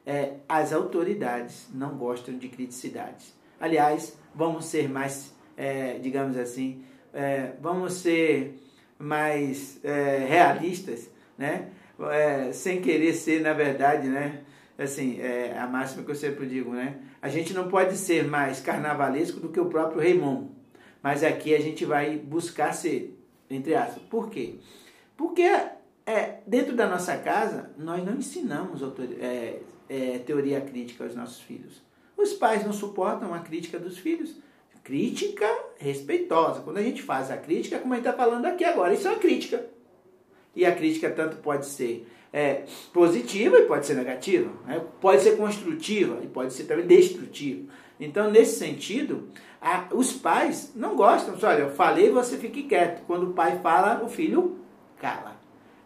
É, 0.06 0.34
as 0.48 0.72
autoridades 0.72 1.68
não 1.72 1.96
gostam 1.96 2.36
de 2.36 2.48
criticidades. 2.48 3.34
Aliás, 3.58 4.18
vamos 4.34 4.66
ser 4.66 4.88
mais, 4.88 5.34
é, 5.56 5.98
digamos 5.98 6.36
assim, 6.36 6.84
é, 7.12 7.52
vamos 7.60 7.94
ser 7.94 8.60
mais 8.98 9.80
é, 9.82 10.26
realistas, 10.28 11.10
né? 11.38 11.70
É, 12.10 12.52
sem 12.52 12.80
querer 12.80 13.14
ser, 13.14 13.40
na 13.40 13.52
verdade, 13.52 14.08
né? 14.08 14.44
assim, 14.78 15.20
é 15.20 15.56
a 15.58 15.66
máxima 15.66 16.04
que 16.04 16.10
eu 16.10 16.14
sempre 16.14 16.46
digo, 16.46 16.72
né? 16.72 16.96
A 17.22 17.28
gente 17.28 17.54
não 17.54 17.68
pode 17.68 17.96
ser 17.96 18.24
mais 18.24 18.60
carnavalesco 18.60 19.40
do 19.40 19.48
que 19.48 19.60
o 19.60 19.66
próprio 19.66 20.00
Raymond. 20.00 20.50
Mas 21.04 21.22
aqui 21.22 21.54
a 21.54 21.60
gente 21.60 21.84
vai 21.84 22.16
buscar 22.16 22.72
ser, 22.72 23.14
entre 23.50 23.74
aspas. 23.74 24.02
Por 24.04 24.30
quê? 24.30 24.54
Porque 25.14 25.42
é, 26.06 26.38
dentro 26.46 26.74
da 26.74 26.88
nossa 26.88 27.14
casa, 27.18 27.70
nós 27.76 28.02
não 28.02 28.14
ensinamos 28.14 28.80
é, 29.20 29.60
é, 29.86 30.18
teoria 30.20 30.62
crítica 30.62 31.04
aos 31.04 31.14
nossos 31.14 31.40
filhos. 31.40 31.82
Os 32.16 32.32
pais 32.32 32.64
não 32.64 32.72
suportam 32.72 33.34
a 33.34 33.40
crítica 33.40 33.78
dos 33.78 33.98
filhos. 33.98 34.36
Crítica 34.82 35.46
respeitosa. 35.76 36.62
Quando 36.62 36.78
a 36.78 36.82
gente 36.82 37.02
faz 37.02 37.30
a 37.30 37.36
crítica, 37.36 37.78
como 37.78 37.92
a 37.92 37.98
gente 37.98 38.06
está 38.08 38.16
falando 38.16 38.46
aqui 38.46 38.64
agora, 38.64 38.94
isso 38.94 39.06
é 39.06 39.10
uma 39.10 39.18
crítica. 39.18 39.62
E 40.56 40.64
a 40.64 40.74
crítica 40.74 41.10
tanto 41.10 41.36
pode 41.36 41.66
ser 41.66 42.08
é, 42.32 42.64
positiva 42.94 43.58
e 43.58 43.66
pode 43.66 43.84
ser 43.84 43.94
negativa, 43.94 44.50
né? 44.66 44.82
pode 45.02 45.20
ser 45.20 45.36
construtiva 45.36 46.20
e 46.22 46.28
pode 46.28 46.54
ser 46.54 46.64
também 46.64 46.86
destrutiva. 46.86 47.70
Então, 47.98 48.30
nesse 48.30 48.58
sentido, 48.58 49.28
a, 49.60 49.86
os 49.92 50.12
pais 50.12 50.72
não 50.74 50.96
gostam. 50.96 51.34
Olha, 51.42 51.62
eu 51.62 51.70
falei, 51.70 52.10
você 52.10 52.36
fique 52.36 52.64
quieto. 52.64 53.04
Quando 53.06 53.30
o 53.30 53.32
pai 53.32 53.58
fala, 53.60 54.02
o 54.04 54.08
filho 54.08 54.58
cala. 55.00 55.36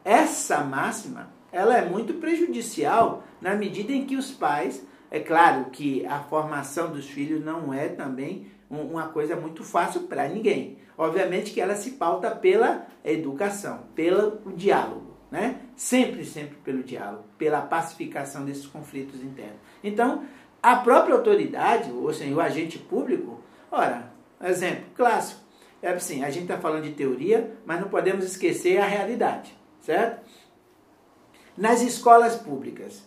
Essa 0.04 0.64
máxima, 0.64 1.30
ela 1.52 1.76
é 1.76 1.84
muito 1.84 2.14
prejudicial 2.14 3.22
na 3.40 3.54
medida 3.54 3.92
em 3.92 4.06
que 4.06 4.16
os 4.16 4.30
pais, 4.30 4.84
é 5.10 5.20
claro 5.20 5.66
que 5.66 6.04
a 6.06 6.20
formação 6.20 6.90
dos 6.90 7.06
filhos 7.06 7.44
não 7.44 7.72
é 7.72 7.88
também 7.88 8.46
uma 8.70 9.08
coisa 9.08 9.36
muito 9.36 9.64
fácil 9.64 10.02
para 10.02 10.28
ninguém. 10.28 10.78
Obviamente 10.96 11.52
que 11.52 11.60
ela 11.60 11.74
se 11.74 11.92
pauta 11.92 12.30
pela 12.30 12.86
educação, 13.04 13.84
pelo 13.94 14.52
diálogo 14.54 15.08
né? 15.30 15.60
Sempre, 15.76 16.24
sempre 16.24 16.56
pelo 16.64 16.82
diálogo, 16.82 17.24
pela 17.36 17.60
pacificação 17.60 18.44
desses 18.44 18.66
conflitos 18.66 19.22
internos. 19.22 19.58
Então, 19.84 20.24
a 20.62 20.76
própria 20.76 21.14
autoridade, 21.14 21.90
ou 21.90 22.12
seja, 22.12 22.34
o 22.34 22.40
agente 22.40 22.78
público, 22.78 23.40
ora, 23.70 24.10
exemplo 24.42 24.84
clássico, 24.94 25.40
é 25.80 25.90
assim, 25.90 26.24
a 26.24 26.30
gente 26.30 26.42
está 26.42 26.58
falando 26.58 26.84
de 26.84 26.92
teoria, 26.92 27.56
mas 27.64 27.80
não 27.80 27.88
podemos 27.88 28.24
esquecer 28.24 28.78
a 28.78 28.86
realidade, 28.86 29.56
certo? 29.80 30.28
Nas 31.56 31.80
escolas 31.82 32.36
públicas, 32.36 33.04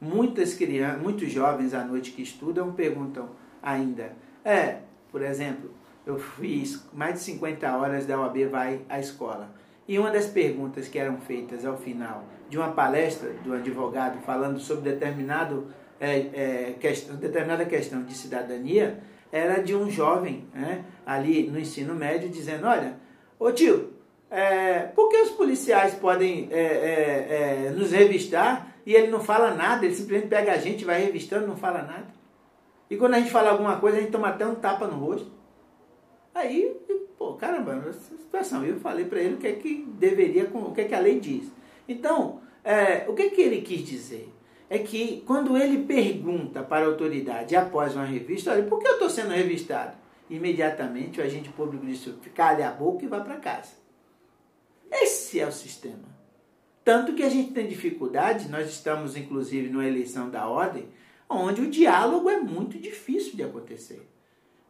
muitas 0.00 0.54
crianças, 0.54 1.02
muitos 1.02 1.30
jovens 1.30 1.74
à 1.74 1.84
noite 1.84 2.12
que 2.12 2.22
estudam 2.22 2.72
perguntam 2.72 3.30
ainda, 3.62 4.12
é, 4.44 4.78
por 5.10 5.22
exemplo, 5.22 5.70
eu 6.04 6.18
fiz 6.18 6.84
mais 6.92 7.14
de 7.14 7.20
50 7.20 7.76
horas 7.76 8.06
da 8.06 8.20
OAB 8.20 8.46
vai 8.50 8.80
à 8.88 8.98
escola. 8.98 9.54
E 9.86 9.98
uma 9.98 10.10
das 10.10 10.26
perguntas 10.26 10.88
que 10.88 10.98
eram 10.98 11.18
feitas 11.18 11.64
ao 11.64 11.76
final 11.76 12.24
de 12.48 12.56
uma 12.56 12.72
palestra 12.72 13.30
do 13.44 13.52
advogado 13.52 14.20
falando 14.22 14.58
sobre 14.58 14.90
determinado, 14.90 15.68
é, 16.04 16.16
é, 16.34 16.74
questão, 16.80 17.16
determinada 17.16 17.64
questão 17.64 18.02
de 18.02 18.14
cidadania 18.14 18.98
era 19.30 19.62
de 19.62 19.74
um 19.74 19.88
jovem 19.88 20.46
né, 20.52 20.84
ali 21.06 21.44
no 21.44 21.58
ensino 21.58 21.94
médio 21.94 22.28
dizendo: 22.28 22.66
Olha, 22.66 22.96
ô 23.38 23.52
tio, 23.52 23.92
é, 24.30 24.80
por 24.80 25.08
que 25.08 25.16
os 25.18 25.30
policiais 25.30 25.94
podem 25.94 26.48
é, 26.50 26.60
é, 26.60 27.66
é, 27.66 27.70
nos 27.70 27.92
revistar 27.92 28.74
e 28.84 28.94
ele 28.94 29.08
não 29.08 29.20
fala 29.20 29.54
nada? 29.54 29.86
Ele 29.86 29.94
simplesmente 29.94 30.28
pega 30.28 30.52
a 30.52 30.58
gente, 30.58 30.84
vai 30.84 31.00
revistando, 31.00 31.46
não 31.46 31.56
fala 31.56 31.82
nada. 31.82 32.08
E 32.90 32.96
quando 32.96 33.14
a 33.14 33.18
gente 33.20 33.30
fala 33.30 33.50
alguma 33.50 33.76
coisa, 33.76 33.98
a 33.98 34.00
gente 34.00 34.10
toma 34.10 34.28
até 34.28 34.44
um 34.44 34.56
tapa 34.56 34.86
no 34.86 34.96
rosto. 34.96 35.30
Aí 36.34 36.76
Pô, 37.22 37.34
caramba, 37.34 37.84
essa 37.88 38.16
situação. 38.16 38.64
Eu 38.64 38.80
falei 38.80 39.04
para 39.04 39.20
ele 39.20 39.34
o 39.34 39.36
que 39.36 39.46
é 39.46 39.52
que 39.52 39.86
deveria, 39.96 40.50
o 40.52 40.74
que 40.74 40.80
é 40.80 40.84
que 40.86 40.94
a 40.96 40.98
lei 40.98 41.20
diz. 41.20 41.52
Então, 41.88 42.40
é, 42.64 43.04
o 43.08 43.14
que, 43.14 43.22
é 43.22 43.30
que 43.30 43.40
ele 43.40 43.62
quis 43.62 43.84
dizer? 43.84 44.28
É 44.72 44.78
que 44.78 45.22
quando 45.26 45.54
ele 45.54 45.84
pergunta 45.84 46.62
para 46.62 46.86
a 46.86 46.88
autoridade 46.88 47.54
após 47.54 47.94
uma 47.94 48.06
revista, 48.06 48.52
olha, 48.52 48.62
por 48.62 48.78
que 48.78 48.88
eu 48.88 48.94
estou 48.94 49.10
sendo 49.10 49.28
revistado? 49.28 49.94
Imediatamente 50.30 51.20
o 51.20 51.22
agente 51.22 51.50
público 51.50 51.84
diz, 51.84 52.08
cale 52.34 52.62
a 52.62 52.70
boca 52.70 53.04
e 53.04 53.06
vá 53.06 53.20
para 53.20 53.36
casa. 53.36 53.72
Esse 54.90 55.38
é 55.38 55.46
o 55.46 55.52
sistema. 55.52 56.08
Tanto 56.82 57.12
que 57.12 57.22
a 57.22 57.28
gente 57.28 57.52
tem 57.52 57.68
dificuldade, 57.68 58.48
nós 58.48 58.70
estamos 58.70 59.14
inclusive 59.14 59.68
numa 59.68 59.86
eleição 59.86 60.30
da 60.30 60.48
ordem, 60.48 60.88
onde 61.28 61.60
o 61.60 61.70
diálogo 61.70 62.30
é 62.30 62.40
muito 62.40 62.78
difícil 62.78 63.36
de 63.36 63.42
acontecer. 63.42 64.08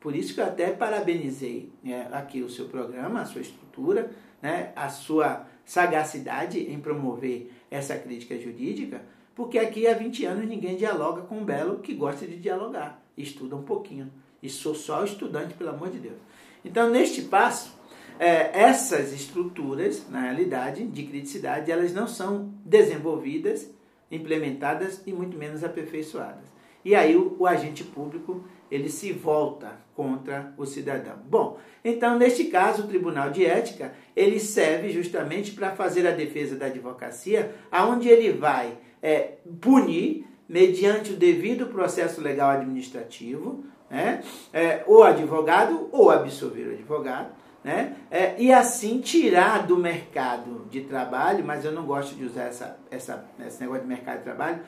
Por 0.01 0.17
isso 0.17 0.35
que 0.35 0.41
eu 0.41 0.47
até 0.47 0.73
parabenizei 0.73 1.73
né, 1.81 2.09
aqui 2.11 2.43
o 2.43 2.51
seu 2.51 2.67
programa, 2.67 3.21
a 3.21 3.25
sua 3.25 3.43
estrutura, 3.43 4.11
né, 4.43 4.73
a 4.75 4.89
sua 4.89 5.47
sagacidade 5.65 6.59
em 6.59 6.81
promover 6.81 7.53
essa 7.71 7.97
crítica 7.97 8.37
jurídica, 8.37 9.01
porque 9.35 9.59
aqui 9.59 9.87
há 9.87 9.95
20 9.95 10.25
anos 10.25 10.49
ninguém 10.49 10.77
dialoga 10.77 11.23
com 11.23 11.39
um 11.39 11.45
belo 11.45 11.79
que 11.79 11.95
gosta 11.95 12.27
de 12.27 12.37
dialogar, 12.37 13.03
estuda 13.17 13.57
um 13.57 13.63
pouquinho. 13.63 14.11
E 14.43 14.49
sou 14.49 14.75
só 14.75 15.05
estudante, 15.05 15.55
pelo 15.55 15.71
amor 15.71 15.91
de 15.91 15.99
Deus. 15.99 16.19
Então, 16.65 16.91
neste 16.91 17.23
passo, 17.23 17.77
é, 18.19 18.51
essas 18.61 19.13
estruturas, 19.13 20.09
na 20.11 20.21
realidade, 20.21 20.85
de 20.85 21.03
criticidade, 21.05 21.71
elas 21.71 21.93
não 21.93 22.07
são 22.07 22.53
desenvolvidas, 22.65 23.71
implementadas 24.11 25.03
e 25.07 25.13
muito 25.13 25.39
menos 25.39 25.65
aperfeiçoadas. 25.65 26.53
E 26.85 26.95
aí 26.95 27.17
o, 27.17 27.37
o 27.39 27.47
agente 27.47 27.85
público 27.85 28.45
ele 28.71 28.89
se 28.89 29.13
volta 29.13 29.81
contra 29.95 30.53
o 30.57 30.67
cidadão. 30.67 31.19
Bom, 31.29 31.59
então 31.85 32.19
neste 32.19 32.45
caso 32.45 32.83
o 32.83 32.87
Tribunal 32.89 33.31
de 33.31 33.45
Ética 33.45 33.93
ele 34.17 34.41
serve 34.41 34.91
justamente 34.91 35.53
para 35.53 35.73
fazer 35.73 36.07
a 36.07 36.11
defesa 36.11 36.57
da 36.57 36.67
advocacia, 36.67 37.55
aonde 37.71 38.09
ele 38.09 38.33
vai 38.33 38.77
é, 39.03 39.33
punir 39.61 40.27
mediante 40.49 41.13
o 41.13 41.17
devido 41.17 41.67
processo 41.67 42.21
legal 42.21 42.51
administrativo, 42.51 43.65
né, 43.91 44.23
é, 44.53 44.83
o 44.87 45.03
advogado 45.03 45.89
ou 45.91 46.11
absolver 46.11 46.69
o 46.69 46.73
advogado, 46.73 47.31
né, 47.65 47.97
é, 48.11 48.35
e 48.39 48.53
assim 48.53 49.01
tirar 49.01 49.67
do 49.67 49.77
mercado 49.77 50.67
de 50.71 50.83
trabalho, 50.83 51.45
mas 51.45 51.65
eu 51.65 51.73
não 51.73 51.85
gosto 51.85 52.15
de 52.15 52.25
usar 52.25 52.45
essa, 52.45 52.79
essa, 52.91 53.25
esse 53.47 53.61
negócio 53.61 53.83
de 53.83 53.89
mercado 53.89 54.19
de 54.19 54.25
trabalho, 54.25 54.61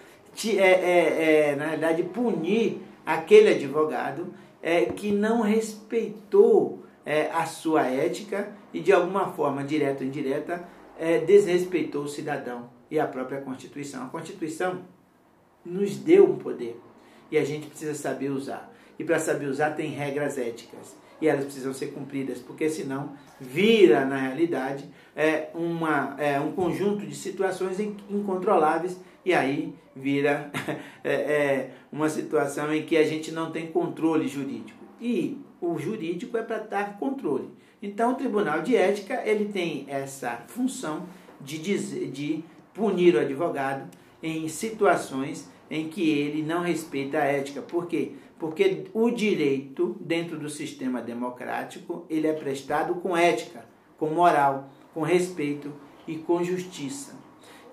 é, 0.46 0.58
é, 0.58 1.50
é, 1.50 1.56
na 1.56 1.66
realidade, 1.66 2.02
punir 2.02 2.80
aquele 3.06 3.50
advogado 3.50 4.34
é, 4.62 4.86
que 4.86 5.12
não 5.12 5.40
respeitou 5.40 6.82
a 7.34 7.44
sua 7.44 7.82
ética 7.82 8.48
e, 8.72 8.80
de 8.80 8.90
alguma 8.90 9.26
forma, 9.26 9.62
direta 9.62 10.02
ou 10.02 10.06
indireta, 10.06 10.64
desrespeitou 11.26 12.04
o 12.04 12.08
cidadão 12.08 12.70
e 12.94 13.00
a 13.00 13.06
própria 13.06 13.40
Constituição. 13.40 14.04
A 14.04 14.08
Constituição 14.08 14.82
nos 15.64 15.96
deu 15.96 16.30
um 16.30 16.38
poder 16.38 16.80
e 17.30 17.36
a 17.36 17.44
gente 17.44 17.66
precisa 17.66 17.94
saber 17.94 18.30
usar. 18.30 18.72
E 18.96 19.02
para 19.02 19.18
saber 19.18 19.46
usar, 19.46 19.70
tem 19.70 19.90
regras 19.90 20.38
éticas 20.38 20.94
e 21.20 21.26
elas 21.26 21.44
precisam 21.44 21.74
ser 21.74 21.88
cumpridas, 21.88 22.38
porque 22.38 22.68
senão 22.68 23.12
vira, 23.40 24.04
na 24.04 24.16
realidade, 24.16 24.88
é, 25.16 25.48
uma, 25.54 26.14
é, 26.18 26.38
um 26.38 26.52
conjunto 26.52 27.04
de 27.04 27.16
situações 27.16 27.80
incontroláveis 27.80 29.00
e 29.24 29.34
aí 29.34 29.74
vira 29.96 30.50
é, 31.02 31.12
é, 31.12 31.70
uma 31.90 32.08
situação 32.08 32.72
em 32.72 32.84
que 32.84 32.96
a 32.96 33.04
gente 33.04 33.32
não 33.32 33.50
tem 33.50 33.66
controle 33.66 34.28
jurídico. 34.28 34.84
E 35.00 35.38
o 35.60 35.76
jurídico 35.78 36.36
é 36.36 36.42
para 36.42 36.58
dar 36.58 36.98
controle. 36.98 37.48
Então 37.82 38.12
o 38.12 38.14
Tribunal 38.14 38.62
de 38.62 38.76
Ética 38.76 39.22
ele 39.24 39.46
tem 39.46 39.84
essa 39.88 40.44
função 40.46 41.06
de, 41.40 41.58
dizer, 41.58 42.10
de 42.10 42.44
punir 42.74 43.14
o 43.14 43.20
advogado 43.20 43.88
em 44.22 44.48
situações 44.48 45.48
em 45.70 45.88
que 45.88 46.10
ele 46.10 46.42
não 46.42 46.60
respeita 46.60 47.18
a 47.18 47.24
ética. 47.24 47.62
Por 47.62 47.86
quê? 47.86 48.12
Porque 48.38 48.84
o 48.92 49.10
direito 49.10 49.96
dentro 50.00 50.38
do 50.38 50.50
sistema 50.50 51.00
democrático 51.00 52.04
ele 52.10 52.26
é 52.26 52.32
prestado 52.32 52.96
com 52.96 53.16
ética, 53.16 53.64
com 53.96 54.08
moral, 54.08 54.68
com 54.92 55.02
respeito 55.02 55.72
e 56.06 56.16
com 56.16 56.44
justiça. 56.44 57.14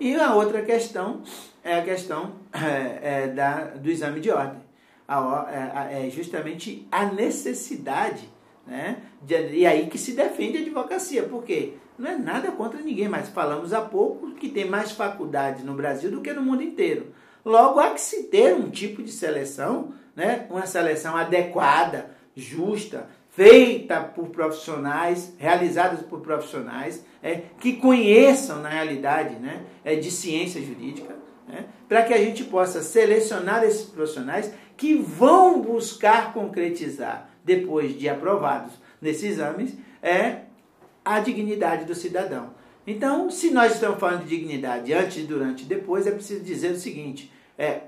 E 0.00 0.14
a 0.14 0.34
outra 0.34 0.62
questão 0.62 1.22
é 1.62 1.78
a 1.78 1.82
questão 1.82 2.32
é, 2.52 3.24
é, 3.24 3.28
da, 3.28 3.66
do 3.66 3.90
exame 3.90 4.20
de 4.20 4.30
ordem. 4.30 4.60
A, 5.06 5.84
é, 5.90 6.06
é 6.06 6.10
justamente 6.10 6.86
a 6.90 7.06
necessidade, 7.06 8.28
né? 8.66 9.02
De, 9.20 9.56
e 9.56 9.66
aí 9.66 9.88
que 9.88 9.98
se 9.98 10.12
defende 10.12 10.58
a 10.58 10.60
advocacia. 10.60 11.24
Por 11.24 11.44
quê? 11.44 11.74
Não 12.02 12.10
é 12.10 12.18
nada 12.18 12.50
contra 12.50 12.80
ninguém, 12.80 13.08
mas 13.08 13.28
falamos 13.28 13.72
há 13.72 13.80
pouco 13.80 14.32
que 14.32 14.48
tem 14.48 14.68
mais 14.68 14.90
faculdades 14.90 15.62
no 15.62 15.72
Brasil 15.72 16.10
do 16.10 16.20
que 16.20 16.32
no 16.32 16.42
mundo 16.42 16.60
inteiro. 16.60 17.14
Logo, 17.44 17.78
há 17.78 17.90
que 17.90 18.00
se 18.00 18.24
ter 18.24 18.56
um 18.56 18.70
tipo 18.70 19.04
de 19.04 19.12
seleção, 19.12 19.94
né? 20.16 20.44
uma 20.50 20.66
seleção 20.66 21.16
adequada, 21.16 22.10
justa, 22.34 23.08
feita 23.30 24.00
por 24.00 24.30
profissionais, 24.30 25.32
realizadas 25.38 26.02
por 26.02 26.22
profissionais 26.22 27.04
é, 27.22 27.42
que 27.60 27.74
conheçam 27.74 28.60
na 28.60 28.68
realidade 28.68 29.36
né, 29.36 29.62
é, 29.84 29.94
de 29.94 30.10
ciência 30.10 30.60
jurídica, 30.60 31.14
né, 31.46 31.66
para 31.88 32.02
que 32.02 32.12
a 32.12 32.18
gente 32.18 32.42
possa 32.42 32.82
selecionar 32.82 33.62
esses 33.62 33.86
profissionais 33.86 34.52
que 34.76 34.94
vão 34.96 35.62
buscar 35.62 36.34
concretizar, 36.34 37.30
depois 37.44 37.96
de 37.96 38.08
aprovados 38.08 38.72
nesses 39.00 39.34
exames, 39.34 39.72
é, 40.02 40.40
a 41.04 41.20
dignidade 41.20 41.84
do 41.84 41.94
cidadão. 41.94 42.50
Então, 42.86 43.30
se 43.30 43.50
nós 43.50 43.74
estamos 43.74 43.98
falando 43.98 44.24
de 44.24 44.36
dignidade 44.36 44.92
antes, 44.92 45.26
durante 45.26 45.62
e 45.62 45.66
depois, 45.66 46.06
é 46.06 46.10
preciso 46.10 46.42
dizer 46.42 46.72
o 46.72 46.78
seguinte: 46.78 47.32
é, 47.56 47.82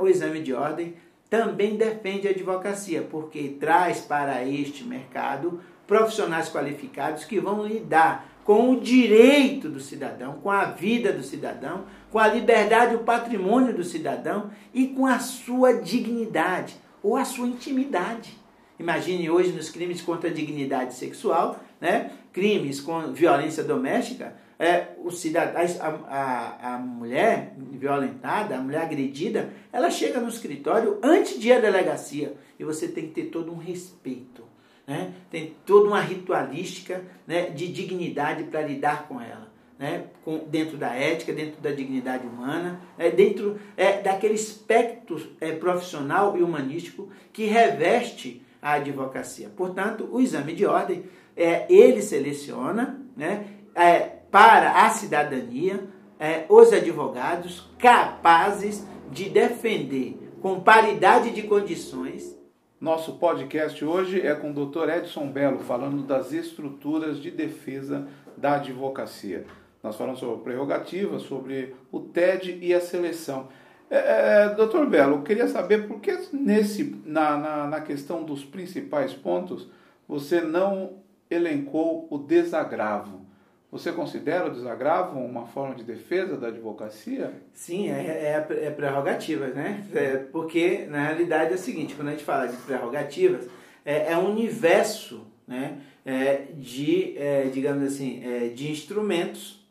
o 0.00 0.08
exame 0.08 0.40
de 0.40 0.52
ordem 0.52 0.94
também 1.28 1.76
defende 1.76 2.28
a 2.28 2.30
advocacia, 2.30 3.02
porque 3.02 3.56
traz 3.60 4.00
para 4.00 4.46
este 4.46 4.84
mercado 4.84 5.60
profissionais 5.86 6.50
qualificados 6.50 7.24
que 7.24 7.40
vão 7.40 7.66
lidar 7.66 8.28
com 8.44 8.70
o 8.70 8.80
direito 8.80 9.68
do 9.68 9.80
cidadão, 9.80 10.34
com 10.42 10.50
a 10.50 10.64
vida 10.64 11.12
do 11.12 11.22
cidadão, 11.22 11.84
com 12.10 12.18
a 12.18 12.28
liberdade 12.28 12.96
o 12.96 13.00
patrimônio 13.00 13.72
do 13.72 13.84
cidadão 13.84 14.50
e 14.74 14.88
com 14.88 15.06
a 15.06 15.18
sua 15.18 15.74
dignidade 15.74 16.74
ou 17.02 17.16
a 17.16 17.24
sua 17.24 17.46
intimidade. 17.46 18.36
Imagine 18.78 19.30
hoje 19.30 19.52
nos 19.52 19.70
crimes 19.70 20.02
contra 20.02 20.28
a 20.28 20.32
dignidade 20.32 20.94
sexual, 20.94 21.60
né? 21.80 22.10
Crimes 22.32 22.80
com 22.80 23.12
violência 23.12 23.62
doméstica, 23.62 24.34
é, 24.58 24.88
o 25.02 25.10
cidadão, 25.10 25.60
a, 25.80 25.88
a, 25.88 26.74
a 26.74 26.78
mulher 26.78 27.54
violentada, 27.58 28.56
a 28.56 28.60
mulher 28.60 28.82
agredida, 28.82 29.50
ela 29.72 29.90
chega 29.90 30.20
no 30.20 30.28
escritório 30.28 30.98
antes 31.02 31.38
de 31.38 31.48
ir 31.48 31.52
à 31.52 31.60
delegacia 31.60 32.34
e 32.58 32.64
você 32.64 32.88
tem 32.88 33.08
que 33.08 33.22
ter 33.22 33.24
todo 33.30 33.52
um 33.52 33.56
respeito 33.56 34.52
né? 34.86 35.12
tem 35.30 35.54
toda 35.64 35.88
uma 35.88 36.00
ritualística 36.00 37.02
né, 37.26 37.50
de 37.50 37.68
dignidade 37.68 38.44
para 38.44 38.62
lidar 38.62 39.06
com 39.08 39.20
ela. 39.20 39.50
Né, 39.78 40.04
com, 40.24 40.38
dentro 40.46 40.76
da 40.76 40.94
ética, 40.94 41.32
dentro 41.32 41.60
da 41.60 41.72
dignidade 41.72 42.24
humana, 42.24 42.80
é, 42.96 43.10
dentro 43.10 43.58
é, 43.76 44.00
daquele 44.00 44.34
espectro 44.34 45.20
é, 45.40 45.50
profissional 45.50 46.38
e 46.38 46.42
humanístico 46.42 47.10
que 47.32 47.46
reveste 47.46 48.46
a 48.60 48.74
advocacia. 48.74 49.48
Portanto, 49.48 50.08
o 50.12 50.20
exame 50.20 50.54
de 50.54 50.64
ordem, 50.64 51.02
é, 51.36 51.66
ele 51.72 52.02
seleciona 52.02 53.00
né, 53.16 53.46
é, 53.74 54.00
para 54.30 54.84
a 54.84 54.90
cidadania 54.90 55.88
é, 56.18 56.44
os 56.48 56.72
advogados 56.72 57.68
capazes 57.78 58.86
de 59.10 59.28
defender 59.28 60.18
com 60.40 60.60
paridade 60.60 61.30
de 61.30 61.42
condições 61.42 62.40
nosso 62.82 63.12
podcast 63.12 63.84
hoje 63.84 64.20
é 64.20 64.34
com 64.34 64.50
o 64.50 64.66
Dr. 64.66 64.88
Edson 64.88 65.28
Belo, 65.28 65.60
falando 65.60 66.02
das 66.02 66.32
estruturas 66.32 67.22
de 67.22 67.30
defesa 67.30 68.08
da 68.36 68.56
advocacia. 68.56 69.46
Nós 69.80 69.94
falamos 69.94 70.18
sobre 70.18 70.42
prerrogativa, 70.42 71.20
sobre 71.20 71.76
o 71.92 72.00
TED 72.00 72.58
e 72.60 72.74
a 72.74 72.80
seleção. 72.80 73.46
É, 73.88 74.46
é, 74.46 74.54
doutor 74.56 74.84
Belo, 74.86 75.18
eu 75.18 75.22
queria 75.22 75.46
saber 75.46 75.86
por 75.86 76.00
que 76.00 76.12
nesse, 76.32 77.00
na, 77.06 77.36
na, 77.36 77.66
na 77.68 77.80
questão 77.80 78.24
dos 78.24 78.44
principais 78.44 79.12
pontos 79.12 79.70
você 80.08 80.40
não 80.40 80.94
elencou 81.32 82.06
o 82.10 82.18
desagravo. 82.18 83.22
Você 83.70 83.90
considera 83.90 84.48
o 84.48 84.50
desagravo 84.52 85.18
uma 85.18 85.46
forma 85.46 85.74
de 85.74 85.82
defesa 85.82 86.36
da 86.36 86.48
advocacia? 86.48 87.32
Sim, 87.54 87.90
é, 87.90 88.44
é, 88.50 88.66
é 88.66 88.70
prerrogativa, 88.70 89.46
né? 89.46 89.82
É, 89.94 90.16
porque, 90.30 90.86
na 90.90 91.06
realidade, 91.06 91.52
é 91.52 91.54
o 91.54 91.58
seguinte, 91.58 91.94
quando 91.94 92.08
a 92.08 92.10
gente 92.10 92.22
fala 92.24 92.48
de 92.48 92.56
prerrogativas, 92.58 93.48
é, 93.82 94.12
é 94.12 94.18
um 94.18 94.30
universo 94.30 95.26
né, 95.46 95.78
é, 96.04 96.48
de, 96.54 97.16
é, 97.16 97.44
digamos 97.44 97.82
assim, 97.82 98.22
é, 98.24 98.48
de 98.48 98.70
instrumentos. 98.70 99.66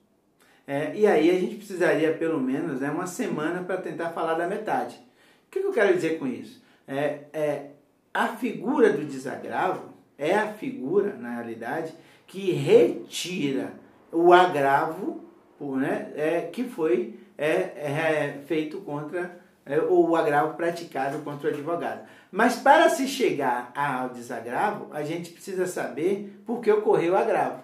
É, 0.66 0.96
e 0.96 1.06
aí 1.06 1.30
a 1.30 1.40
gente 1.40 1.56
precisaria, 1.56 2.14
pelo 2.14 2.40
menos, 2.40 2.82
né, 2.82 2.90
uma 2.90 3.08
semana 3.08 3.64
para 3.64 3.78
tentar 3.78 4.10
falar 4.10 4.34
da 4.34 4.48
metade. 4.48 4.96
O 5.48 5.52
que, 5.52 5.60
eu 5.60 5.72
quero 5.72 5.94
dizer 5.94 6.18
com 6.18 6.26
isso? 6.26 6.62
É, 6.88 7.20
é, 7.34 7.66
a 8.14 8.30
figura 8.30 8.92
do 8.92 9.06
desagravo 9.06 9.91
é 10.22 10.36
a 10.36 10.54
figura, 10.54 11.16
na 11.16 11.34
realidade, 11.34 11.92
que 12.28 12.52
retira 12.52 13.74
o 14.12 14.32
agravo 14.32 15.26
né, 15.60 16.12
é, 16.16 16.42
que 16.42 16.64
foi 16.64 17.20
é, 17.38 17.48
é, 17.48 18.42
feito 18.46 18.80
contra, 18.82 19.40
é, 19.66 19.80
ou 19.80 20.10
o 20.10 20.16
agravo 20.16 20.56
praticado 20.56 21.20
contra 21.24 21.50
o 21.50 21.54
advogado. 21.54 22.08
Mas 22.32 22.56
para 22.56 22.88
se 22.90 23.08
chegar 23.08 23.72
ao 23.76 24.10
desagravo, 24.10 24.88
a 24.92 25.04
gente 25.04 25.32
precisa 25.32 25.66
saber 25.66 26.40
por 26.46 26.62
que 26.62 26.72
ocorreu 26.72 27.14
o 27.14 27.18
agravo. 27.18 27.64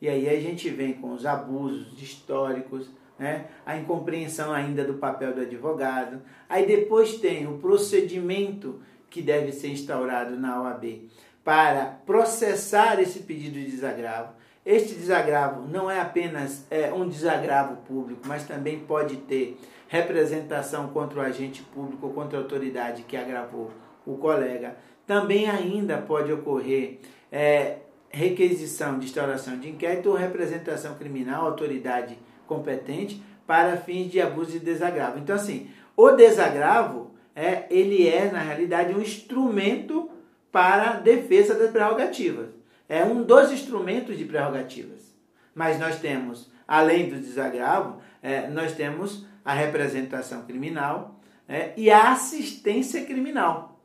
E 0.00 0.08
aí 0.08 0.28
a 0.28 0.40
gente 0.40 0.70
vem 0.70 0.92
com 0.92 1.12
os 1.12 1.26
abusos 1.26 2.00
históricos, 2.00 2.88
né? 3.18 3.46
a 3.64 3.76
incompreensão 3.76 4.52
ainda 4.52 4.84
do 4.84 4.94
papel 4.94 5.34
do 5.34 5.40
advogado. 5.40 6.22
Aí 6.48 6.66
depois 6.66 7.18
tem 7.18 7.46
o 7.46 7.58
procedimento 7.58 8.80
que 9.10 9.22
deve 9.22 9.52
ser 9.52 9.68
instaurado 9.68 10.36
na 10.36 10.62
OAB 10.62 11.08
para 11.46 12.00
processar 12.04 13.00
esse 13.00 13.20
pedido 13.20 13.54
de 13.54 13.70
desagravo. 13.70 14.32
Este 14.64 14.96
desagravo 14.96 15.68
não 15.68 15.88
é 15.88 16.00
apenas 16.00 16.66
é, 16.68 16.92
um 16.92 17.08
desagravo 17.08 17.76
público, 17.82 18.22
mas 18.26 18.42
também 18.42 18.80
pode 18.80 19.14
ter 19.18 19.56
representação 19.86 20.88
contra 20.88 21.20
o 21.20 21.22
agente 21.22 21.62
público 21.62 22.08
ou 22.08 22.12
contra 22.12 22.36
a 22.36 22.42
autoridade 22.42 23.04
que 23.04 23.16
agravou 23.16 23.70
o 24.04 24.16
colega. 24.16 24.76
Também 25.06 25.48
ainda 25.48 25.98
pode 25.98 26.32
ocorrer 26.32 26.98
é, 27.30 27.76
requisição 28.10 28.98
de 28.98 29.06
instauração 29.06 29.56
de 29.56 29.68
inquérito 29.68 30.08
ou 30.08 30.16
representação 30.16 30.96
criminal, 30.96 31.46
autoridade 31.46 32.18
competente, 32.44 33.22
para 33.46 33.76
fins 33.76 34.10
de 34.10 34.20
abuso 34.20 34.56
e 34.56 34.58
desagravo. 34.58 35.20
Então, 35.20 35.36
assim, 35.36 35.70
o 35.96 36.10
desagravo, 36.10 37.12
é, 37.36 37.66
ele 37.70 38.08
é, 38.08 38.32
na 38.32 38.40
realidade, 38.40 38.92
um 38.92 39.00
instrumento 39.00 40.10
para 40.56 41.00
defesa 41.00 41.54
das 41.54 41.70
prerrogativas 41.70 42.48
é 42.88 43.04
um 43.04 43.22
dos 43.22 43.52
instrumentos 43.52 44.16
de 44.16 44.24
prerrogativas. 44.24 45.14
Mas 45.54 45.78
nós 45.78 45.98
temos, 45.98 46.50
além 46.66 47.10
do 47.10 47.20
desagravo, 47.20 48.00
é, 48.22 48.48
nós 48.48 48.72
temos 48.72 49.26
a 49.44 49.52
representação 49.52 50.46
criminal 50.46 51.20
é, 51.46 51.74
e 51.76 51.90
a 51.90 52.10
assistência 52.10 53.04
criminal 53.04 53.78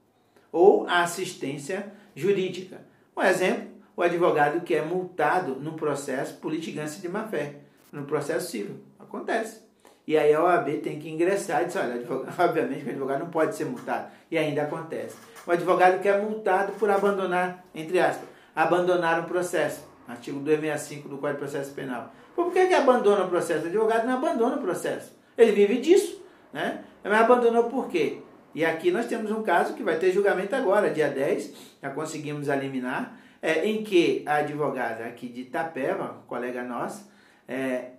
ou 0.49 0.87
a 0.87 1.01
assistência 1.01 1.91
jurídica. 2.15 2.85
Um 3.17 3.21
exemplo, 3.21 3.67
o 3.93 4.01
advogado 4.01 4.61
que 4.61 4.73
é 4.73 4.81
multado 4.81 5.55
no 5.55 5.73
processo 5.73 6.37
por 6.37 6.53
litigância 6.53 7.01
de 7.01 7.09
má-fé, 7.09 7.55
no 7.91 8.05
processo 8.05 8.49
civil. 8.49 8.77
Acontece. 8.97 9.59
E 10.07 10.17
aí 10.17 10.33
a 10.33 10.43
OAB 10.43 10.81
tem 10.81 10.99
que 10.99 11.09
ingressar 11.09 11.61
e 11.61 11.65
dizer, 11.65 11.79
olha, 11.79 11.93
advogado, 11.95 12.33
obviamente 12.39 12.83
que 12.83 12.89
o 12.89 12.91
advogado 12.91 13.19
não 13.19 13.29
pode 13.29 13.55
ser 13.55 13.65
multado. 13.65 14.07
E 14.29 14.37
ainda 14.37 14.63
acontece. 14.63 15.15
O 15.45 15.51
advogado 15.51 16.01
que 16.01 16.07
é 16.07 16.17
multado 16.17 16.73
por 16.73 16.89
abandonar, 16.89 17.63
entre 17.73 17.99
aspas, 17.99 18.27
abandonaram 18.55 19.23
o 19.23 19.27
processo. 19.27 19.89
Artigo 20.07 20.39
265 20.39 21.07
do 21.07 21.17
Código 21.17 21.39
de 21.39 21.51
Processo 21.51 21.73
Penal. 21.73 22.13
Por 22.35 22.51
que, 22.51 22.67
que 22.67 22.73
abandona 22.73 23.25
o 23.25 23.29
processo? 23.29 23.65
O 23.65 23.67
advogado 23.67 24.05
não 24.05 24.13
abandona 24.13 24.55
o 24.57 24.61
processo. 24.61 25.15
Ele 25.37 25.51
vive 25.51 25.77
disso. 25.77 26.21
Né? 26.51 26.83
Mas 27.03 27.13
abandonou 27.13 27.65
por 27.65 27.87
quê? 27.87 28.19
E 28.53 28.65
aqui 28.65 28.91
nós 28.91 29.05
temos 29.05 29.31
um 29.31 29.41
caso 29.41 29.73
que 29.73 29.83
vai 29.83 29.97
ter 29.97 30.11
julgamento 30.11 30.55
agora, 30.55 30.89
dia 30.89 31.09
10, 31.09 31.53
já 31.81 31.89
conseguimos 31.89 32.49
eliminar, 32.49 33.17
é, 33.41 33.65
em 33.65 33.83
que 33.83 34.23
a 34.25 34.35
advogada 34.37 35.05
aqui 35.05 35.27
de 35.27 35.41
Itapeva, 35.41 36.21
colega 36.27 36.63
nossa, 36.63 37.09
é, 37.47 37.91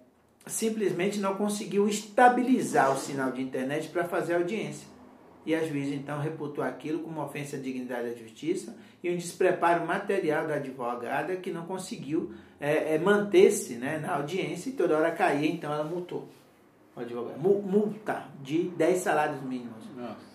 simplesmente 0.47 1.21
não 1.21 1.35
conseguiu 1.35 1.89
estabilizar 1.89 2.93
o 2.93 2.99
sinal 2.99 3.31
de 3.31 3.43
internet 3.43 3.89
para 3.89 4.05
fazer 4.05 4.35
audiência. 4.35 4.87
E 5.45 5.55
a 5.55 5.65
juíza 5.65 5.95
então 5.95 6.21
reputou 6.21 6.63
aquilo 6.63 7.01
como 7.01 7.21
ofensa 7.21 7.57
à 7.57 7.59
dignidade 7.59 8.11
da 8.11 8.15
justiça 8.17 8.77
e 9.03 9.11
um 9.11 9.17
despreparo 9.17 9.85
material 9.85 10.47
da 10.47 10.55
advogada 10.55 11.37
que 11.37 11.51
não 11.51 11.67
conseguiu 11.67 12.33
é, 12.61 12.95
é, 12.95 12.99
manter-se 12.99 13.75
né, 13.75 13.99
na 13.99 14.15
audiência 14.15 14.71
e 14.71 14.73
toda 14.73 14.97
hora 14.97 15.11
caía, 15.11 15.51
então 15.51 15.73
ela 15.73 15.83
multou 15.83 16.29
o 16.95 17.01
advogado. 17.01 17.41
Multa 17.41 18.25
de 18.41 18.65
10 18.69 18.99
salários 18.99 19.43
mínimos. 19.43 19.85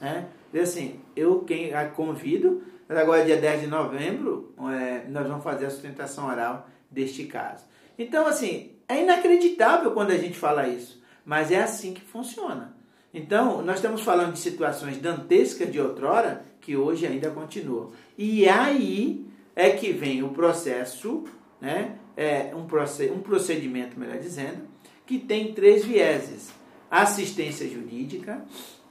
Né? 0.01 0.27
E 0.53 0.59
assim, 0.59 0.99
eu 1.15 1.41
quem 1.41 1.73
a 1.73 1.87
convido, 1.87 2.63
agora 2.89 3.23
dia 3.23 3.37
10 3.37 3.61
de 3.61 3.67
novembro, 3.67 4.53
é, 4.73 5.07
nós 5.07 5.25
vamos 5.25 5.43
fazer 5.43 5.67
a 5.67 5.69
sustentação 5.69 6.27
oral 6.27 6.67
deste 6.91 7.25
caso. 7.25 7.63
Então, 7.97 8.27
assim, 8.27 8.76
é 8.87 9.01
inacreditável 9.01 9.91
quando 9.91 10.11
a 10.11 10.17
gente 10.17 10.37
fala 10.37 10.67
isso, 10.67 11.01
mas 11.25 11.51
é 11.51 11.61
assim 11.61 11.93
que 11.93 12.01
funciona. 12.01 12.75
Então, 13.13 13.61
nós 13.61 13.77
estamos 13.77 14.01
falando 14.01 14.33
de 14.33 14.39
situações 14.39 14.97
dantescas 14.97 15.71
de 15.71 15.79
outrora 15.79 16.45
que 16.61 16.75
hoje 16.75 17.05
ainda 17.05 17.31
continuam. 17.31 17.91
E 18.17 18.47
aí 18.47 19.25
é 19.55 19.69
que 19.71 19.91
vem 19.91 20.23
o 20.23 20.29
processo, 20.29 21.23
né? 21.59 21.95
É 22.15 22.51
um, 22.55 22.61
um 22.61 23.19
procedimento, 23.19 23.99
melhor 23.99 24.17
dizendo, 24.17 24.67
que 25.05 25.19
tem 25.19 25.53
três 25.53 25.85
vieses: 25.85 26.51
assistência 26.89 27.67
jurídica, 27.67 28.43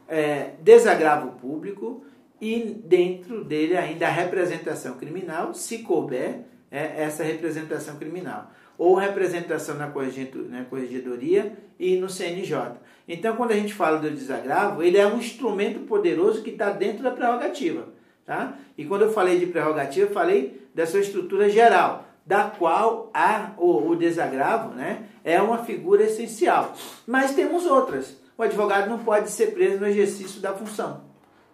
é, 0.09 0.53
desagravo 0.61 1.33
público 1.39 2.05
e 2.41 2.61
dentro 2.85 3.45
dele 3.45 3.77
ainda 3.77 4.07
a 4.07 4.11
representação 4.11 4.97
criminal, 4.97 5.55
se 5.55 5.79
couber 5.79 6.41
é, 6.71 7.03
essa 7.03 7.25
representação 7.25 7.97
criminal 7.97 8.51
ou 8.79 8.95
representação 8.95 9.77
na 9.77 9.89
corregedoria 9.89 11.57
e 11.79 11.97
no 11.97 12.09
CNJ. 12.09 12.73
Então, 13.09 13.37
quando 13.37 13.53
a 13.53 13.57
gente 13.57 13.73
fala 13.73 13.99
do 13.99 14.11
desagravo, 14.11 14.83
ele 14.83 14.99
é 14.99 15.07
um 15.07 15.19
instrumento 15.19 15.81
poderoso 15.81 16.43
que 16.43 16.51
está 16.51 16.71
dentro 16.71 17.03
da 17.03 17.11
prerrogativa. 17.11 17.89
Tá? 18.25 18.59
E 18.77 18.85
quando 18.85 19.03
eu 19.03 19.13
falei 19.13 19.39
de 19.39 19.47
prerrogativa, 19.47 20.09
eu 20.09 20.13
falei 20.13 20.69
dessa 20.75 20.99
estrutura 20.99 21.49
geral, 21.49 22.05
da 22.27 22.45
qual 22.45 23.09
a, 23.15 23.53
o, 23.57 23.91
o 23.91 23.97
desagravo 23.97 24.75
né, 24.75 25.05
é 25.23 25.41
uma 25.41 25.59
figura 25.59 26.03
essencial. 26.03 26.75
Mas 27.07 27.35
temos 27.35 27.65
outras. 27.65 28.17
o 28.37 28.43
advogado 28.43 28.91
não 28.91 28.99
pode 28.99 29.31
ser 29.31 29.53
preso 29.53 29.79
no 29.79 29.87
exercício 29.87 30.41
da 30.41 30.53
função, 30.53 31.05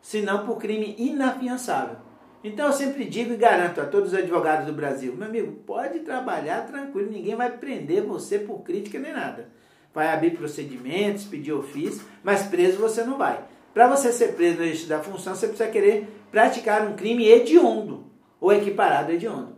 senão 0.00 0.46
por 0.46 0.56
crime 0.56 0.96
inafiançável. 0.98 1.96
Então 2.44 2.66
eu 2.66 2.72
sempre 2.72 3.04
digo 3.04 3.32
e 3.32 3.36
garanto 3.36 3.80
a 3.80 3.86
todos 3.86 4.12
os 4.12 4.18
advogados 4.18 4.66
do 4.66 4.72
Brasil, 4.72 5.14
meu 5.14 5.28
amigo, 5.28 5.52
pode 5.64 6.00
trabalhar 6.00 6.66
tranquilo, 6.66 7.10
ninguém 7.10 7.36
vai 7.36 7.50
prender 7.50 8.02
você 8.02 8.38
por 8.38 8.62
crítica 8.62 8.98
nem 8.98 9.12
nada. 9.12 9.48
Vai 9.94 10.08
abrir 10.08 10.30
procedimentos, 10.30 11.24
pedir 11.24 11.52
ofício, 11.52 12.02
mas 12.24 12.42
preso 12.42 12.78
você 12.78 13.04
não 13.04 13.16
vai. 13.16 13.44
Para 13.72 13.86
você 13.88 14.12
ser 14.12 14.34
preso 14.34 14.58
no 14.58 14.64
exercício 14.64 14.88
da 14.88 15.00
função, 15.00 15.34
você 15.34 15.46
precisa 15.46 15.70
querer 15.70 16.08
praticar 16.30 16.86
um 16.86 16.94
crime 16.94 17.28
hediondo 17.28 18.06
ou 18.40 18.52
equiparado 18.52 19.12
a 19.12 19.14
hediondo. 19.14 19.56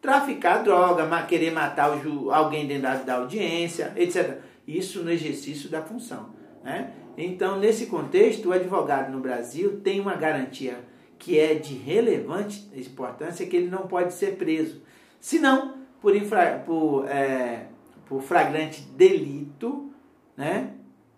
Traficar 0.00 0.62
droga, 0.62 1.06
querer 1.22 1.52
matar 1.52 1.98
alguém 2.30 2.66
dentro 2.66 3.04
da 3.04 3.14
audiência, 3.14 3.92
etc. 3.96 4.38
Isso 4.66 5.02
no 5.02 5.10
exercício 5.10 5.70
da 5.70 5.82
função. 5.82 6.34
Né? 6.62 6.90
Então, 7.16 7.58
nesse 7.58 7.86
contexto, 7.86 8.48
o 8.48 8.52
advogado 8.52 9.10
no 9.10 9.20
Brasil 9.20 9.80
tem 9.82 10.00
uma 10.00 10.14
garantia 10.14 10.78
que 11.18 11.38
é 11.38 11.54
de 11.54 11.74
relevante 11.74 12.70
importância 12.74 13.46
que 13.46 13.56
ele 13.56 13.68
não 13.68 13.86
pode 13.86 14.14
ser 14.14 14.36
preso. 14.36 14.82
Senão, 15.20 15.78
por, 16.00 16.14
infra, 16.14 16.62
por, 16.64 17.08
é, 17.08 17.66
por 18.06 18.22
flagrante 18.22 18.82
delito, 18.82 19.90
né? 20.36 20.74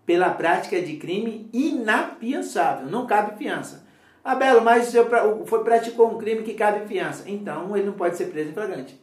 pela 0.07 0.31
prática 0.31 0.81
de 0.81 0.97
crime 0.97 1.51
inafiançável. 1.53 2.87
Não 2.87 3.07
cabe 3.07 3.37
fiança. 3.37 3.85
Ah, 4.23 4.35
Belo, 4.35 4.61
mas 4.63 4.87
você 4.87 5.05
foi, 5.47 5.65
praticou 5.65 6.13
um 6.13 6.19
crime 6.19 6.43
que 6.43 6.55
cabe 6.55 6.87
fiança. 6.87 7.29
Então, 7.29 7.77
ele 7.77 7.87
não 7.87 7.93
pode 7.93 8.17
ser 8.17 8.27
preso 8.27 8.51
em 8.51 8.55
flagrante. 8.55 9.01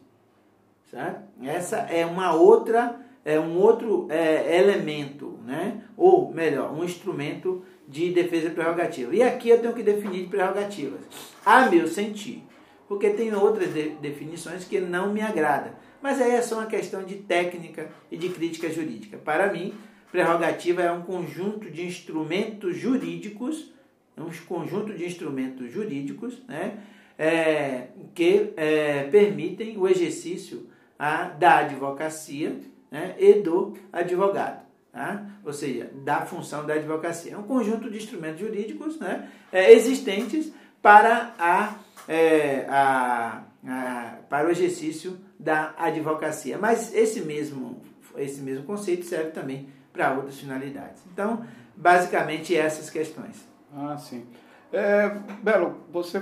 Certo? 0.89 1.23
Essa 1.41 1.77
é 1.77 2.05
uma 2.05 2.33
outra, 2.33 2.99
é 3.25 3.39
um 3.39 3.57
outro 3.57 4.07
é, 4.09 4.57
elemento, 4.57 5.39
né? 5.45 5.81
ou 5.97 6.31
melhor, 6.31 6.73
um 6.73 6.83
instrumento 6.83 7.63
de 7.87 8.11
defesa 8.11 8.49
prerrogativa. 8.49 9.13
E 9.15 9.21
aqui 9.21 9.49
eu 9.49 9.59
tenho 9.59 9.73
que 9.73 9.83
definir 9.83 10.27
prerrogativas, 10.27 11.01
a 11.45 11.69
meu 11.69 11.87
sentir, 11.87 12.43
porque 12.87 13.09
tem 13.09 13.33
outras 13.33 13.73
de, 13.73 13.89
definições 13.89 14.63
que 14.65 14.79
não 14.79 15.11
me 15.11 15.21
agradam. 15.21 15.73
Mas 16.01 16.21
aí 16.21 16.31
é 16.31 16.41
só 16.41 16.55
uma 16.55 16.65
questão 16.65 17.03
de 17.03 17.15
técnica 17.15 17.89
e 18.11 18.17
de 18.17 18.29
crítica 18.29 18.69
jurídica. 18.69 19.17
Para 19.17 19.51
mim, 19.51 19.73
prerrogativa 20.11 20.81
é 20.81 20.91
um 20.91 21.01
conjunto 21.01 21.71
de 21.71 21.85
instrumentos 21.85 22.77
jurídicos, 22.77 23.73
um 24.17 24.29
conjunto 24.47 24.93
de 24.93 25.05
instrumentos 25.05 25.71
jurídicos, 25.71 26.41
né, 26.47 26.77
é, 27.17 27.87
que 28.13 28.53
é, 28.55 29.03
permitem 29.05 29.77
o 29.77 29.87
exercício 29.87 30.67
a, 30.99 31.23
da 31.25 31.59
advocacia 31.59 32.59
né, 32.91 33.15
e 33.17 33.33
do 33.33 33.73
advogado. 33.91 34.63
Tá? 34.93 35.25
Ou 35.43 35.51
seja, 35.51 35.89
da 36.05 36.21
função 36.21 36.67
da 36.67 36.75
advocacia. 36.75 37.33
É 37.33 37.37
um 37.37 37.43
conjunto 37.43 37.89
de 37.89 37.97
instrumentos 37.97 38.39
jurídicos 38.39 38.99
né, 38.99 39.27
é, 39.51 39.73
existentes 39.73 40.53
para, 40.83 41.33
a, 41.39 41.73
é, 42.07 42.67
a, 42.69 43.41
a, 43.67 44.17
para 44.29 44.47
o 44.47 44.51
exercício 44.51 45.17
da 45.39 45.73
advocacia. 45.79 46.59
Mas 46.59 46.93
esse 46.93 47.21
mesmo, 47.21 47.81
esse 48.15 48.39
mesmo 48.39 48.65
conceito 48.65 49.03
serve 49.03 49.31
também 49.31 49.67
para 49.91 50.13
outras 50.13 50.39
finalidades. 50.39 51.01
Então, 51.11 51.43
basicamente 51.75 52.55
essas 52.55 52.91
questões. 52.91 53.43
Ah, 53.75 53.97
sim. 53.97 54.27
É, 54.71 55.09
Belo, 55.41 55.77
você 55.91 56.21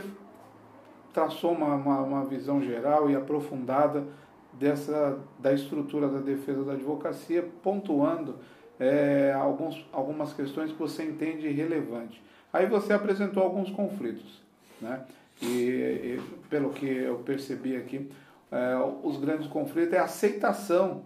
traçou 1.14 1.52
uma, 1.52 1.76
uma, 1.76 2.02
uma 2.04 2.26
visão 2.26 2.62
geral 2.62 3.10
e 3.10 3.18
aprofundada 3.18 4.08
dessa 4.54 5.20
da 5.40 5.54
estrutura 5.54 6.08
da 6.08 6.20
defesa 6.20 6.64
da 6.64 6.74
advocacia, 6.74 7.46
pontuando 7.62 8.40
é, 8.82 9.32
alguns, 9.32 9.86
algumas 9.94 10.34
questões 10.34 10.72
que 10.72 10.80
você 10.80 11.04
entende 11.04 11.48
relevante. 11.50 12.20
Aí 12.52 12.66
você 12.66 12.92
apresentou 12.92 13.44
alguns 13.44 13.70
conflitos, 13.70 14.42
né? 14.82 15.04
E, 15.40 15.46
e 15.46 16.22
pelo 16.50 16.72
que 16.72 16.88
eu 16.88 17.20
percebi 17.20 17.76
aqui, 17.76 18.10
é, 18.52 18.76
os 19.04 19.18
grandes 19.18 19.46
conflitos 19.48 19.94
é 19.94 20.00
a 20.00 20.06
aceitação 20.06 21.04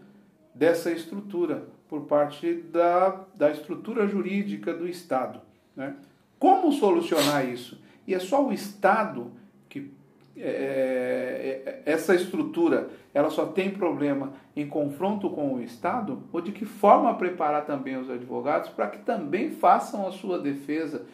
dessa 0.54 0.90
estrutura 0.90 1.68
por 1.90 2.04
parte 2.04 2.54
da, 2.54 3.26
da 3.36 3.52
estrutura 3.52 4.08
jurídica 4.08 4.74
do 4.74 4.88
Estado. 4.88 5.42
Né? 5.76 5.96
Como 6.40 6.72
solucionar 6.72 7.48
isso? 7.48 7.80
E 8.08 8.14
é 8.14 8.20
só 8.20 8.46
o 8.46 8.54
Estado 8.54 9.32
que 9.70 9.92
é, 10.38 11.62
é, 11.66 11.82
é 11.86 11.92
essa 11.92 12.16
estrutura 12.16 12.90
ela 13.16 13.30
só 13.30 13.46
tem 13.46 13.72
problema 13.72 14.34
em 14.54 14.68
confronto 14.68 15.30
com 15.30 15.54
o 15.54 15.62
Estado? 15.62 16.24
Ou 16.34 16.42
de 16.42 16.52
que 16.52 16.66
forma 16.66 17.14
preparar 17.14 17.66
também 17.66 17.96
os 17.96 18.10
advogados 18.10 18.70
para 18.70 18.90
que 18.90 19.00
também 19.00 19.52
façam 19.52 20.06
a 20.06 20.12
sua 20.12 20.38
defesa 20.38 21.06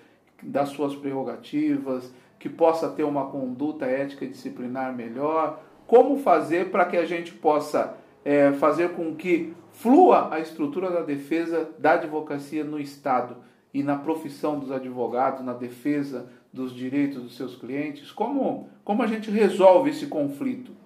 das 0.41 0.69
suas 0.69 0.95
prerrogativas, 0.95 2.11
que 2.39 2.49
possa 2.49 2.89
ter 2.89 3.03
uma 3.03 3.27
conduta 3.27 3.85
ética 3.85 4.25
e 4.25 4.29
disciplinar 4.29 4.91
melhor? 4.95 5.61
Como 5.85 6.17
fazer 6.17 6.71
para 6.71 6.85
que 6.85 6.97
a 6.97 7.05
gente 7.05 7.33
possa 7.33 7.95
é, 8.25 8.51
fazer 8.53 8.93
com 8.93 9.13
que 9.13 9.53
flua 9.71 10.33
a 10.33 10.39
estrutura 10.39 10.89
da 10.89 11.01
defesa 11.01 11.69
da 11.77 11.91
advocacia 11.91 12.63
no 12.63 12.79
Estado 12.79 13.37
e 13.71 13.83
na 13.83 13.95
profissão 13.95 14.57
dos 14.57 14.71
advogados, 14.71 15.45
na 15.45 15.53
defesa 15.53 16.31
dos 16.51 16.73
direitos 16.73 17.21
dos 17.21 17.37
seus 17.37 17.55
clientes? 17.55 18.11
Como, 18.11 18.69
como 18.83 19.03
a 19.03 19.07
gente 19.07 19.29
resolve 19.29 19.91
esse 19.91 20.07
conflito? 20.07 20.80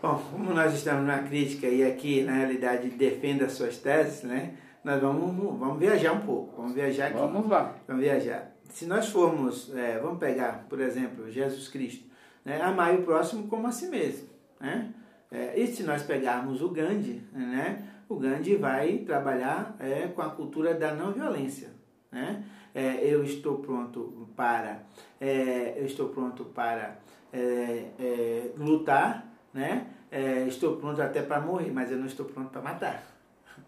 Bom, 0.00 0.22
como 0.30 0.54
nós 0.54 0.74
estamos 0.74 1.04
na 1.04 1.24
crítica 1.24 1.66
e 1.66 1.82
aqui, 1.82 2.22
na 2.22 2.34
realidade, 2.34 2.88
defenda 2.88 3.46
as 3.46 3.52
suas 3.54 3.78
teses, 3.78 4.22
né? 4.22 4.54
Nós 4.84 5.00
vamos, 5.00 5.58
vamos 5.58 5.76
viajar 5.76 6.12
um 6.12 6.20
pouco, 6.20 6.56
vamos 6.56 6.72
viajar 6.72 7.08
aqui. 7.08 7.16
Vamos 7.16 7.48
lá. 7.48 7.74
Vamos 7.88 8.04
viajar. 8.04 8.52
Se 8.70 8.86
nós 8.86 9.08
formos, 9.08 9.74
é, 9.74 9.98
vamos 9.98 10.20
pegar, 10.20 10.66
por 10.68 10.80
exemplo, 10.80 11.28
Jesus 11.28 11.66
Cristo, 11.66 12.06
né? 12.44 12.62
amar 12.62 12.94
o 12.94 13.02
próximo 13.02 13.48
como 13.48 13.66
a 13.66 13.72
si 13.72 13.88
mesmo, 13.88 14.28
né? 14.60 14.94
É, 15.32 15.58
e 15.58 15.66
se 15.66 15.82
nós 15.82 16.04
pegarmos 16.04 16.62
o 16.62 16.68
Gandhi, 16.68 17.20
né? 17.32 17.82
O 18.08 18.14
Gandhi 18.14 18.54
vai 18.54 18.98
trabalhar 18.98 19.74
é, 19.80 20.06
com 20.06 20.22
a 20.22 20.30
cultura 20.30 20.74
da 20.74 20.94
não 20.94 21.12
violência, 21.12 21.70
né? 22.12 22.44
É, 22.72 23.00
eu 23.02 23.24
estou 23.24 23.58
pronto 23.58 24.28
para, 24.36 24.80
é, 25.20 25.74
eu 25.76 25.86
estou 25.86 26.10
pronto 26.10 26.44
para 26.44 26.98
é, 27.32 27.86
é, 27.98 28.52
lutar 28.56 29.27
né? 29.52 29.86
É, 30.10 30.46
estou 30.46 30.76
pronto 30.76 31.00
até 31.00 31.22
para 31.22 31.40
morrer, 31.40 31.70
mas 31.70 31.90
eu 31.90 31.98
não 31.98 32.06
estou 32.06 32.26
pronto 32.26 32.50
para 32.50 32.62
matar. 32.62 33.02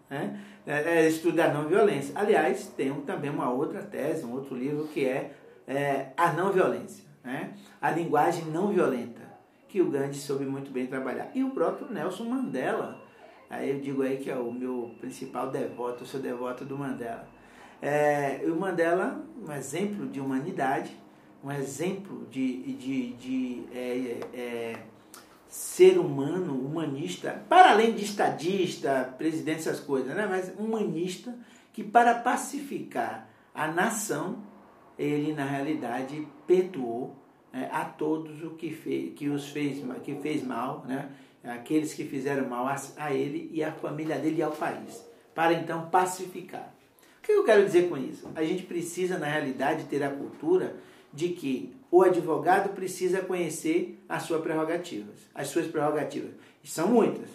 Né? 0.09 0.39
É, 0.65 0.99
é, 0.99 1.07
estudar 1.07 1.53
não 1.53 1.67
violência. 1.67 2.13
Aliás, 2.17 2.67
tem 2.75 2.93
também 3.01 3.29
uma 3.29 3.51
outra 3.51 3.81
tese, 3.81 4.25
um 4.25 4.33
outro 4.33 4.55
livro 4.55 4.87
que 4.87 5.05
é, 5.05 5.33
é 5.67 6.11
a 6.17 6.33
não 6.33 6.51
violência, 6.51 7.05
né? 7.23 7.53
a 7.81 7.91
linguagem 7.91 8.45
não 8.45 8.69
violenta, 8.69 9.21
que 9.67 9.81
o 9.81 9.89
Gandhi 9.89 10.17
soube 10.17 10.45
muito 10.45 10.71
bem 10.71 10.87
trabalhar. 10.87 11.31
E 11.33 11.43
o 11.43 11.51
próprio 11.51 11.91
Nelson 11.91 12.25
Mandela, 12.25 13.01
aí 13.49 13.69
eu 13.69 13.79
digo 13.79 14.01
aí 14.01 14.17
que 14.17 14.29
é 14.29 14.35
o 14.35 14.51
meu 14.51 14.95
principal 14.99 15.49
devoto, 15.49 16.05
sou 16.05 16.19
devoto 16.19 16.65
do 16.65 16.77
Mandela. 16.77 17.27
É, 17.81 18.41
o 18.45 18.55
Mandela, 18.55 19.23
um 19.47 19.51
exemplo 19.51 20.07
de 20.07 20.19
humanidade, 20.19 20.95
um 21.43 21.51
exemplo 21.51 22.27
de, 22.29 22.73
de, 22.73 23.13
de 23.13 23.63
é, 23.73 24.19
é, 24.33 24.77
ser 25.51 25.99
humano, 25.99 26.53
humanista, 26.55 27.43
para 27.49 27.71
além 27.71 27.93
de 27.93 28.05
estadista, 28.05 29.13
presidente, 29.17 29.59
essas 29.59 29.81
coisas, 29.81 30.15
né? 30.15 30.25
mas 30.25 30.49
humanista, 30.57 31.37
que 31.73 31.83
para 31.83 32.15
pacificar 32.15 33.27
a 33.53 33.67
nação, 33.67 34.41
ele 34.97 35.33
na 35.33 35.43
realidade 35.43 36.25
perdoou 36.47 37.17
né, 37.51 37.69
a 37.69 37.83
todos 37.83 38.41
o 38.41 38.51
que, 38.51 38.71
fez, 38.71 39.13
que 39.13 39.27
os 39.27 39.49
fez, 39.49 39.83
que 40.05 40.15
fez 40.15 40.41
mal, 40.41 40.85
né? 40.87 41.09
aqueles 41.43 41.93
que 41.93 42.05
fizeram 42.05 42.47
mal 42.47 42.65
a, 42.65 42.77
a 42.95 43.13
ele 43.13 43.49
e 43.51 43.61
à 43.61 43.73
família 43.73 44.17
dele 44.17 44.37
e 44.37 44.43
ao 44.43 44.53
país, 44.53 45.05
para 45.35 45.51
então 45.51 45.89
pacificar. 45.89 46.73
O 47.17 47.21
que 47.21 47.33
eu 47.33 47.43
quero 47.43 47.65
dizer 47.65 47.89
com 47.89 47.97
isso? 47.97 48.29
A 48.33 48.41
gente 48.41 48.63
precisa, 48.63 49.17
na 49.17 49.27
realidade, 49.27 49.83
ter 49.83 50.01
a 50.01 50.09
cultura 50.09 50.77
de 51.13 51.29
que 51.29 51.73
o 51.89 52.01
advogado 52.03 52.69
precisa 52.69 53.21
conhecer 53.21 54.01
as 54.07 54.23
suas 54.23 54.41
prerrogativas. 54.41 55.15
As 55.35 55.47
suas 55.47 55.67
prerrogativas. 55.67 56.31
E 56.63 56.67
são 56.67 56.87
muitas. 56.87 57.27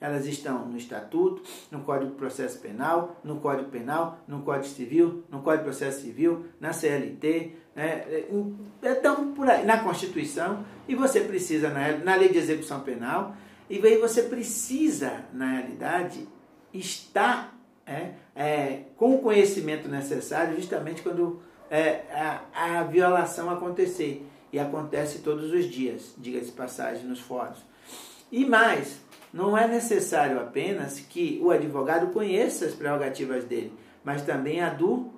Elas 0.00 0.26
estão 0.26 0.66
no 0.66 0.78
Estatuto, 0.78 1.42
no 1.72 1.80
Código 1.80 2.12
de 2.12 2.16
Processo 2.16 2.60
Penal, 2.60 3.16
no 3.24 3.40
Código 3.40 3.68
Penal, 3.68 4.20
no 4.28 4.42
Código 4.42 4.72
Civil, 4.72 5.24
no 5.28 5.42
Código 5.42 5.64
de 5.64 5.70
Processo 5.70 6.02
Civil, 6.02 6.46
na 6.60 6.72
CLT, 6.72 7.52
né? 7.74 8.04
então 8.80 9.32
por 9.32 9.50
aí, 9.50 9.66
na 9.66 9.82
Constituição, 9.82 10.64
e 10.86 10.94
você 10.94 11.22
precisa, 11.22 11.70
na, 11.70 11.98
na 11.98 12.14
Lei 12.14 12.28
de 12.28 12.38
Execução 12.38 12.80
Penal, 12.80 13.34
e 13.68 13.84
aí 13.84 13.98
você 13.98 14.22
precisa, 14.22 15.24
na 15.32 15.50
realidade, 15.50 16.28
estar 16.72 17.58
é, 17.84 18.12
é, 18.36 18.82
com 18.96 19.16
o 19.16 19.18
conhecimento 19.18 19.88
necessário 19.88 20.54
justamente 20.54 21.02
quando 21.02 21.40
é, 21.70 22.02
a, 22.12 22.78
a 22.78 22.82
violação 22.84 23.50
acontecer. 23.50 24.26
E 24.52 24.58
acontece 24.58 25.18
todos 25.18 25.52
os 25.52 25.66
dias, 25.66 26.14
diga-se 26.16 26.50
passagem, 26.52 27.04
nos 27.04 27.20
fóruns. 27.20 27.58
E 28.32 28.44
mais, 28.44 28.98
não 29.32 29.56
é 29.56 29.66
necessário 29.66 30.40
apenas 30.40 31.00
que 31.00 31.38
o 31.42 31.50
advogado 31.50 32.12
conheça 32.12 32.64
as 32.64 32.74
prerrogativas 32.74 33.44
dele, 33.44 33.72
mas 34.02 34.22
também 34.22 34.60
a 34.60 34.70
do 34.70 35.10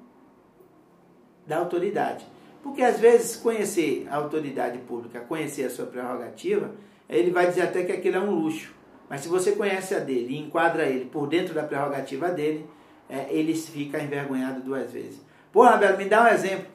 da 1.46 1.58
autoridade. 1.58 2.24
Porque 2.62 2.82
às 2.82 2.98
vezes 2.98 3.36
conhecer 3.36 4.06
a 4.10 4.16
autoridade 4.16 4.78
pública, 4.78 5.20
conhecer 5.20 5.64
a 5.64 5.70
sua 5.70 5.86
prerrogativa, 5.86 6.72
ele 7.08 7.30
vai 7.30 7.46
dizer 7.46 7.62
até 7.62 7.84
que 7.84 7.92
aquilo 7.92 8.16
é 8.16 8.20
um 8.20 8.30
luxo. 8.30 8.74
Mas 9.08 9.22
se 9.22 9.28
você 9.28 9.52
conhece 9.52 9.94
a 9.94 9.98
dele 9.98 10.34
e 10.34 10.38
enquadra 10.38 10.84
ele 10.84 11.06
por 11.06 11.26
dentro 11.26 11.54
da 11.54 11.62
prerrogativa 11.62 12.28
dele, 12.28 12.66
é, 13.08 13.26
ele 13.30 13.54
fica 13.54 14.00
envergonhado 14.00 14.60
duas 14.60 14.92
vezes. 14.92 15.20
Porra, 15.52 15.76
Belo, 15.76 15.98
me 15.98 16.04
dá 16.04 16.24
um 16.24 16.28
exemplo. 16.28 16.66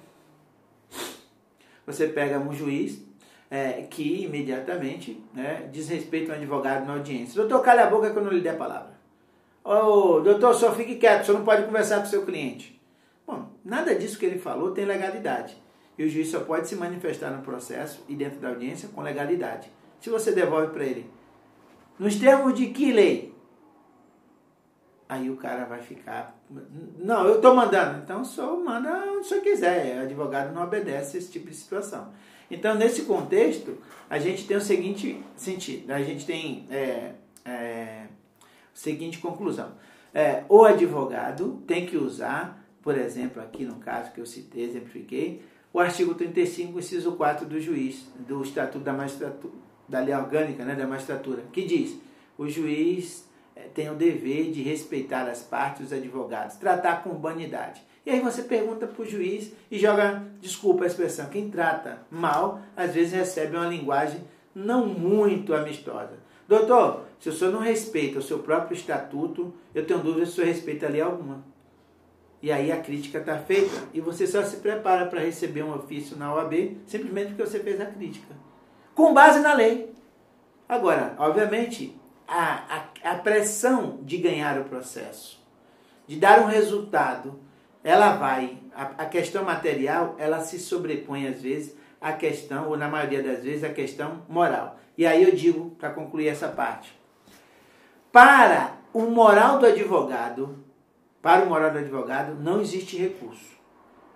Você 1.86 2.08
pega 2.08 2.40
um 2.40 2.54
juiz 2.54 3.02
é, 3.50 3.84
que 3.84 4.24
imediatamente 4.24 5.24
né, 5.34 5.70
desrespeita 5.72 6.32
um 6.32 6.36
advogado 6.36 6.86
na 6.86 6.94
audiência. 6.94 7.36
Doutor, 7.36 7.64
calha 7.64 7.86
a 7.86 7.90
boca 7.90 8.12
que 8.12 8.18
eu 8.18 8.24
não 8.24 8.32
lhe 8.32 8.42
dei 8.42 8.52
a 8.52 8.56
palavra. 8.56 8.96
Ô, 9.64 10.20
doutor, 10.20 10.54
só 10.54 10.74
fique 10.74 10.96
quieto, 10.96 11.24
o 11.24 11.26
senhor 11.26 11.38
não 11.40 11.46
pode 11.46 11.64
conversar 11.64 12.00
com 12.00 12.06
o 12.06 12.10
seu 12.10 12.26
cliente. 12.26 12.80
Bom, 13.26 13.48
nada 13.64 13.96
disso 13.96 14.20
que 14.20 14.26
ele 14.26 14.40
falou 14.40 14.72
tem 14.72 14.86
legalidade. 14.86 15.56
E 15.98 16.04
o 16.04 16.10
juiz 16.10 16.30
só 16.30 16.42
pode 16.42 16.68
se 16.68 16.76
manifestar 16.76 17.32
no 17.32 17.42
processo 17.42 18.04
e 18.08 18.16
dentro 18.16 18.40
da 18.40 18.50
audiência 18.50 18.90
com 18.90 19.02
legalidade. 19.02 19.72
Se 20.00 20.10
você 20.10 20.32
devolve 20.32 20.68
para 20.68 20.84
ele, 20.84 21.10
nos 21.98 22.16
termos 22.16 22.54
de 22.54 22.68
que 22.68 22.92
lei? 22.92 23.35
Aí 25.08 25.30
o 25.30 25.38
cara 25.38 25.66
vai 25.66 25.82
ficar. 25.82 26.36
Não, 26.98 27.28
eu 27.28 27.36
estou 27.36 27.56
mandando. 27.56 28.00
Então 28.04 28.22
o 28.22 28.26
senhor 28.26 28.58
manda 28.64 28.90
onde 29.08 29.20
o 29.20 29.24
senhor 29.24 29.42
quiser. 29.42 30.00
O 30.00 30.04
advogado 30.04 30.54
não 30.54 30.64
obedece 30.64 31.18
esse 31.18 31.32
tipo 31.32 31.48
de 31.48 31.56
situação. 31.56 32.12
Então, 32.50 32.76
nesse 32.76 33.04
contexto, 33.04 33.78
a 34.10 34.20
gente 34.20 34.46
tem 34.46 34.58
o 34.58 34.62
seguinte 34.62 35.24
sentido: 35.36 35.92
a 35.92 36.02
gente 36.02 36.26
tem 36.26 36.68
é, 36.70 37.14
é, 37.44 38.04
a 38.04 38.08
seguinte 38.74 39.20
conclusão. 39.20 39.74
É, 40.14 40.44
o 40.48 40.64
advogado 40.64 41.62
tem 41.68 41.86
que 41.86 41.98
usar, 41.98 42.64
por 42.82 42.98
exemplo, 42.98 43.42
aqui 43.42 43.66
no 43.66 43.76
caso 43.76 44.12
que 44.12 44.22
eu 44.22 44.26
citei, 44.26 44.64
exemplifiquei, 44.64 45.44
o 45.74 45.80
artigo 45.80 46.16
35, 46.16 46.80
inciso 46.80 47.12
4 47.14 47.46
do 47.46 47.60
juiz, 47.60 48.08
do 48.20 48.42
Estatuto 48.42 48.84
da 48.84 48.94
Magistratura, 48.94 49.54
da 49.90 50.00
lei 50.00 50.16
orgânica 50.16 50.64
né, 50.64 50.76
da 50.76 50.88
magistratura, 50.88 51.44
que 51.52 51.66
diz: 51.66 52.00
o 52.38 52.48
juiz 52.48 53.28
tem 53.74 53.90
o 53.90 53.96
dever 53.96 54.52
de 54.52 54.62
respeitar 54.62 55.28
as 55.30 55.42
partes, 55.42 55.88
os 55.88 55.94
advogados, 55.94 56.56
tratar 56.56 57.04
com 57.04 57.12
humanidade. 57.12 57.82
E 58.06 58.10
aí 58.10 58.20
você 58.20 58.44
pergunta 58.44 58.86
para 58.86 59.02
o 59.02 59.06
juiz 59.06 59.52
e 59.72 59.80
joga, 59.80 60.24
desculpa 60.40 60.84
a 60.84 60.88
expressão, 60.88 61.28
quem 61.28 61.50
trata 61.50 62.00
mal, 62.12 62.62
às 62.76 62.94
vezes 62.94 63.14
recebe 63.14 63.58
uma 63.58 63.68
linguagem 63.68 64.22
não 64.54 64.86
muito 64.86 65.54
amistosa. 65.54 66.14
Doutor, 66.48 67.06
se 67.20 67.30
o 67.30 67.34
senhor 67.34 67.52
não 67.52 67.60
respeita 67.60 68.20
o 68.20 68.22
seu 68.22 68.40
próprio 68.40 68.76
estatuto, 68.76 69.54
eu 69.74 69.86
tenho 69.86 70.00
dúvida 70.00 70.26
se 70.26 70.34
o 70.34 70.36
senhor 70.36 70.48
respeita 70.48 70.86
a 70.86 70.90
lei 70.90 71.02
alguma. 71.02 71.44
E 72.42 72.52
aí 72.52 72.72
a 72.72 72.80
crítica 72.80 73.18
está 73.18 73.40
feita 73.40 73.88
e 73.92 74.00
você 74.00 74.28
só 74.28 74.44
se 74.44 74.58
prepara 74.58 75.08
para 75.08 75.22
receber 75.22 75.64
um 75.64 75.74
ofício 75.74 76.16
na 76.16 76.34
OAB 76.36 76.78
simplesmente 76.86 77.30
porque 77.30 77.46
você 77.46 77.60
fez 77.60 77.82
a 77.82 77.88
crítica. 77.88 78.36
Com 78.94 79.14
base 79.14 79.40
na 79.40 79.54
lei. 79.56 79.92
Agora, 80.70 81.16
obviamente, 81.18 82.00
a, 82.28 82.76
a, 82.76 82.86
a 83.06 83.16
pressão 83.16 84.00
de 84.02 84.18
ganhar 84.18 84.60
o 84.60 84.66
processo, 84.66 85.40
de 86.08 86.18
dar 86.18 86.40
um 86.40 86.46
resultado, 86.46 87.40
ela 87.84 88.16
vai, 88.16 88.58
a, 88.76 89.04
a 89.04 89.06
questão 89.06 89.44
material, 89.44 90.16
ela 90.18 90.40
se 90.40 90.58
sobrepõe 90.58 91.28
às 91.28 91.42
vezes 91.42 91.76
à 92.02 92.12
questão, 92.14 92.68
ou 92.68 92.76
na 92.76 92.88
maioria 92.88 93.22
das 93.22 93.44
vezes, 93.44 93.64
à 93.64 93.70
questão 93.70 94.24
moral. 94.28 94.80
E 94.98 95.06
aí 95.06 95.24
eu 95.24 95.36
digo, 95.36 95.72
para 95.72 95.92
concluir 95.92 96.28
essa 96.28 96.48
parte, 96.48 97.00
para 98.12 98.78
o 98.94 99.04
moral 99.04 99.60
do 99.60 99.66
advogado, 99.66 100.64
para 101.22 101.44
o 101.44 101.50
moral 101.50 101.72
do 101.72 101.80
advogado 101.80 102.36
não 102.42 102.62
existe 102.62 102.98
recurso, 102.98 103.54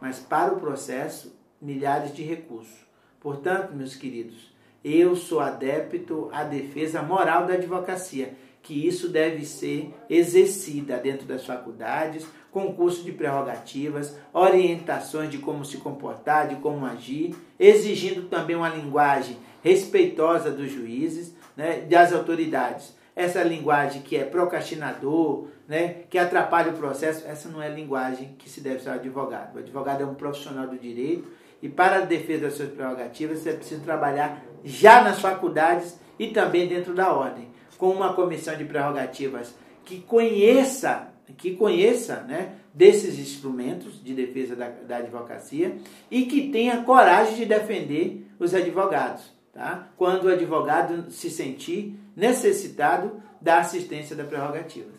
mas 0.02 0.20
para 0.20 0.54
o 0.54 0.60
processo, 0.60 1.38
milhares 1.62 2.14
de 2.14 2.24
recursos. 2.24 2.88
Portanto, 3.20 3.74
meus 3.74 3.96
queridos, 3.96 4.54
eu 4.84 5.16
sou 5.16 5.42
adepto 5.42 6.30
à 6.32 6.44
defesa 6.44 7.02
moral 7.02 7.46
da 7.46 7.56
advocacia, 7.56 8.34
que 8.62 8.88
isso 8.88 9.10
deve 9.10 9.46
ser 9.46 9.94
exercida 10.10 10.98
dentro 10.98 11.26
das 11.26 11.46
faculdades, 11.46 12.28
concurso 12.52 13.04
de 13.04 13.12
prerrogativas, 13.12 14.18
orientações 14.34 15.30
de 15.30 15.38
como 15.38 15.64
se 15.64 15.78
comportar, 15.78 16.48
de 16.48 16.56
como 16.56 16.86
agir, 16.86 17.36
exigindo 17.60 18.28
também 18.28 18.56
uma 18.56 18.70
linguagem 18.70 19.38
respeitosa 19.64 20.52
dos 20.52 20.72
juízes, 20.72 21.34
né, 21.56 21.82
das 21.82 22.14
autoridades. 22.14 22.98
Essa 23.16 23.44
linguagem 23.44 24.02
que 24.02 24.16
é 24.16 24.24
procrastinador, 24.24 25.48
né, 25.68 26.04
que 26.10 26.18
atrapalha 26.18 26.72
o 26.72 26.78
processo, 26.78 27.28
essa 27.28 27.50
não 27.50 27.62
é 27.62 27.68
a 27.68 27.72
linguagem 27.72 28.36
que 28.38 28.50
se 28.50 28.62
deve 28.62 28.82
ser 28.82 28.92
advogado. 28.92 29.56
O 29.56 29.60
advogado 29.60 30.02
é 30.02 30.06
um 30.06 30.16
profissional 30.16 30.68
do 30.68 30.78
direito 30.78 31.28
e 31.62 31.68
para 31.68 31.98
a 31.98 32.02
defesa 32.02 32.46
das 32.46 32.54
suas 32.54 32.70
prerrogativas 32.70 33.40
você 33.40 33.54
precisa 33.54 33.84
trabalhar 33.84 34.42
já 34.64 35.04
nas 35.04 35.20
faculdades 35.20 36.00
e 36.18 36.28
também 36.28 36.68
dentro 36.68 36.94
da 36.94 37.14
ordem, 37.14 37.50
com 37.80 37.90
uma 37.90 38.14
comissão 38.14 38.56
de 38.56 38.66
prerrogativas 38.66 39.56
que 39.86 40.02
conheça, 40.02 41.08
que 41.38 41.56
conheça 41.56 42.18
né, 42.28 42.56
desses 42.74 43.18
instrumentos 43.18 44.04
de 44.04 44.14
defesa 44.14 44.56
da, 44.56 44.68
da 44.68 44.98
advocacia 44.98 45.78
e 46.12 46.26
que 46.26 46.52
tenha 46.52 46.84
coragem 46.84 47.36
de 47.36 47.46
defender 47.46 48.28
os 48.38 48.54
advogados, 48.54 49.24
tá? 49.54 49.88
quando 49.98 50.26
o 50.26 50.30
advogado 50.30 51.10
se 51.10 51.30
sentir 51.32 51.98
necessitado 52.16 53.24
da 53.42 53.60
assistência 53.60 54.16
da 54.16 54.26
prerrogativa. 54.26 54.90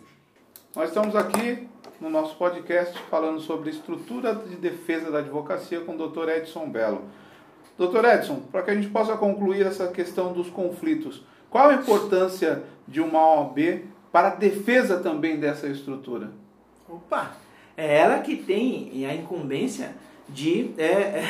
Nós 0.75 0.89
estamos 0.89 1.15
aqui 1.15 1.69
no 2.01 2.09
nosso 2.09 2.35
podcast 2.37 2.99
falando 3.11 3.41
sobre 3.41 3.71
estrutura 3.71 4.35
de 4.35 4.57
defesa 4.57 5.11
da 5.11 5.19
advocacia 5.19 5.81
com 5.81 5.97
o 5.97 6.09
Dr. 6.09 6.31
Edson 6.31 6.71
Belo. 6.71 7.03
Doutor 7.81 8.05
Edson, 8.05 8.43
para 8.53 8.63
que 8.63 8.71
a 8.71 8.75
gente 8.75 8.89
possa 8.89 9.17
concluir 9.17 9.65
essa 9.65 9.89
questão 9.89 10.35
dos 10.35 10.51
conflitos, 10.51 11.25
qual 11.49 11.71
a 11.71 11.75
importância 11.77 12.63
de 12.87 13.01
uma 13.01 13.41
OAB 13.41 13.87
para 14.13 14.29
a 14.29 14.35
defesa 14.35 14.99
também 14.99 15.41
dessa 15.41 15.67
estrutura? 15.67 16.31
Opa, 16.87 17.39
é 17.75 17.97
ela 17.97 18.19
que 18.19 18.37
tem 18.37 19.07
a 19.07 19.15
incumbência 19.15 19.95
de, 20.29 20.73
é, 20.77 20.85
é, 20.85 21.25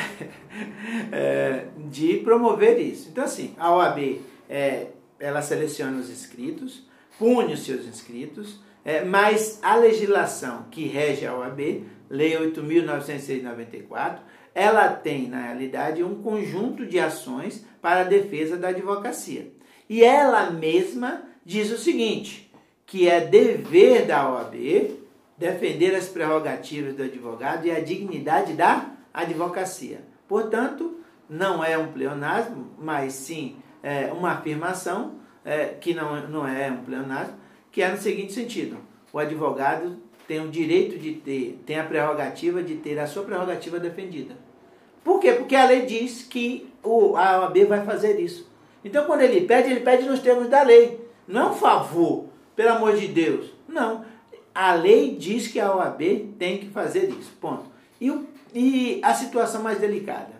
é, 1.13 1.67
de 1.89 2.17
promover 2.17 2.77
isso. 2.81 3.07
Então, 3.07 3.23
assim, 3.23 3.55
a 3.57 3.73
OAB 3.73 4.19
é, 4.49 4.87
ela 5.21 5.41
seleciona 5.41 6.01
os 6.01 6.09
inscritos, 6.09 6.85
pune 7.17 7.53
os 7.53 7.63
seus 7.63 7.85
inscritos, 7.85 8.59
é, 8.83 9.05
mas 9.05 9.57
a 9.61 9.77
legislação 9.77 10.65
que 10.69 10.85
rege 10.85 11.25
a 11.25 11.33
OAB, 11.33 11.85
Lei 12.09 12.35
8.994, 12.35 14.17
ela 14.53 14.89
tem, 14.89 15.27
na 15.27 15.41
realidade, 15.41 16.03
um 16.03 16.21
conjunto 16.21 16.85
de 16.85 16.99
ações 16.99 17.65
para 17.81 18.01
a 18.01 18.05
defesa 18.05 18.57
da 18.57 18.69
advocacia. 18.69 19.51
E 19.89 20.03
ela 20.03 20.51
mesma 20.51 21.23
diz 21.45 21.71
o 21.71 21.77
seguinte, 21.77 22.51
que 22.85 23.07
é 23.07 23.21
dever 23.21 24.05
da 24.05 24.29
OAB 24.29 24.99
defender 25.37 25.95
as 25.95 26.07
prerrogativas 26.07 26.95
do 26.95 27.03
advogado 27.03 27.65
e 27.65 27.71
a 27.71 27.79
dignidade 27.79 28.53
da 28.53 28.91
advocacia. 29.11 30.01
Portanto, 30.27 30.99
não 31.27 31.63
é 31.63 31.77
um 31.77 31.91
pleonasmo, 31.91 32.71
mas 32.77 33.13
sim 33.13 33.55
é, 33.81 34.11
uma 34.11 34.33
afirmação 34.33 35.15
é, 35.43 35.65
que 35.65 35.93
não, 35.93 36.27
não 36.27 36.47
é 36.47 36.69
um 36.69 36.83
pleonasmo, 36.83 37.33
que 37.71 37.81
é 37.81 37.89
no 37.89 37.97
seguinte 37.97 38.33
sentido: 38.33 38.77
o 39.11 39.17
advogado 39.17 39.97
tem 40.31 40.39
o 40.39 40.47
direito 40.47 40.97
de 40.97 41.11
ter, 41.15 41.61
tem 41.65 41.77
a 41.77 41.83
prerrogativa 41.83 42.63
de 42.63 42.75
ter 42.75 42.97
a 42.97 43.05
sua 43.05 43.23
prerrogativa 43.23 43.77
defendida. 43.77 44.33
Por 45.03 45.19
quê? 45.19 45.33
Porque 45.33 45.57
a 45.57 45.65
lei 45.65 45.85
diz 45.85 46.23
que 46.23 46.71
o, 46.81 47.17
a 47.17 47.41
OAB 47.41 47.65
vai 47.65 47.85
fazer 47.85 48.17
isso. 48.17 48.49
Então, 48.81 49.03
quando 49.03 49.19
ele 49.19 49.41
pede, 49.41 49.69
ele 49.69 49.81
pede 49.81 50.07
nos 50.07 50.21
termos 50.21 50.47
da 50.47 50.63
lei. 50.63 51.05
Não 51.27 51.41
é 51.41 51.51
um 51.51 51.53
favor, 51.53 52.27
pelo 52.55 52.69
amor 52.69 52.95
de 52.95 53.09
Deus. 53.09 53.47
Não. 53.67 54.05
A 54.55 54.73
lei 54.73 55.17
diz 55.17 55.49
que 55.49 55.59
a 55.59 55.75
OAB 55.75 56.01
tem 56.39 56.59
que 56.59 56.69
fazer 56.69 57.09
isso. 57.09 57.33
Ponto. 57.41 57.65
E, 57.99 58.09
e 58.55 59.01
a 59.03 59.13
situação 59.13 59.61
mais 59.61 59.81
delicada 59.81 60.31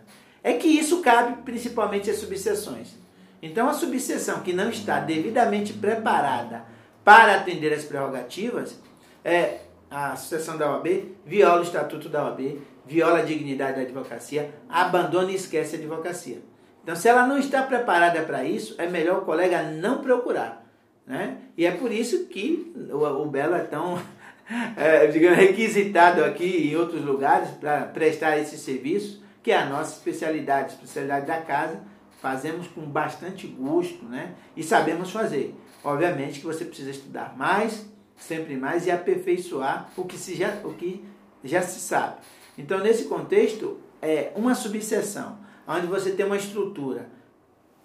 é 0.41 0.53
que 0.53 0.69
isso 0.69 1.01
cabe 1.01 1.41
principalmente 1.43 2.09
às 2.09 2.15
subseções. 2.15 2.95
Então, 3.41 3.67
a 3.67 3.73
subseção 3.73 4.39
que 4.39 4.53
não 4.53 4.69
está 4.69 5.01
devidamente 5.01 5.73
preparada 5.73 6.63
para 7.03 7.35
atender 7.35 7.73
as 7.73 7.83
prerrogativas, 7.83 8.79
é, 9.21 9.59
a 9.91 10.15
sucessão 10.15 10.57
da 10.57 10.71
OAB 10.71 10.87
viola 11.25 11.59
o 11.59 11.63
estatuto 11.63 12.07
da 12.07 12.23
OAB, 12.23 12.61
viola 12.85 13.19
a 13.19 13.23
dignidade 13.23 13.75
da 13.75 13.81
advocacia, 13.81 14.49
abandona 14.69 15.31
e 15.31 15.35
esquece 15.35 15.75
a 15.75 15.79
advocacia. 15.79 16.41
Então, 16.81 16.95
se 16.95 17.09
ela 17.09 17.27
não 17.27 17.37
está 17.37 17.61
preparada 17.61 18.21
para 18.21 18.43
isso, 18.45 18.73
é 18.77 18.87
melhor 18.87 19.19
o 19.19 19.25
colega 19.25 19.61
não 19.63 20.01
procurar. 20.01 20.65
Né? 21.05 21.37
E 21.57 21.65
é 21.65 21.71
por 21.71 21.91
isso 21.91 22.25
que 22.27 22.73
o, 22.89 23.03
o 23.03 23.25
Belo 23.25 23.53
é 23.53 23.63
tão 23.63 24.01
é, 24.77 25.07
digamos, 25.07 25.37
requisitado 25.37 26.23
aqui 26.23 26.69
em 26.69 26.75
outros 26.75 27.03
lugares 27.03 27.49
para 27.51 27.81
prestar 27.83 28.37
esse 28.37 28.57
serviço, 28.57 29.21
que 29.43 29.51
é 29.51 29.57
a 29.57 29.65
nossa 29.65 29.93
especialidade, 29.93 30.73
especialidade 30.73 31.25
da 31.25 31.41
casa, 31.41 31.81
fazemos 32.21 32.67
com 32.67 32.81
bastante 32.81 33.47
gosto 33.47 34.05
né? 34.05 34.35
e 34.55 34.63
sabemos 34.63 35.11
fazer. 35.11 35.55
Obviamente 35.83 36.39
que 36.39 36.45
você 36.45 36.63
precisa 36.63 36.91
estudar 36.91 37.35
mais, 37.35 37.90
sempre 38.21 38.55
mais 38.55 38.85
e 38.85 38.91
aperfeiçoar 38.91 39.89
o 39.97 40.05
que, 40.05 40.17
se 40.17 40.35
já, 40.35 40.59
o 40.63 40.73
que 40.73 41.03
já 41.43 41.61
se 41.61 41.79
sabe. 41.79 42.17
Então, 42.57 42.79
nesse 42.79 43.05
contexto, 43.05 43.79
é 44.01 44.31
uma 44.35 44.55
subseção, 44.55 45.37
onde 45.67 45.87
você 45.87 46.11
tem 46.11 46.25
uma 46.25 46.37
estrutura 46.37 47.09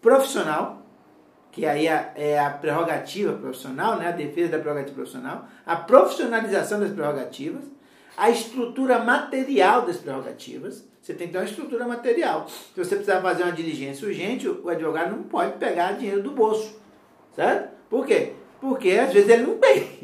profissional, 0.00 0.82
que 1.50 1.64
aí 1.64 1.86
é, 1.86 2.12
é 2.14 2.38
a 2.38 2.50
prerrogativa 2.50 3.32
profissional, 3.32 3.96
né? 3.96 4.08
a 4.08 4.12
defesa 4.12 4.52
da 4.52 4.58
prerrogativa 4.58 4.94
profissional, 4.94 5.48
a 5.64 5.76
profissionalização 5.76 6.80
das 6.80 6.92
prerrogativas, 6.92 7.64
a 8.16 8.30
estrutura 8.30 8.98
material 8.98 9.82
das 9.82 9.96
prerrogativas. 9.96 10.84
Você 11.00 11.14
tem 11.14 11.28
que 11.28 11.34
ter 11.34 11.38
uma 11.38 11.44
estrutura 11.44 11.86
material. 11.86 12.48
Se 12.48 12.76
você 12.76 12.96
precisar 12.96 13.20
fazer 13.22 13.44
uma 13.44 13.52
diligência 13.52 14.06
urgente, 14.06 14.48
o 14.48 14.68
advogado 14.68 15.14
não 15.14 15.22
pode 15.22 15.56
pegar 15.58 15.92
dinheiro 15.92 16.22
do 16.22 16.32
bolso. 16.32 16.78
Certo? 17.34 17.70
Por 17.88 18.04
quê? 18.04 18.32
Porque 18.60 18.90
às 18.90 19.12
vezes 19.12 19.28
ele 19.28 19.42
não 19.42 19.58
tem. 19.58 20.00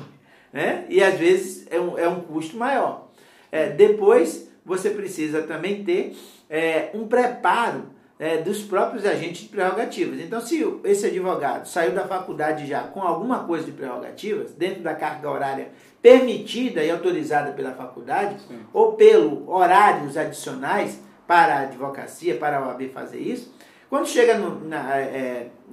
Né? 0.53 0.85
E 0.89 1.03
às 1.03 1.15
vezes 1.15 1.67
é 1.71 1.81
um, 1.81 1.99
é 1.99 2.09
um 2.09 2.21
custo 2.21 2.57
maior. 2.57 3.09
É, 3.51 3.71
depois, 3.71 4.51
você 4.65 4.91
precisa 4.91 5.43
também 5.43 5.85
ter 5.85 6.17
é, 6.49 6.91
um 6.95 7.07
preparo 7.07 7.85
é, 8.19 8.37
dos 8.39 8.63
próprios 8.63 9.05
agentes 9.05 9.43
de 9.43 9.49
prerrogativas. 9.49 10.21
Então, 10.21 10.41
se 10.41 10.65
esse 10.85 11.07
advogado 11.07 11.67
saiu 11.67 11.93
da 11.93 12.07
faculdade 12.07 12.67
já 12.67 12.83
com 12.83 13.03
alguma 13.03 13.45
coisa 13.45 13.65
de 13.65 13.73
prerrogativas, 13.73 14.53
dentro 14.53 14.83
da 14.83 14.95
carga 14.95 15.31
horária 15.31 15.69
permitida 16.01 16.85
e 16.85 16.91
autorizada 16.91 17.53
pela 17.53 17.73
faculdade, 17.73 18.37
Sim. 18.47 18.61
ou 18.73 18.93
pelo 18.93 19.51
horários 19.51 20.17
adicionais 20.17 21.01
para 21.27 21.57
a 21.57 21.61
advocacia, 21.61 22.37
para 22.37 22.59
a 22.59 22.69
OAB 22.69 22.89
fazer 22.93 23.19
isso, 23.19 23.53
quando 23.89 24.07
chega 24.07 24.39
no, 24.39 24.69
na, 24.69 24.99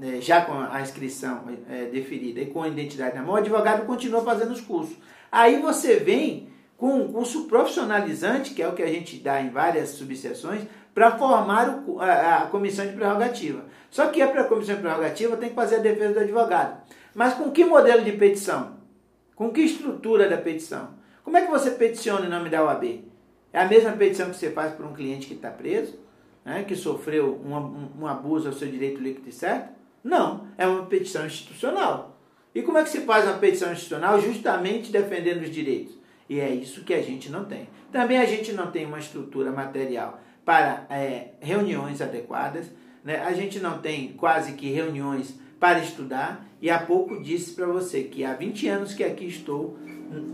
é, 0.02 0.18
é, 0.18 0.22
já 0.22 0.42
com 0.42 0.54
a 0.54 0.82
inscrição 0.82 1.44
é, 1.70 1.86
deferida 1.86 2.40
e 2.42 2.48
com 2.48 2.64
a 2.64 2.68
identidade 2.68 3.16
na 3.16 3.24
mão, 3.24 3.34
o 3.34 3.38
advogado 3.38 3.86
continua 3.86 4.24
fazendo 4.24 4.52
os 4.52 4.62
cursos. 4.62 4.96
Aí 5.32 5.62
você 5.62 5.98
vem 5.98 6.50
com 6.78 7.02
um 7.02 7.12
curso 7.12 7.46
profissionalizante, 7.46 8.54
que 8.54 8.62
é 8.62 8.68
o 8.68 8.74
que 8.74 8.82
a 8.82 8.88
gente 8.88 9.18
dá 9.18 9.42
em 9.42 9.50
várias 9.50 9.90
subseções, 9.90 10.62
para 10.94 11.18
formar 11.18 11.84
o, 11.88 12.00
a, 12.00 12.44
a, 12.44 12.46
comissão 12.48 12.86
de 12.86 12.94
prerrogativa. 12.94 13.66
Só 13.90 14.08
que 14.08 14.26
para 14.26 14.42
a 14.42 14.46
comissão 14.46 14.76
de 14.76 14.82
prerrogativa 14.82 15.38
tem 15.38 15.50
que 15.50 15.56
fazer 15.56 15.76
a 15.76 15.80
defesa 15.80 16.14
do 16.14 16.20
advogado. 16.22 16.82
Mas 17.14 17.34
com 17.34 17.52
que 17.52 17.66
modelo 17.66 18.04
de 18.04 18.14
petição? 18.14 18.78
Com 19.36 19.52
que 19.52 19.62
estrutura 19.62 20.28
da 20.30 20.38
petição? 20.38 20.90
Como 21.24 21.38
é 21.38 21.42
que 21.42 21.52
você 21.52 21.72
peticiona 21.72 22.26
em 22.26 22.30
nome 22.30 22.50
da 22.50 22.64
OAB? 22.64 23.04
É 23.52 23.60
a 23.60 23.68
mesma 23.68 23.92
petição 23.94 24.30
que 24.30 24.36
você 24.36 24.52
faz 24.52 24.74
para 24.74 24.86
um 24.86 24.94
cliente 24.94 25.28
que 25.28 25.34
está 25.34 25.50
preso, 25.50 26.00
né, 26.46 26.64
que 26.64 26.76
sofreu 26.76 27.40
um, 27.44 27.56
um, 27.56 27.90
um 28.02 28.08
abuso 28.08 28.48
ao 28.48 28.54
seu 28.54 28.68
direito 28.68 29.02
líquido 29.02 29.30
e 29.30 29.32
certo? 29.32 29.79
Não, 30.04 30.48
é 30.58 30.66
uma 30.66 30.86
petição 30.86 31.26
institucional. 31.26 32.18
E 32.54 32.62
como 32.62 32.78
é 32.78 32.84
que 32.84 32.90
se 32.90 33.02
faz 33.02 33.26
uma 33.26 33.38
petição 33.38 33.72
institucional? 33.72 34.20
Justamente 34.20 34.92
defendendo 34.92 35.44
os 35.44 35.52
direitos. 35.52 35.98
E 36.28 36.40
é 36.40 36.50
isso 36.50 36.84
que 36.84 36.94
a 36.94 37.02
gente 37.02 37.30
não 37.30 37.46
tem. 37.46 37.68
Também 37.92 38.18
a 38.18 38.26
gente 38.26 38.52
não 38.54 38.72
tem 38.72 38.86
uma 38.86 39.00
estrutura 39.00 39.52
material 39.52 40.20
para 40.46 40.86
é, 40.90 41.30
reuniões 41.40 42.02
adequadas, 42.02 42.72
né? 43.04 43.20
a 43.20 43.34
gente 43.34 43.60
não 43.60 43.80
tem 43.80 44.14
quase 44.14 44.54
que 44.54 44.72
reuniões 44.72 45.40
para 45.60 45.80
estudar, 45.80 46.46
e 46.62 46.70
há 46.70 46.80
pouco 46.80 47.22
disse 47.22 47.54
para 47.54 47.66
você 47.66 48.04
que 48.04 48.24
há 48.24 48.34
20 48.34 48.68
anos 48.68 48.94
que 48.94 49.04
aqui 49.04 49.26
estou 49.26 49.78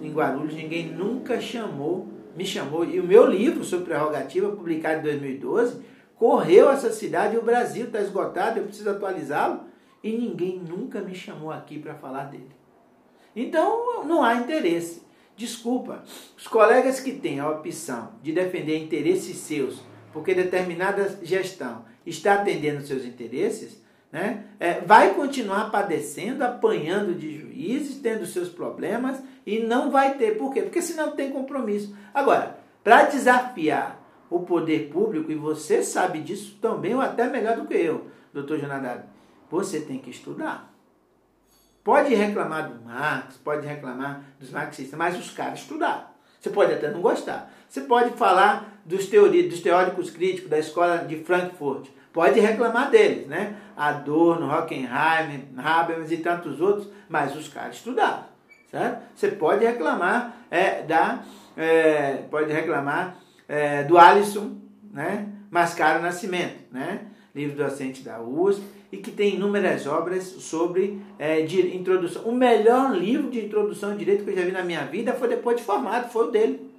em 0.01 0.11
Guarulhos, 0.11 0.53
ninguém 0.53 0.87
nunca 0.87 1.41
chamou, 1.41 2.07
me 2.35 2.45
chamou, 2.45 2.85
e 2.85 2.99
o 2.99 3.03
meu 3.03 3.25
livro 3.25 3.63
sobre 3.63 3.85
prerrogativa, 3.85 4.49
publicado 4.49 4.99
em 4.99 5.03
2012, 5.03 5.81
correu 6.17 6.69
essa 6.69 6.91
cidade 6.91 7.37
o 7.37 7.41
Brasil 7.41 7.85
está 7.85 8.01
esgotado, 8.01 8.59
eu 8.59 8.65
preciso 8.65 8.89
atualizá-lo, 8.89 9.61
e 10.03 10.11
ninguém 10.11 10.59
nunca 10.59 11.01
me 11.01 11.15
chamou 11.15 11.51
aqui 11.51 11.79
para 11.79 11.95
falar 11.95 12.25
dele. 12.25 12.51
Então 13.35 14.03
não 14.03 14.23
há 14.23 14.35
interesse. 14.35 15.03
Desculpa, 15.35 16.03
os 16.37 16.47
colegas 16.47 16.99
que 16.99 17.11
têm 17.11 17.39
a 17.39 17.49
opção 17.49 18.11
de 18.23 18.31
defender 18.31 18.77
interesses 18.77 19.37
seus, 19.37 19.81
porque 20.13 20.33
determinada 20.33 21.19
gestão 21.23 21.83
está 22.05 22.35
atendendo 22.35 22.85
seus 22.85 23.03
interesses, 23.03 23.83
né, 24.11 24.45
é, 24.59 24.79
vai 24.79 25.13
continuar 25.13 25.69
padecendo, 25.71 26.45
apanhando 26.45 27.13
de 27.13 27.37
juízes, 27.37 27.97
tendo 27.97 28.25
seus 28.25 28.47
problemas 28.47 29.21
e 29.45 29.59
não 29.59 29.91
vai 29.91 30.13
ter. 30.17 30.37
Por 30.37 30.53
quê? 30.53 30.61
Porque 30.61 30.81
senão 30.81 31.11
tem 31.11 31.31
compromisso. 31.31 31.93
Agora, 32.13 32.57
para 32.81 33.03
desafiar 33.03 34.04
o 34.29 34.39
poder 34.39 34.89
público, 34.89 35.31
e 35.31 35.35
você 35.35 35.83
sabe 35.83 36.21
disso 36.21 36.57
também, 36.61 36.93
ou 36.95 37.01
até 37.01 37.29
melhor 37.29 37.57
do 37.57 37.67
que 37.67 37.75
eu, 37.75 38.07
doutor 38.33 38.59
Jonadab, 38.59 39.03
você 39.49 39.79
tem 39.81 39.99
que 39.99 40.09
estudar. 40.09 40.73
Pode 41.83 42.15
reclamar 42.15 42.69
do 42.69 42.83
Marx, 42.83 43.37
pode 43.37 43.67
reclamar 43.67 44.23
dos 44.39 44.49
marxistas, 44.49 44.97
mas 44.97 45.17
os 45.19 45.29
caras 45.29 45.59
estudaram. 45.59 46.05
Você 46.41 46.49
pode 46.49 46.73
até 46.73 46.89
não 46.89 47.01
gostar. 47.01 47.51
Você 47.69 47.81
pode 47.81 48.11
falar 48.17 48.81
dos, 48.85 49.07
teori, 49.07 49.43
dos 49.43 49.61
teóricos 49.61 50.09
críticos 50.09 50.49
da 50.49 50.57
escola 50.57 50.97
de 50.99 51.23
Frankfurt. 51.23 51.87
Pode 52.11 52.39
reclamar 52.39 52.89
deles, 52.89 53.27
né? 53.27 53.57
Adorno, 53.75 54.51
Hockenheim, 54.51 55.49
Habermas 55.57 56.11
e 56.11 56.17
tantos 56.17 56.61
outros, 56.61 56.87
mas 57.09 57.35
os 57.35 57.47
caras 57.47 57.75
estudaram, 57.75 58.23
certo? 58.71 59.03
Você 59.13 59.31
pode 59.31 59.65
reclamar 59.65 60.37
é, 60.49 60.81
da, 60.83 61.23
é, 61.57 62.23
pode 62.31 62.51
reclamar 62.53 63.17
é, 63.47 63.83
do 63.83 63.97
Alisson, 63.97 64.57
né? 64.91 65.27
Mascaro 65.49 66.01
Nascimento, 66.01 66.55
né? 66.71 67.01
Livro 67.33 67.57
docente 67.57 68.01
da 68.01 68.21
USP 68.21 68.63
e 68.91 68.97
que 68.97 69.11
tem 69.11 69.35
inúmeras 69.35 69.85
obras 69.85 70.23
sobre 70.23 71.01
é, 71.19 71.41
de 71.41 71.75
introdução. 71.75 72.23
O 72.23 72.33
melhor 72.33 72.95
livro 72.95 73.29
de 73.29 73.45
introdução 73.45 73.91
ao 73.91 73.97
direito 73.97 74.23
que 74.23 74.31
eu 74.31 74.35
já 74.35 74.43
vi 74.43 74.51
na 74.51 74.63
minha 74.63 74.85
vida 74.85 75.13
foi 75.13 75.27
depois 75.27 75.57
de 75.57 75.63
formado, 75.63 76.11
foi 76.11 76.27
o 76.27 76.31
dele. 76.31 76.71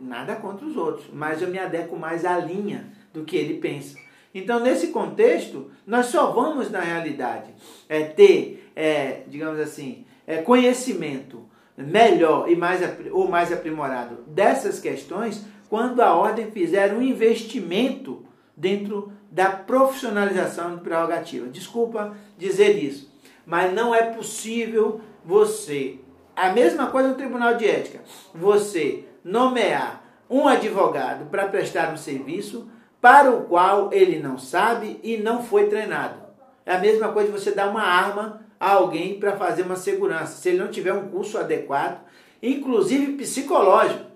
Nada 0.00 0.36
contra 0.36 0.64
os 0.64 0.76
outros, 0.76 1.06
mas 1.12 1.42
eu 1.42 1.48
me 1.48 1.58
adequo 1.58 1.96
mais 1.96 2.24
à 2.24 2.38
linha 2.38 2.86
do 3.12 3.24
que 3.24 3.36
ele 3.36 3.54
pensa. 3.54 3.98
Então, 4.34 4.60
nesse 4.60 4.88
contexto, 4.88 5.70
nós 5.86 6.06
só 6.06 6.30
vamos, 6.30 6.70
na 6.70 6.80
realidade, 6.80 7.50
é, 7.88 8.04
ter, 8.04 8.70
é, 8.76 9.22
digamos 9.26 9.58
assim, 9.58 10.04
é, 10.26 10.38
conhecimento 10.38 11.44
melhor 11.76 12.48
e 12.48 12.54
mais, 12.54 12.80
ou 13.10 13.28
mais 13.28 13.52
aprimorado 13.52 14.22
dessas 14.28 14.78
questões 14.78 15.44
quando 15.70 16.00
a 16.00 16.12
ordem 16.14 16.50
fizer 16.50 16.92
um 16.92 17.00
investimento 17.00 18.24
dentro 18.56 19.12
da 19.30 19.46
profissionalização 19.46 20.74
de 20.74 20.82
prerrogativa. 20.82 21.46
Desculpa 21.46 22.14
dizer 22.36 22.76
isso, 22.82 23.08
mas 23.46 23.72
não 23.72 23.94
é 23.94 24.02
possível 24.02 25.00
você, 25.24 26.00
a 26.34 26.50
mesma 26.50 26.88
coisa 26.88 27.10
no 27.10 27.14
Tribunal 27.14 27.56
de 27.56 27.66
Ética, 27.66 28.00
você 28.34 29.04
nomear 29.24 30.04
um 30.28 30.48
advogado 30.48 31.30
para 31.30 31.46
prestar 31.46 31.92
um 31.92 31.96
serviço 31.96 32.68
para 33.00 33.30
o 33.30 33.44
qual 33.44 33.90
ele 33.92 34.18
não 34.18 34.36
sabe 34.36 34.98
e 35.02 35.16
não 35.16 35.42
foi 35.42 35.68
treinado. 35.68 36.20
É 36.66 36.74
a 36.74 36.78
mesma 36.78 37.08
coisa 37.12 37.30
de 37.30 37.38
você 37.38 37.52
dar 37.52 37.70
uma 37.70 37.82
arma 37.82 38.42
a 38.58 38.72
alguém 38.72 39.18
para 39.18 39.36
fazer 39.36 39.62
uma 39.62 39.76
segurança, 39.76 40.36
se 40.36 40.48
ele 40.48 40.58
não 40.58 40.68
tiver 40.68 40.92
um 40.92 41.08
curso 41.08 41.38
adequado, 41.38 42.00
inclusive 42.42 43.12
psicológico. 43.12 44.09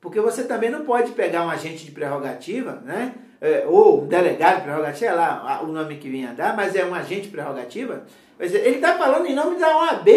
Porque 0.00 0.20
você 0.20 0.44
também 0.44 0.70
não 0.70 0.84
pode 0.84 1.12
pegar 1.12 1.44
um 1.44 1.50
agente 1.50 1.84
de 1.84 1.90
prerrogativa, 1.90 2.82
né? 2.84 3.14
É, 3.40 3.64
ou 3.66 4.02
um 4.02 4.06
delegado 4.06 4.56
de 4.56 4.62
prerrogativa, 4.62 4.98
sei 4.98 5.12
lá 5.12 5.60
o 5.62 5.66
nome 5.68 5.98
que 5.98 6.08
vinha 6.08 6.34
dar, 6.34 6.56
mas 6.56 6.74
é 6.74 6.84
um 6.84 6.94
agente 6.94 7.22
de 7.22 7.28
prerrogativa. 7.28 8.04
Ele 8.38 8.76
está 8.76 8.96
falando 8.96 9.26
em 9.26 9.34
nome 9.34 9.58
da 9.58 9.76
OAB. 9.76 10.08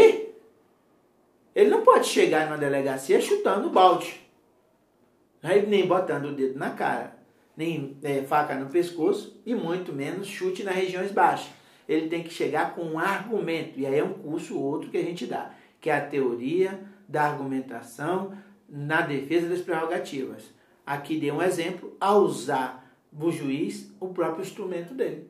Ele 1.54 1.70
não 1.70 1.82
pode 1.82 2.08
chegar 2.08 2.46
numa 2.46 2.58
delegacia 2.58 3.20
chutando 3.20 3.68
o 3.68 3.72
balde, 3.72 4.22
né? 5.44 5.64
nem 5.68 5.86
botando 5.86 6.26
o 6.26 6.32
dedo 6.32 6.58
na 6.58 6.70
cara 6.72 7.22
nem 7.56 7.98
é, 8.02 8.22
faca 8.24 8.56
no 8.56 8.68
pescoço 8.68 9.40
e 9.46 9.54
muito 9.54 9.94
menos 9.94 10.28
chute 10.28 10.64
nas 10.64 10.76
regiões 10.76 11.12
baixas. 11.12 11.50
Ele 11.88 12.08
tem 12.08 12.24
que 12.24 12.34
chegar 12.34 12.74
com 12.74 12.84
um 12.84 13.00
argumento, 13.00 13.80
e 13.80 13.86
aí 13.86 14.00
é 14.00 14.04
um 14.04 14.14
curso 14.14 14.58
outro 14.58 14.90
que 14.90 14.98
a 14.98 15.04
gente 15.04 15.26
dá, 15.26 15.52
que 15.80 15.90
é 15.90 15.96
a 15.96 16.06
teoria 16.06 16.80
da 17.08 17.24
argumentação 17.24 18.34
na 18.72 19.02
defesa 19.02 19.50
das 19.50 19.60
prerrogativas. 19.60 20.44
Aqui 20.86 21.20
dei 21.20 21.32
um 21.32 21.42
exemplo, 21.42 21.96
a 22.00 22.16
usar 22.16 22.90
o 23.20 23.30
juiz 23.30 23.92
o 24.00 24.08
próprio 24.08 24.44
instrumento 24.44 24.94
dele. 24.94 25.30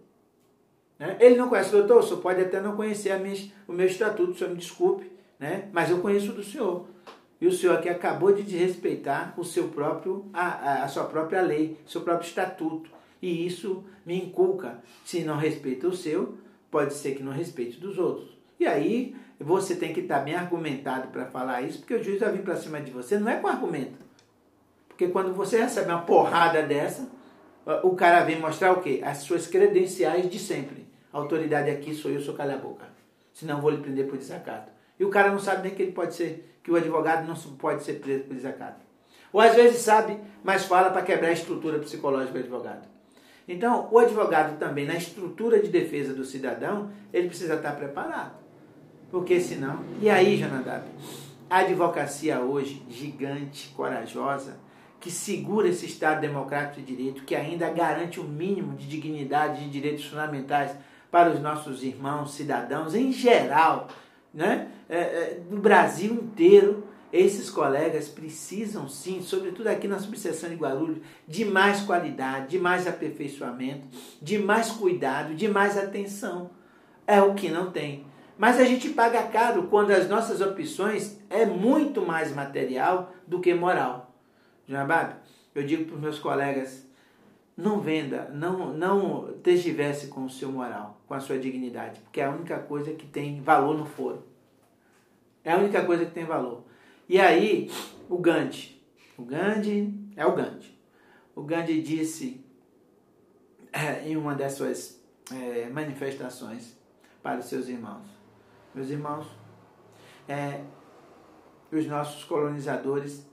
Né? 1.00 1.18
Ele 1.20 1.36
não 1.36 1.50
conhece 1.50 1.72
doutor, 1.72 1.98
o 1.98 2.04
senhor 2.04 2.22
pode 2.22 2.42
até 2.42 2.62
não 2.62 2.76
conhecer 2.76 3.20
minha, 3.20 3.36
o 3.68 3.74
meu 3.74 3.88
estatuto, 3.88 4.32
o 4.32 4.36
senhor 4.36 4.52
me 4.52 4.58
desculpe, 4.58 5.12
né? 5.40 5.68
mas 5.74 5.90
eu 5.90 6.00
conheço 6.00 6.32
do 6.32 6.44
senhor. 6.44 6.86
E 7.42 7.48
o 7.48 7.52
senhor 7.52 7.76
aqui 7.76 7.90
acabou 7.90 8.32
de 8.32 8.44
desrespeitar 8.44 9.34
o 9.36 9.44
seu 9.44 9.70
próprio, 9.70 10.26
a, 10.32 10.84
a 10.84 10.88
sua 10.88 11.06
própria 11.06 11.42
lei, 11.42 11.80
seu 11.88 12.02
próprio 12.02 12.28
estatuto. 12.28 12.92
E 13.20 13.48
isso 13.48 13.84
me 14.06 14.16
inculca. 14.16 14.80
Se 15.04 15.24
não 15.24 15.38
respeita 15.38 15.88
o 15.88 15.96
seu, 15.96 16.38
pode 16.70 16.94
ser 16.94 17.16
que 17.16 17.24
não 17.24 17.32
respeite 17.32 17.80
dos 17.80 17.98
outros. 17.98 18.30
E 18.60 18.68
aí 18.68 19.16
você 19.42 19.76
tem 19.76 19.94
que 19.94 20.02
estar 20.02 20.20
bem 20.20 20.36
argumentado 20.36 21.08
para 21.10 21.26
falar 21.26 21.62
isso, 21.62 21.80
porque 21.80 21.96
o 21.96 22.04
juiz 22.04 22.20
vai 22.20 22.32
vir 22.32 22.42
para 22.42 22.56
cima 22.56 22.80
de 22.82 22.92
você, 22.92 23.18
não 23.18 23.30
é 23.30 23.38
com 23.38 23.48
argumento. 23.48 24.00
Porque 24.88 25.08
quando 25.08 25.34
você 25.34 25.60
recebe 25.60 25.90
uma 25.90 26.02
porrada 26.02 26.62
dessa, 26.64 27.08
o 27.84 27.96
cara 27.96 28.24
vem 28.24 28.40
mostrar 28.40 28.72
o 28.72 28.82
quê? 28.82 29.02
As 29.04 29.20
suas 29.20 29.48
credenciais 29.48 30.30
de 30.30 30.38
sempre. 30.38 30.86
A 31.12 31.18
autoridade 31.18 31.70
aqui 31.70 31.94
sou 31.94 32.12
eu, 32.12 32.22
sou 32.22 32.36
calha 32.36 32.56
a 32.56 32.58
boca. 32.58 32.86
Senão 33.34 33.62
vou 33.62 33.72
lhe 33.72 33.78
prender 33.78 34.08
por 34.08 34.18
desacato. 34.18 34.72
E 35.00 35.06
o 35.06 35.10
cara 35.10 35.32
não 35.32 35.40
sabe 35.40 35.64
nem 35.64 35.76
que 35.76 35.82
ele 35.82 35.92
pode 35.92 36.14
ser, 36.14 36.58
que 36.64 36.72
o 36.72 36.76
advogado 36.76 37.28
não 37.28 37.36
pode 37.56 37.84
ser 37.84 37.94
preso 37.94 38.26
por 38.26 38.36
desacato. 38.36 38.82
Ou 39.34 39.40
às 39.40 39.56
vezes 39.56 39.82
sabe, 39.82 40.20
mas 40.44 40.66
fala 40.66 40.90
para 40.90 41.02
quebrar 41.02 41.30
a 41.30 41.34
estrutura 41.34 41.80
psicológica 41.80 42.34
do 42.34 42.40
advogado. 42.40 42.88
Então, 43.48 43.88
o 43.92 43.98
advogado 43.98 44.60
também, 44.60 44.86
na 44.86 44.96
estrutura 44.96 45.60
de 45.60 45.70
defesa 45.70 46.14
do 46.14 46.24
cidadão, 46.24 46.92
ele 47.12 47.28
precisa 47.28 47.56
estar 47.56 47.72
preparado. 47.76 48.41
Porque 49.12 49.40
senão. 49.42 49.80
E 50.02 50.10
aí, 50.10 50.38
Jonadab? 50.38 50.86
A 51.50 51.60
advocacia 51.60 52.40
hoje, 52.40 52.82
gigante, 52.90 53.70
corajosa, 53.76 54.58
que 55.02 55.12
segura 55.12 55.68
esse 55.68 55.86
Estado 55.86 56.22
democrático 56.22 56.80
de 56.80 56.96
direito, 56.96 57.24
que 57.24 57.36
ainda 57.36 57.70
garante 57.70 58.20
o 58.20 58.24
mínimo 58.24 58.76
de 58.78 58.88
dignidade 58.88 59.66
e 59.66 59.70
direitos 59.70 60.06
fundamentais 60.06 60.72
para 61.12 61.30
os 61.30 61.42
nossos 61.42 61.84
irmãos 61.84 62.34
cidadãos 62.34 62.96
em 62.96 63.12
geral, 63.12 63.90
né? 64.34 64.70
É, 64.88 64.98
é, 64.98 65.42
no 65.50 65.60
Brasil 65.60 66.14
inteiro, 66.14 66.86
esses 67.12 67.50
colegas 67.50 68.08
precisam 68.08 68.88
sim, 68.88 69.22
sobretudo 69.22 69.68
aqui 69.68 69.88
na 69.88 70.00
subseção 70.00 70.50
de 70.50 70.56
Guarulhos, 70.56 71.00
de 71.28 71.44
mais 71.44 71.82
qualidade, 71.82 72.48
de 72.48 72.60
mais 72.60 72.88
aperfeiçoamento, 72.88 73.86
de 74.22 74.40
mais 74.40 74.72
cuidado, 74.72 75.36
de 75.36 75.50
mais 75.50 75.78
atenção. 75.78 76.50
É 77.06 77.22
o 77.22 77.34
que 77.34 77.50
não 77.50 77.72
tem. 77.72 78.06
Mas 78.42 78.60
a 78.60 78.64
gente 78.64 78.90
paga 78.90 79.22
caro 79.28 79.68
quando 79.68 79.92
as 79.92 80.10
nossas 80.10 80.42
opções 80.42 81.20
é 81.30 81.46
muito 81.46 82.02
mais 82.02 82.34
material 82.34 83.14
do 83.28 83.40
que 83.40 83.54
moral. 83.54 84.16
Jabab, 84.68 85.14
eu 85.54 85.64
digo 85.64 85.86
para 85.86 85.94
os 85.94 86.02
meus 86.02 86.18
colegas, 86.18 86.84
não 87.56 87.80
venda, 87.80 88.32
não, 88.34 88.74
não 88.74 89.32
tergivesse 89.44 90.08
com 90.08 90.26
o 90.26 90.30
seu 90.30 90.52
moral, 90.52 91.00
com 91.08 91.14
a 91.14 91.20
sua 91.20 91.38
dignidade, 91.38 92.00
porque 92.00 92.20
é 92.20 92.26
a 92.26 92.32
única 92.32 92.58
coisa 92.58 92.94
que 92.94 93.06
tem 93.06 93.40
valor 93.44 93.78
no 93.78 93.86
foro. 93.86 94.26
É 95.44 95.52
a 95.52 95.58
única 95.58 95.86
coisa 95.86 96.04
que 96.04 96.12
tem 96.12 96.26
valor. 96.26 96.64
E 97.08 97.20
aí, 97.20 97.70
o 98.10 98.18
Gandhi, 98.18 98.82
o 99.20 99.24
Gandhi 99.24 99.94
é 100.16 100.26
o 100.26 100.34
Gandhi. 100.34 100.76
O 101.36 101.44
Gandhi 101.44 101.80
disse 101.80 102.44
é, 103.72 104.08
em 104.08 104.18
uma 104.18 104.34
das 104.34 104.54
suas 104.54 105.00
é, 105.32 105.70
manifestações 105.70 106.76
para 107.22 107.40
os 107.40 107.46
seus 107.46 107.68
irmãos: 107.68 108.21
Meus 108.74 108.90
irmãos, 108.90 109.28
é, 110.28 110.62
os 111.72 111.86
nossos 111.86 112.24
colonizadores 112.24 113.30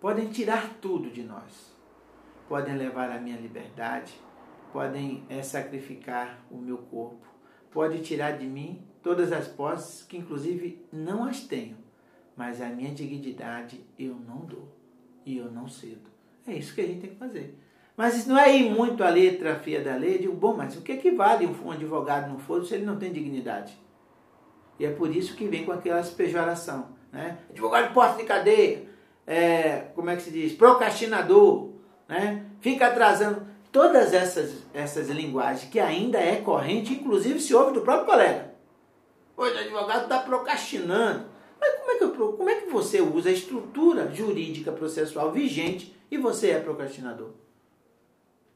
podem 0.00 0.28
tirar 0.28 0.74
tudo 0.80 1.10
de 1.10 1.22
nós, 1.22 1.76
podem 2.48 2.76
levar 2.76 3.10
a 3.10 3.20
minha 3.20 3.36
liberdade, 3.36 4.14
podem 4.72 5.24
é, 5.28 5.42
sacrificar 5.42 6.38
o 6.50 6.56
meu 6.56 6.78
corpo, 6.78 7.26
podem 7.70 8.00
tirar 8.00 8.38
de 8.38 8.46
mim 8.46 8.82
todas 9.02 9.32
as 9.32 9.46
posses 9.48 10.02
que, 10.02 10.16
inclusive, 10.16 10.86
não 10.92 11.24
as 11.24 11.40
tenho 11.40 11.88
mas 12.38 12.62
a 12.62 12.68
minha 12.68 12.94
dignidade 12.94 13.84
eu 13.98 14.14
não 14.14 14.46
dou 14.46 14.68
e 15.26 15.36
eu 15.36 15.50
não 15.50 15.66
cedo. 15.66 16.08
É 16.46 16.54
isso 16.54 16.72
que 16.72 16.80
a 16.80 16.86
gente 16.86 17.00
tem 17.00 17.10
que 17.10 17.16
fazer. 17.16 17.58
Mas 17.96 18.16
isso 18.16 18.28
não 18.28 18.38
é 18.38 18.56
ir 18.56 18.70
muito 18.70 19.02
a 19.02 19.10
letra 19.10 19.58
fia 19.58 19.82
da 19.82 19.96
lei. 19.96 20.14
Eu 20.14 20.20
digo, 20.20 20.34
bom, 20.34 20.56
mas 20.56 20.76
o 20.76 20.82
que, 20.82 20.92
é 20.92 20.96
que 20.96 21.10
vale 21.10 21.44
um 21.46 21.72
advogado 21.72 22.32
no 22.32 22.38
foro 22.38 22.64
se 22.64 22.74
ele 22.74 22.86
não 22.86 22.96
tem 22.96 23.12
dignidade? 23.12 23.76
E 24.78 24.86
é 24.86 24.90
por 24.90 25.14
isso 25.14 25.34
que 25.34 25.46
vem 25.46 25.64
com 25.64 25.72
aquela 25.72 26.02
pejoração. 26.02 26.88
Né? 27.12 27.38
Advogado 27.50 27.92
posto 27.92 28.18
de 28.18 28.24
cadeia, 28.24 28.86
é, 29.26 29.86
como 29.94 30.10
é 30.10 30.16
que 30.16 30.22
se 30.22 30.30
diz? 30.30 30.52
Procrastinador, 30.52 31.70
né? 32.08 32.44
fica 32.60 32.86
atrasando. 32.86 33.46
Todas 33.70 34.14
essas, 34.14 34.64
essas 34.72 35.08
linguagens 35.08 35.70
que 35.70 35.78
ainda 35.78 36.18
é 36.18 36.36
corrente, 36.36 36.94
inclusive 36.94 37.38
se 37.38 37.54
ouve 37.54 37.72
do 37.72 37.82
próprio 37.82 38.06
colega. 38.06 38.54
Hoje 39.36 39.54
o 39.54 39.58
advogado 39.58 40.04
está 40.04 40.18
procrastinando. 40.20 41.26
Mas 41.60 41.74
como 41.74 41.90
é, 41.90 41.96
que 41.96 42.04
eu, 42.04 42.32
como 42.32 42.50
é 42.50 42.54
que 42.56 42.70
você 42.70 43.00
usa 43.00 43.28
a 43.28 43.32
estrutura 43.32 44.10
jurídica 44.14 44.72
processual 44.72 45.32
vigente 45.32 45.94
e 46.10 46.16
você 46.16 46.50
é 46.50 46.60
procrastinador? 46.60 47.30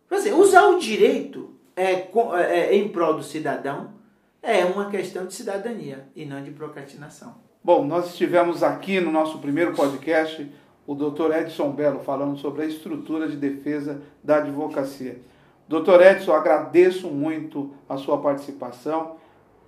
Você 0.08 0.32
usar 0.32 0.66
o 0.68 0.78
direito 0.78 1.54
é, 1.74 1.92
é, 1.92 2.08
é, 2.50 2.74
em 2.74 2.88
prol 2.88 3.14
do 3.14 3.22
cidadão 3.22 3.94
é 4.42 4.64
uma 4.64 4.90
questão 4.90 5.24
de 5.26 5.34
cidadania 5.34 6.08
e 6.16 6.26
não 6.26 6.42
de 6.42 6.50
procrastinação. 6.50 7.36
Bom, 7.62 7.86
nós 7.86 8.08
estivemos 8.08 8.62
aqui 8.62 9.00
no 9.00 9.12
nosso 9.12 9.38
primeiro 9.38 9.72
podcast 9.72 10.50
o 10.84 10.94
Dr. 10.96 11.32
Edson 11.32 11.70
Belo 11.70 12.00
falando 12.00 12.36
sobre 12.36 12.62
a 12.62 12.66
estrutura 12.66 13.28
de 13.28 13.36
defesa 13.36 14.02
da 14.22 14.38
advocacia. 14.38 15.20
Dr. 15.68 16.02
Edson, 16.02 16.32
agradeço 16.32 17.08
muito 17.08 17.72
a 17.88 17.96
sua 17.96 18.18
participação, 18.18 19.16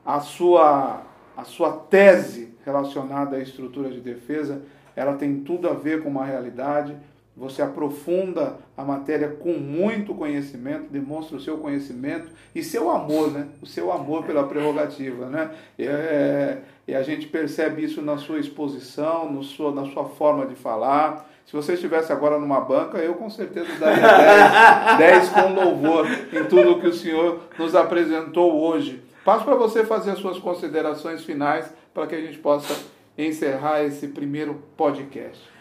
a 0.05 0.19
sua, 0.21 1.03
a 1.37 1.45
sua 1.45 1.73
tese 1.73 2.53
relacionada 2.65 3.37
à 3.37 3.41
estrutura 3.41 3.91
de 3.91 4.01
defesa, 4.01 4.63
ela 4.97 5.15
tem 5.15 5.41
tudo 5.41 5.69
a 5.69 5.73
ver 5.73 6.03
com 6.03 6.09
uma 6.09 6.25
realidade. 6.25 6.97
Você 7.37 7.61
aprofunda 7.63 8.59
a 8.77 8.85
matéria 8.85 9.29
com 9.29 9.55
muito 9.55 10.15
conhecimento, 10.15 10.91
demonstra 10.91 11.37
o 11.37 11.41
seu 11.41 11.59
conhecimento 11.59 12.29
e 12.55 12.63
seu 12.63 12.89
amor, 12.89 13.33
né? 13.33 13.49
O 13.61 13.67
seu 13.67 13.91
amor 13.91 14.23
pela 14.23 14.47
prerrogativa, 14.47 15.27
né? 15.27 15.51
É, 15.77 16.59
e 16.87 16.95
a 16.95 17.03
gente 17.03 17.27
percebe 17.27 17.83
isso 17.83 18.01
na 18.01 18.19
sua 18.19 18.39
exposição, 18.39 19.33
no 19.33 19.43
sua, 19.43 19.75
na 19.75 19.85
sua 19.87 20.05
forma 20.05 20.47
de 20.47 20.55
falar. 20.55 21.29
Se 21.45 21.53
você 21.53 21.75
estivesse 21.75 22.13
agora 22.13 22.39
numa 22.39 22.61
banca, 22.61 22.99
eu 22.99 23.15
com 23.15 23.29
certeza 23.29 23.69
daria 23.81 24.97
10, 24.97 25.29
10 25.29 25.29
com 25.31 25.55
louvor 25.55 26.07
em 26.33 26.45
tudo 26.45 26.81
que 26.81 26.87
o 26.87 26.95
senhor 26.95 27.41
nos 27.59 27.75
apresentou 27.75 28.61
hoje. 28.63 29.03
Passo 29.25 29.45
para 29.45 29.57
você 29.57 29.85
fazer 29.85 30.13
as 30.13 30.19
suas 30.19 30.39
considerações 30.39 31.25
finais 31.25 31.69
para 31.93 32.07
que 32.07 32.15
a 32.15 32.21
gente 32.21 32.39
possa 32.39 32.75
encerrar 33.19 33.83
esse 33.83 34.09
primeiro 34.09 34.63
podcast. 34.77 35.54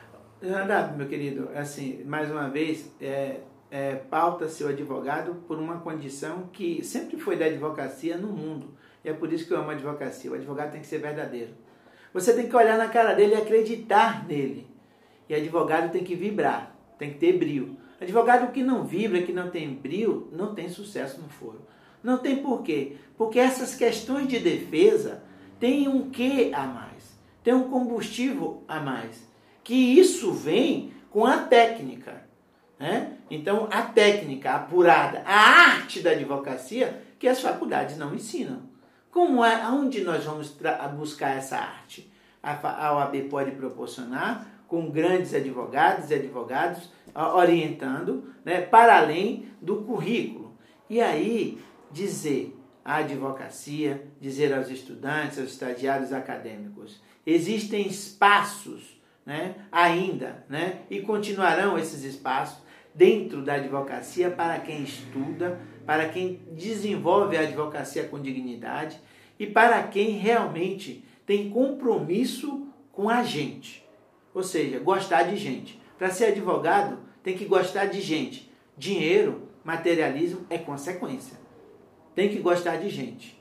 Nada, 0.45 0.91
meu 0.97 1.07
querido, 1.07 1.49
assim, 1.55 2.03
mais 2.03 2.29
uma 2.29 2.49
vez, 2.49 2.93
é, 2.99 3.37
é, 3.71 3.95
pauta 3.95 4.49
seu 4.49 4.67
advogado 4.67 5.35
por 5.47 5.57
uma 5.57 5.79
condição 5.79 6.49
que 6.51 6.83
sempre 6.83 7.17
foi 7.17 7.37
da 7.37 7.45
advocacia 7.45 8.17
no 8.17 8.27
mundo. 8.27 8.73
E 9.05 9.09
é 9.09 9.13
por 9.13 9.31
isso 9.31 9.47
que 9.47 9.53
eu 9.53 9.59
amo 9.59 9.69
a 9.69 9.73
advocacia. 9.73 10.29
O 10.29 10.33
advogado 10.33 10.73
tem 10.73 10.81
que 10.81 10.87
ser 10.87 10.97
verdadeiro. 10.97 11.51
Você 12.13 12.33
tem 12.33 12.49
que 12.49 12.55
olhar 12.57 12.77
na 12.77 12.89
cara 12.89 13.13
dele 13.13 13.35
e 13.35 13.37
acreditar 13.37 14.27
nele. 14.27 14.67
E 15.29 15.33
advogado 15.33 15.93
tem 15.93 16.03
que 16.03 16.13
vibrar, 16.13 16.75
tem 16.99 17.13
que 17.13 17.19
ter 17.19 17.39
brilho. 17.39 17.77
Advogado 18.01 18.51
que 18.51 18.61
não 18.61 18.83
vibra, 18.83 19.21
que 19.21 19.31
não 19.31 19.49
tem 19.49 19.73
brilho, 19.73 20.27
não 20.33 20.53
tem 20.53 20.67
sucesso 20.67 21.21
no 21.21 21.29
foro. 21.29 21.61
Não 22.03 22.17
tem 22.17 22.43
porquê. 22.43 22.97
Porque 23.17 23.39
essas 23.39 23.75
questões 23.75 24.27
de 24.27 24.39
defesa 24.39 25.23
tem 25.57 25.87
um 25.87 26.09
quê 26.09 26.51
a 26.53 26.65
mais, 26.65 27.17
tem 27.41 27.53
um 27.53 27.69
combustível 27.69 28.61
a 28.67 28.81
mais, 28.81 29.31
que 29.64 29.74
isso 29.74 30.32
vem 30.32 30.93
com 31.09 31.26
a 31.26 31.38
técnica. 31.38 32.24
Né? 32.80 33.18
Então, 33.30 33.68
a 33.72 33.82
técnica 33.84 34.51
apurada, 34.51 35.24
a 35.26 35.36
arte 35.36 36.01
da 36.01 36.11
advocacia, 36.11 37.01
que 37.18 37.28
as 37.28 37.41
faculdades 37.41 37.98
não 37.98 38.14
ensinam. 38.14 38.61
Como 39.10 39.45
é, 39.45 39.61
aonde 39.61 40.02
nós 40.02 40.26
vamos 40.26 40.56
buscar 40.98 41.38
essa 41.38 41.57
arte? 41.57 42.11
A, 42.41 42.88
a 42.88 42.95
OAB 42.98 43.30
pode 43.30 43.52
proporcionar 43.52 44.48
com 44.68 44.90
grandes 44.90 45.34
advogados 45.34 46.10
e 46.10 46.15
advogados 46.15 46.90
orientando 47.35 48.34
né, 48.44 48.61
para 48.61 48.98
além 48.98 49.48
do 49.61 49.84
currículo. 49.84 50.57
E 50.90 50.99
aí 50.99 51.61
dizer 51.91 52.57
à 52.84 52.98
advocacia, 52.98 54.06
dizer 54.19 54.53
aos 54.53 54.69
estudantes, 54.69 55.40
aos 55.40 55.52
estagiários 55.52 56.11
acadêmicos. 56.11 56.99
Existem 57.26 57.88
espaços 57.88 58.93
né, 59.25 59.55
ainda, 59.71 60.45
né, 60.49 60.81
e 60.89 61.01
continuarão 61.01 61.77
esses 61.77 62.03
espaços 62.03 62.61
dentro 62.93 63.41
da 63.41 63.55
advocacia 63.55 64.29
para 64.29 64.59
quem 64.59 64.83
estuda, 64.83 65.59
para 65.85 66.09
quem 66.09 66.41
desenvolve 66.51 67.35
a 67.37 67.41
advocacia 67.41 68.03
com 68.03 68.21
dignidade 68.21 68.99
e 69.39 69.47
para 69.47 69.81
quem 69.83 70.11
realmente 70.11 71.03
tem 71.25 71.49
compromisso 71.49 72.67
com 72.91 73.09
a 73.09 73.23
gente. 73.23 73.83
Ou 74.33 74.43
seja, 74.43 74.79
gostar 74.79 75.23
de 75.23 75.37
gente. 75.37 75.81
Para 75.97 76.09
ser 76.09 76.25
advogado, 76.25 76.99
tem 77.23 77.37
que 77.37 77.45
gostar 77.45 77.85
de 77.85 78.01
gente. 78.01 78.51
Dinheiro, 78.77 79.49
materialismo 79.63 80.45
é 80.49 80.57
consequência 80.57 81.43
tem 82.15 82.29
que 82.29 82.39
gostar 82.39 82.77
de 82.77 82.89
gente. 82.89 83.39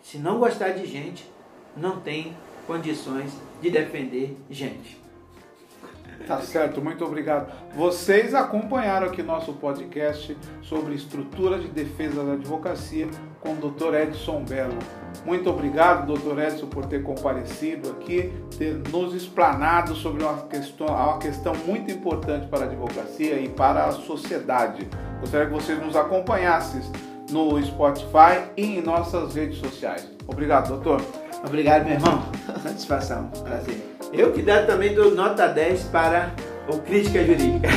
Se 0.00 0.18
não 0.18 0.38
gostar 0.38 0.70
de 0.70 0.86
gente, 0.86 1.28
não 1.76 2.00
tem 2.00 2.36
condições 2.66 3.32
de 3.60 3.70
defender 3.70 4.36
gente. 4.50 5.00
Tá 6.26 6.40
certo, 6.40 6.80
muito 6.80 7.04
obrigado. 7.04 7.52
Vocês 7.74 8.34
acompanharam 8.34 9.08
aqui 9.08 9.22
nosso 9.22 9.52
podcast 9.54 10.36
sobre 10.62 10.94
estrutura 10.94 11.58
de 11.58 11.68
defesa 11.68 12.22
da 12.22 12.34
advocacia 12.34 13.08
com 13.40 13.54
o 13.54 13.70
Dr. 13.70 13.94
Edson 13.94 14.44
Belo. 14.44 14.78
Muito 15.24 15.50
obrigado, 15.50 16.12
Dr. 16.14 16.38
Edson, 16.38 16.66
por 16.66 16.86
ter 16.86 17.02
comparecido 17.02 17.90
aqui, 17.90 18.32
ter 18.56 18.80
nos 18.90 19.14
explanado 19.14 19.94
sobre 19.94 20.22
uma 20.22 20.42
questão, 20.42 20.86
uma 20.86 21.18
questão 21.18 21.54
muito 21.66 21.90
importante 21.90 22.46
para 22.46 22.60
a 22.60 22.64
advocacia 22.64 23.38
e 23.40 23.48
para 23.48 23.86
a 23.86 23.92
sociedade. 23.92 24.88
Gostaria 25.20 25.46
que 25.46 25.52
vocês 25.52 25.80
nos 25.80 25.96
acompanhassem 25.96 26.82
no 27.30 27.60
Spotify 27.64 28.42
e 28.56 28.78
em 28.78 28.82
nossas 28.82 29.34
redes 29.34 29.58
sociais. 29.58 30.08
Obrigado, 30.26 30.68
doutor. 30.68 31.00
Obrigado, 31.44 31.84
meu 31.84 31.94
irmão. 31.94 32.22
Satisfação, 32.62 33.28
prazer. 33.42 33.91
Eu 34.12 34.30
que 34.30 34.42
dá 34.42 34.62
também 34.62 34.94
dou 34.94 35.14
nota 35.14 35.48
10 35.48 35.84
para 35.84 36.30
o 36.68 36.78
Crítica 36.78 37.24
Jurídica. 37.24 37.68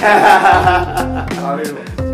Valeu. 1.42 2.05